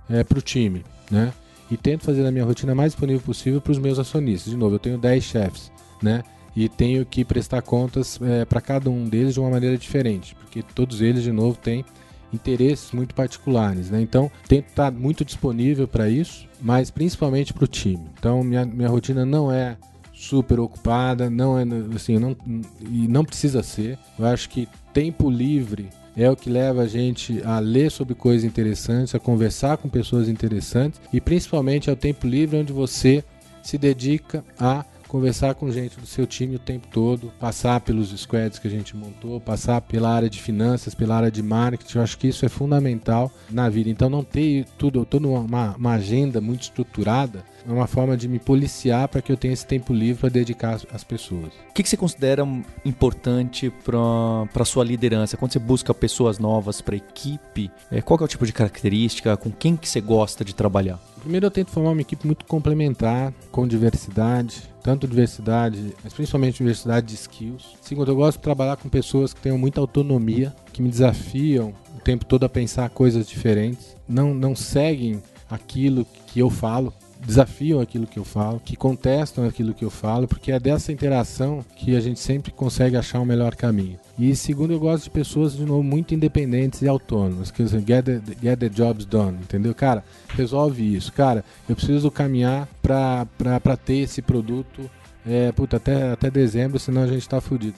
é, 0.09 0.25
para 0.25 0.39
o 0.39 0.43
time, 0.43 0.85
né? 1.11 1.33
E 1.71 1.77
tento 1.77 2.05
fazer 2.05 2.25
da 2.25 2.33
minha 2.33 2.45
rotina 2.45 2.75
mais 2.75 2.93
disponível 2.93 3.23
possível 3.23 3.61
para 3.61 3.71
os 3.71 3.79
meus 3.79 3.99
acionistas. 3.99 4.51
De 4.51 4.59
novo, 4.59 4.75
eu 4.75 4.79
tenho 4.79 4.99
10 4.99 5.23
chefes, 5.23 5.71
né? 6.03 6.25
E 6.57 6.69
tenho 6.69 7.07
que 7.07 7.25
prestar 7.25 7.63
contas 7.63 8.19
é, 8.23 8.45
para 8.45 8.61
cada 8.61 8.91
um 8.91 9.09
deles 9.09 9.35
de 9.35 9.41
uma 9.41 9.51
maneira 9.51 9.79
diferente, 9.79 10.35
porque 10.35 10.63
todos 10.63 11.01
eles, 11.01 11.23
de 11.23 11.31
novo, 11.31 11.57
têm 11.57 11.85
interesses 12.33 12.93
muito 12.93 13.15
particulares, 13.15 13.91
né? 13.91 14.01
Então, 14.01 14.31
tento 14.47 14.69
estar 14.69 14.91
muito 14.93 15.25
disponível 15.25 15.87
para 15.89 16.09
isso, 16.09 16.49
mas 16.61 16.91
principalmente 16.91 17.53
para 17.53 17.65
o 17.65 17.69
time. 17.69 18.05
Então, 18.19 18.43
minha, 18.43 18.65
minha 18.65 18.89
rotina 18.89 19.25
não 19.25 19.51
é 19.51 19.77
super 20.13 20.61
ocupada, 20.61 21.31
não 21.31 21.59
é 21.59 21.65
assim, 21.95 22.19
não, 22.19 22.37
e 22.83 23.09
não 23.09 23.25
precisa 23.25 23.63
ser. 23.63 23.99
Eu 24.19 24.27
acho 24.27 24.51
que 24.51 24.69
tempo 24.93 25.31
livre 25.31 25.89
é 26.17 26.29
o 26.29 26.37
que 26.37 26.51
leva 26.51 26.83
a 26.83 26.87
gente 26.87 27.41
a 27.45 27.59
ler 27.59 27.91
sobre 27.91 28.15
coisas 28.15 28.45
interessantes, 28.45 29.15
a 29.15 29.19
conversar 29.19 29.79
com 29.79 29.89
pessoas 29.89 30.29
interessantes 30.29 31.01
e 31.13 31.21
principalmente 31.21 31.89
é 31.89 31.93
o 31.93 31.97
tempo 31.97 32.27
livre 32.27 32.59
onde 32.59 32.73
você 32.73 33.25
se 33.63 33.79
dedica 33.79 34.45
a 34.59 34.85
conversar 35.11 35.57
com 35.57 35.73
gente 35.73 35.99
do 35.99 36.07
seu 36.07 36.25
time 36.25 36.55
o 36.55 36.59
tempo 36.61 36.87
todo, 36.87 37.33
passar 37.41 37.81
pelos 37.81 38.11
squads 38.11 38.61
que 38.61 38.69
a 38.69 38.71
gente 38.71 38.97
montou, 38.97 39.41
passar 39.41 39.81
pela 39.81 40.09
área 40.09 40.31
de 40.31 40.41
finanças, 40.41 40.95
pela 40.95 41.17
área 41.17 41.33
de 41.33 41.43
marketing. 41.43 41.99
Eu 41.99 42.05
acho 42.05 42.17
que 42.17 42.29
isso 42.29 42.47
é 42.47 42.49
fundamental 42.49 43.31
na 43.51 43.69
vida. 43.69 43.91
Então, 43.91 44.09
não 44.09 44.23
ter 44.23 44.65
tudo, 44.79 45.05
toda 45.05 45.27
uma, 45.27 45.75
uma 45.77 45.93
agenda 45.95 46.41
muito 46.41 46.63
estruturada 46.63 47.45
é 47.69 47.73
uma 47.73 47.87
forma 47.87 48.17
de 48.17 48.29
me 48.29 48.39
policiar 48.39 49.09
para 49.09 49.21
que 49.21 49.31
eu 49.31 49.37
tenha 49.37 49.53
esse 49.53 49.67
tempo 49.67 49.93
livre 49.93 50.21
para 50.21 50.31
dedicar 50.31 50.81
às 50.93 51.05
pessoas. 51.05 51.53
O 51.69 51.75
que, 51.75 51.83
que 51.83 51.89
você 51.89 51.97
considera 51.97 52.47
importante 52.85 53.71
para 53.85 54.63
a 54.63 54.65
sua 54.65 54.85
liderança? 54.85 55.37
Quando 55.37 55.53
você 55.53 55.59
busca 55.59 55.93
pessoas 55.93 56.39
novas 56.39 56.81
para 56.81 56.95
a 56.95 56.99
equipe, 56.99 57.71
é, 57.91 58.01
qual 58.01 58.19
é 58.21 58.25
o 58.25 58.29
tipo 58.29 58.47
de 58.47 58.53
característica? 58.53 59.37
Com 59.37 59.51
quem 59.51 59.77
que 59.77 59.89
você 59.89 60.01
gosta 60.01 60.45
de 60.45 60.55
trabalhar? 60.55 60.99
Primeiro 61.21 61.47
eu 61.47 61.51
tento 61.51 61.71
formar 61.71 61.91
uma 61.91 62.01
equipe 62.01 62.27
muito 62.27 62.47
complementar, 62.47 63.33
com 63.51 63.69
diversidade, 63.69 64.70
tanto 64.83 65.07
diversidade, 65.07 65.95
mas 66.03 66.13
principalmente 66.13 66.59
diversidade 66.59 67.07
de 67.07 67.15
skills. 67.15 67.77
Segundo, 67.81 68.11
eu 68.11 68.17
gosto 68.17 68.39
de 68.39 68.43
trabalhar 68.43 68.77
com 68.77 68.89
pessoas 68.89 69.33
que 69.33 69.41
tenham 69.41 69.59
muita 69.59 69.81
autonomia, 69.81 70.55
que 70.73 70.83
me 70.83 70.89
desafiam 70.89 71.75
o 71.97 72.01
tempo 72.01 72.25
todo 72.25 72.45
a 72.45 72.49
pensar 72.49 72.89
coisas 72.91 73.29
diferentes, 73.29 73.97
não, 74.09 74.35
não 74.35 74.57
seguem 74.57 75.23
aquilo 75.49 76.07
que 76.27 76.41
eu 76.41 76.49
falo, 76.49 76.93
desafiam 77.25 77.81
aquilo 77.81 78.07
que 78.07 78.19
eu 78.19 78.25
falo, 78.25 78.61
que 78.65 78.77
contestam 78.77 79.47
aquilo 79.47 79.75
que 79.75 79.85
eu 79.85 79.91
falo, 79.91 80.27
porque 80.27 80.53
é 80.53 80.59
dessa 80.59 80.93
interação 80.93 81.65
que 81.77 81.97
a 81.97 82.01
gente 82.01 82.19
sempre 82.19 82.51
consegue 82.51 82.97
achar 82.97 83.19
o 83.19 83.23
um 83.23 83.27
melhor 83.27 83.55
caminho. 83.55 83.99
E 84.19 84.35
segundo, 84.35 84.73
eu 84.73 84.81
gosto 84.81 85.05
de 85.05 85.11
pessoas, 85.11 85.57
de 85.57 85.65
novo, 85.65 85.83
muito 85.83 86.15
independentes 86.15 86.83
e 86.83 86.89
autônomas, 86.89 87.51
que 87.51 87.67
get 87.67 88.05
the, 88.05 88.21
get 88.41 88.59
the 88.59 88.69
jobs 88.69 89.05
done, 89.05 89.39
entendeu? 89.39 89.75
Cara, 89.75 90.05
resolve 90.31 90.95
isso. 90.95 91.13
Cara, 91.13 91.45
eu 91.69 91.77
preciso 91.77 92.11
caminhar 92.11 92.69
para 92.83 93.77
ter 93.77 93.99
esse 93.99 94.21
produto 94.21 94.91
é, 95.27 95.53
puta, 95.53 95.77
até, 95.77 96.13
até 96.13 96.31
dezembro, 96.31 96.79
senão 96.79 97.03
a 97.03 97.07
gente 97.07 97.29
tá 97.29 97.41
fudido. 97.41 97.77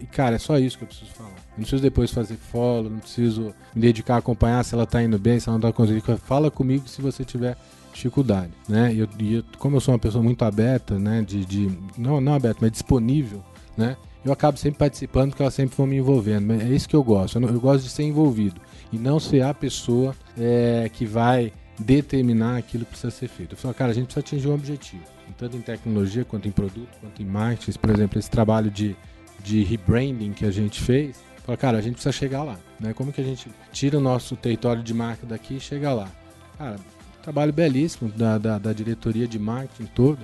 E, 0.00 0.06
cara, 0.06 0.36
é 0.36 0.38
só 0.38 0.58
isso 0.58 0.76
que 0.76 0.84
eu 0.84 0.88
preciso 0.88 1.10
falar. 1.12 1.30
não 1.30 1.56
preciso 1.56 1.82
depois 1.82 2.10
fazer 2.10 2.36
follow, 2.36 2.90
não 2.90 2.98
preciso 2.98 3.54
me 3.74 3.80
dedicar 3.80 4.16
a 4.16 4.18
acompanhar 4.18 4.62
se 4.64 4.74
ela 4.74 4.86
tá 4.86 5.02
indo 5.02 5.18
bem, 5.18 5.40
se 5.40 5.48
ela 5.48 5.58
não 5.58 5.62
tá 5.62 5.72
conseguindo. 5.72 6.18
Fala 6.18 6.50
comigo 6.50 6.86
se 6.86 7.00
você 7.00 7.24
tiver 7.24 7.56
dificuldade, 7.94 8.52
né? 8.68 8.92
E, 8.92 8.98
eu, 8.98 9.08
e 9.18 9.34
eu, 9.34 9.44
como 9.58 9.76
eu 9.76 9.80
sou 9.80 9.94
uma 9.94 9.98
pessoa 9.98 10.22
muito 10.22 10.44
aberta, 10.44 10.98
né? 10.98 11.22
De, 11.22 11.44
de 11.44 11.78
não, 11.96 12.20
não 12.20 12.34
aberta, 12.34 12.58
mas 12.60 12.72
disponível, 12.72 13.42
né? 13.76 13.96
Eu 14.24 14.32
acabo 14.32 14.58
sempre 14.58 14.78
participando 14.78 15.30
porque 15.30 15.42
elas 15.42 15.54
sempre 15.54 15.76
vão 15.76 15.86
me 15.86 15.96
envolvendo. 15.96 16.52
É 16.54 16.68
isso 16.68 16.88
que 16.88 16.96
eu 16.96 17.04
gosto. 17.04 17.38
Eu, 17.38 17.48
eu 17.48 17.60
gosto 17.60 17.84
de 17.84 17.90
ser 17.90 18.04
envolvido 18.04 18.60
e 18.90 18.98
não 18.98 19.20
ser 19.20 19.42
a 19.42 19.52
pessoa 19.52 20.14
é, 20.38 20.90
que 20.92 21.04
vai 21.04 21.52
determinar 21.78 22.56
aquilo 22.56 22.84
que 22.84 22.92
precisa 22.92 23.10
ser 23.10 23.28
feito. 23.28 23.52
Eu 23.52 23.58
falo, 23.58 23.74
cara, 23.74 23.90
a 23.90 23.94
gente 23.94 24.06
precisa 24.06 24.20
atingir 24.20 24.48
um 24.48 24.54
objetivo, 24.54 25.02
tanto 25.36 25.56
em 25.56 25.60
tecnologia 25.60 26.24
quanto 26.24 26.48
em 26.48 26.50
produto, 26.50 26.88
quanto 27.00 27.20
em 27.20 27.26
marketing. 27.26 27.78
Por 27.78 27.90
exemplo, 27.90 28.18
esse 28.18 28.30
trabalho 28.30 28.70
de, 28.70 28.96
de 29.42 29.62
rebranding 29.62 30.32
que 30.32 30.46
a 30.46 30.50
gente 30.50 30.80
fez. 30.80 31.22
Fala, 31.44 31.58
cara, 31.58 31.78
a 31.78 31.80
gente 31.82 31.94
precisa 31.94 32.12
chegar 32.12 32.42
lá. 32.42 32.58
Né? 32.80 32.94
Como 32.94 33.12
que 33.12 33.20
a 33.20 33.24
gente 33.24 33.50
tira 33.70 33.98
o 33.98 34.00
nosso 34.00 34.34
território 34.36 34.82
de 34.82 34.94
marca 34.94 35.26
daqui 35.26 35.56
e 35.56 35.60
chega 35.60 35.92
lá? 35.92 36.08
Cara, 36.56 36.76
Trabalho 37.24 37.54
belíssimo 37.54 38.10
da, 38.10 38.36
da, 38.36 38.58
da 38.58 38.72
diretoria 38.74 39.26
de 39.26 39.38
marketing 39.38 39.90
todo. 39.94 40.18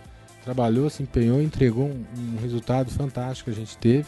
Trabalhou, 0.44 0.90
se 0.90 1.02
empenhou, 1.02 1.40
entregou 1.40 1.86
um, 1.86 2.04
um 2.36 2.42
resultado 2.42 2.90
fantástico 2.90 3.50
que 3.50 3.56
a 3.56 3.58
gente 3.58 3.76
teve. 3.78 4.06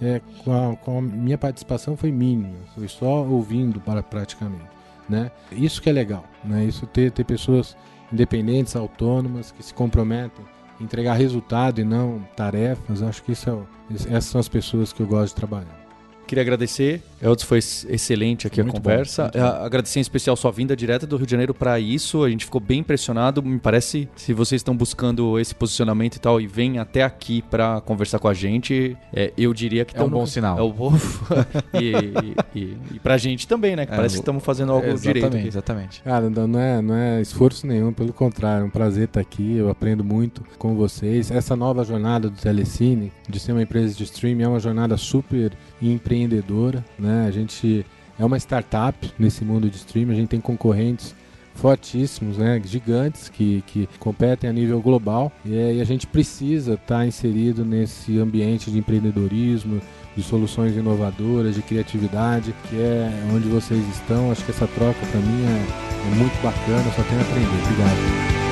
É, 0.00 0.20
com, 0.42 0.52
a, 0.52 0.76
com, 0.76 0.98
a, 0.98 1.02
minha 1.02 1.38
participação 1.38 1.96
foi 1.96 2.10
mínima, 2.10 2.56
foi 2.74 2.88
só 2.88 3.24
ouvindo 3.24 3.80
para 3.80 4.02
praticamente, 4.02 4.66
né? 5.08 5.30
Isso 5.52 5.80
que 5.80 5.88
é 5.88 5.92
legal, 5.92 6.24
né? 6.42 6.64
Isso 6.64 6.88
ter 6.88 7.12
ter 7.12 7.22
pessoas 7.22 7.76
independentes, 8.12 8.74
autônomas 8.74 9.52
que 9.52 9.62
se 9.62 9.72
comprometem 9.72 10.44
em 10.80 10.84
entregar 10.84 11.14
resultado 11.14 11.80
e 11.80 11.84
não 11.84 12.26
tarefas. 12.34 13.00
Acho 13.00 13.22
que 13.22 13.30
isso 13.30 13.48
é, 13.48 13.94
essas 14.08 14.24
são 14.24 14.40
as 14.40 14.48
pessoas 14.48 14.92
que 14.92 15.00
eu 15.00 15.06
gosto 15.06 15.28
de 15.28 15.36
trabalhar. 15.36 15.80
Queria 16.26 16.42
agradecer. 16.42 17.00
Elton 17.22 17.44
foi 17.46 17.58
excelente 17.58 18.48
aqui 18.48 18.60
muito 18.60 18.76
a 18.76 18.80
conversa. 18.80 19.30
Bom, 19.32 19.40
agradecer 19.64 20.00
em 20.00 20.02
especial 20.02 20.34
sua 20.34 20.50
vinda 20.50 20.74
direta 20.74 21.06
do 21.06 21.16
Rio 21.16 21.24
de 21.24 21.30
Janeiro 21.30 21.54
para 21.54 21.78
isso. 21.78 22.24
A 22.24 22.28
gente 22.28 22.44
ficou 22.44 22.60
bem 22.60 22.80
impressionado. 22.80 23.40
Me 23.40 23.60
parece, 23.60 24.08
se 24.16 24.32
vocês 24.32 24.58
estão 24.58 24.76
buscando 24.76 25.38
esse 25.38 25.54
posicionamento 25.54 26.16
e 26.16 26.18
tal, 26.18 26.40
e 26.40 26.48
vêm 26.48 26.80
até 26.80 27.04
aqui 27.04 27.40
para 27.42 27.80
conversar 27.82 28.18
com 28.18 28.26
a 28.26 28.34
gente, 28.34 28.96
é, 29.14 29.32
eu 29.38 29.54
diria 29.54 29.84
que 29.84 29.96
é 29.96 30.02
um 30.02 30.08
bom 30.08 30.22
no... 30.22 30.26
sinal. 30.26 30.58
É 30.58 30.62
o 30.62 30.72
e, 31.80 32.58
e, 32.58 32.76
e, 32.94 32.98
pra 32.98 33.16
gente 33.16 33.46
também, 33.46 33.76
né? 33.76 33.86
Que 33.86 33.92
é, 33.92 33.96
parece 33.96 34.16
que 34.16 34.20
estamos 34.20 34.42
fazendo 34.42 34.72
algo 34.72 34.86
exatamente, 34.88 35.14
direito. 35.14 35.36
Aqui. 35.36 35.46
Exatamente. 35.46 36.02
Cara, 36.02 36.28
não 36.28 36.58
é, 36.58 36.82
não 36.82 36.94
é 36.96 37.20
esforço 37.20 37.68
nenhum, 37.68 37.92
pelo 37.92 38.12
contrário, 38.12 38.64
é 38.64 38.66
um 38.66 38.70
prazer 38.70 39.04
estar 39.04 39.20
aqui. 39.20 39.56
Eu 39.56 39.70
aprendo 39.70 40.02
muito 40.02 40.42
com 40.58 40.74
vocês. 40.74 41.30
Essa 41.30 41.54
nova 41.54 41.84
jornada 41.84 42.28
do 42.28 42.36
Telecine, 42.36 43.12
de 43.28 43.38
ser 43.38 43.52
uma 43.52 43.62
empresa 43.62 43.94
de 43.94 44.02
streaming, 44.02 44.42
é 44.42 44.48
uma 44.48 44.60
jornada 44.60 44.96
super 44.96 45.52
empreendedora, 45.80 46.84
né? 46.98 47.11
A 47.26 47.30
gente 47.30 47.84
é 48.18 48.24
uma 48.24 48.36
startup 48.36 49.12
nesse 49.18 49.44
mundo 49.44 49.68
de 49.68 49.76
streaming, 49.76 50.12
a 50.12 50.16
gente 50.16 50.28
tem 50.28 50.40
concorrentes 50.40 51.14
fortíssimos, 51.54 52.38
né, 52.38 52.60
gigantes 52.64 53.28
que, 53.28 53.62
que 53.66 53.88
competem 53.98 54.48
a 54.48 54.52
nível 54.52 54.80
global 54.80 55.30
e, 55.44 55.50
e 55.50 55.80
a 55.80 55.84
gente 55.84 56.06
precisa 56.06 56.74
estar 56.74 56.98
tá 56.98 57.06
inserido 57.06 57.64
nesse 57.64 58.18
ambiente 58.18 58.70
de 58.70 58.78
empreendedorismo, 58.78 59.80
de 60.16 60.22
soluções 60.22 60.76
inovadoras, 60.76 61.54
de 61.54 61.62
criatividade, 61.62 62.54
que 62.68 62.76
é 62.76 63.10
onde 63.34 63.48
vocês 63.48 63.82
estão. 63.88 64.30
Acho 64.30 64.44
que 64.44 64.50
essa 64.50 64.66
troca 64.66 64.98
para 65.10 65.20
mim 65.20 65.44
é, 65.44 66.12
é 66.12 66.14
muito 66.16 66.34
bacana, 66.42 66.84
só 66.96 67.02
tenho 67.02 67.20
a 67.20 67.24
aprender. 67.24 67.62
Obrigado. 67.64 68.51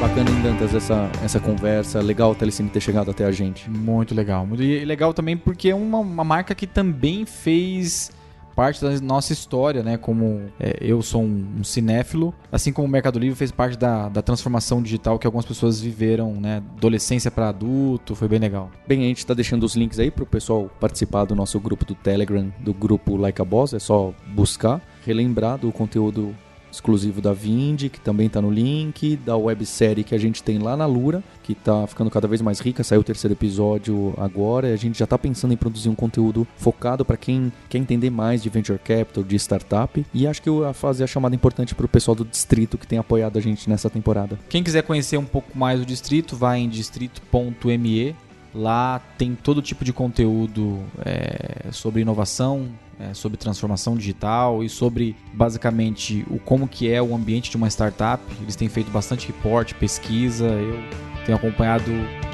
Bacana, 0.00 0.30
em 0.30 0.42
Dantas, 0.42 0.74
essa, 0.74 1.10
essa 1.22 1.40
conversa. 1.40 2.00
Legal 2.00 2.30
o 2.30 2.34
Telecine 2.34 2.68
ter 2.68 2.80
chegado 2.80 3.10
até 3.10 3.24
a 3.24 3.32
gente. 3.32 3.68
Muito 3.70 4.14
legal. 4.14 4.46
E 4.58 4.84
legal 4.84 5.14
também 5.14 5.36
porque 5.36 5.70
é 5.70 5.74
uma, 5.74 5.98
uma 5.98 6.24
marca 6.24 6.54
que 6.54 6.66
também 6.66 7.24
fez 7.24 8.10
parte 8.54 8.80
da 8.80 8.98
nossa 9.00 9.32
história, 9.32 9.82
né? 9.82 9.98
Como 9.98 10.42
é, 10.58 10.78
eu 10.80 11.02
sou 11.02 11.22
um, 11.22 11.46
um, 11.58 11.64
cinéfilo, 11.64 12.34
assim 12.50 12.72
como 12.72 12.88
o 12.88 12.90
Mercado 12.90 13.18
Livre 13.18 13.36
fez 13.36 13.52
parte 13.52 13.76
da, 13.76 14.08
da 14.08 14.22
transformação 14.22 14.82
digital 14.82 15.18
que 15.18 15.26
algumas 15.26 15.44
pessoas 15.44 15.78
viveram, 15.78 16.32
né? 16.34 16.62
Adolescência 16.76 17.30
para 17.30 17.50
adulto, 17.50 18.14
foi 18.14 18.28
bem 18.28 18.38
legal. 18.38 18.70
Bem, 18.88 19.00
a 19.00 19.08
gente 19.08 19.18
está 19.18 19.34
deixando 19.34 19.64
os 19.64 19.76
links 19.76 19.98
aí 19.98 20.10
para 20.10 20.24
o 20.24 20.26
pessoal 20.26 20.70
participar 20.80 21.26
do 21.26 21.34
nosso 21.34 21.60
grupo 21.60 21.84
do 21.84 21.94
Telegram, 21.94 22.50
do 22.60 22.72
grupo 22.72 23.16
Like 23.16 23.40
a 23.40 23.44
Boss, 23.44 23.74
é 23.74 23.78
só 23.78 24.14
buscar, 24.34 24.80
relembrar 25.04 25.58
do 25.58 25.70
conteúdo 25.70 26.34
exclusivo 26.76 27.20
da 27.20 27.32
Vind, 27.32 27.88
que 27.88 28.00
também 28.00 28.26
está 28.26 28.40
no 28.40 28.50
link, 28.50 29.16
da 29.16 29.36
websérie 29.36 30.04
que 30.04 30.14
a 30.14 30.18
gente 30.18 30.42
tem 30.42 30.58
lá 30.58 30.76
na 30.76 30.86
Lura, 30.86 31.22
que 31.42 31.52
está 31.52 31.86
ficando 31.86 32.10
cada 32.10 32.28
vez 32.28 32.40
mais 32.40 32.60
rica, 32.60 32.84
saiu 32.84 33.00
o 33.00 33.04
terceiro 33.04 33.34
episódio 33.34 34.14
agora, 34.16 34.68
e 34.68 34.72
a 34.72 34.76
gente 34.76 34.98
já 34.98 35.04
está 35.04 35.18
pensando 35.18 35.52
em 35.52 35.56
produzir 35.56 35.88
um 35.88 35.94
conteúdo 35.94 36.46
focado 36.56 37.04
para 37.04 37.16
quem 37.16 37.52
quer 37.68 37.78
entender 37.78 38.10
mais 38.10 38.42
de 38.42 38.48
venture 38.48 38.78
capital, 38.78 39.24
de 39.24 39.36
startup, 39.36 40.06
e 40.12 40.26
acho 40.26 40.42
que 40.42 40.48
eu 40.48 40.66
a 40.66 40.72
fazer 40.72 41.04
a 41.04 41.06
chamada 41.06 41.34
importante 41.34 41.74
para 41.74 41.86
o 41.86 41.88
pessoal 41.88 42.14
do 42.14 42.24
distrito 42.24 42.78
que 42.78 42.86
tem 42.86 42.98
apoiado 42.98 43.38
a 43.38 43.40
gente 43.40 43.68
nessa 43.68 43.90
temporada. 43.90 44.38
Quem 44.48 44.62
quiser 44.62 44.82
conhecer 44.82 45.16
um 45.16 45.24
pouco 45.24 45.56
mais 45.56 45.80
o 45.80 45.86
distrito, 45.86 46.36
vai 46.36 46.60
em 46.60 46.68
distrito.me 46.68 48.14
Lá 48.56 49.00
tem 49.18 49.34
todo 49.34 49.60
tipo 49.60 49.84
de 49.84 49.92
conteúdo 49.92 50.82
é, 51.04 51.70
sobre 51.70 52.00
inovação, 52.00 52.70
é, 52.98 53.12
sobre 53.12 53.36
transformação 53.36 53.94
digital 53.94 54.64
e 54.64 54.68
sobre 54.70 55.14
basicamente 55.34 56.24
o 56.30 56.38
como 56.38 56.66
que 56.66 56.90
é 56.90 57.02
o 57.02 57.14
ambiente 57.14 57.50
de 57.50 57.56
uma 57.58 57.68
startup. 57.68 58.22
Eles 58.40 58.56
têm 58.56 58.68
feito 58.68 58.90
bastante 58.90 59.26
reporte, 59.26 59.74
pesquisa. 59.74 60.46
Eu 60.46 60.82
tenho 61.26 61.36
acompanhado 61.36 61.90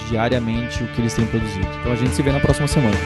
diariamente 0.08 0.84
o 0.84 0.86
que 0.94 1.00
eles 1.00 1.12
têm 1.12 1.26
produzido. 1.26 1.66
Então 1.80 1.90
a 1.90 1.96
gente 1.96 2.14
se 2.14 2.22
vê 2.22 2.30
na 2.30 2.38
próxima 2.38 2.68
semana. 2.68 2.96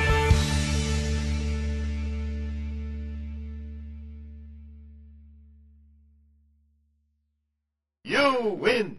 Win! 8.66 8.98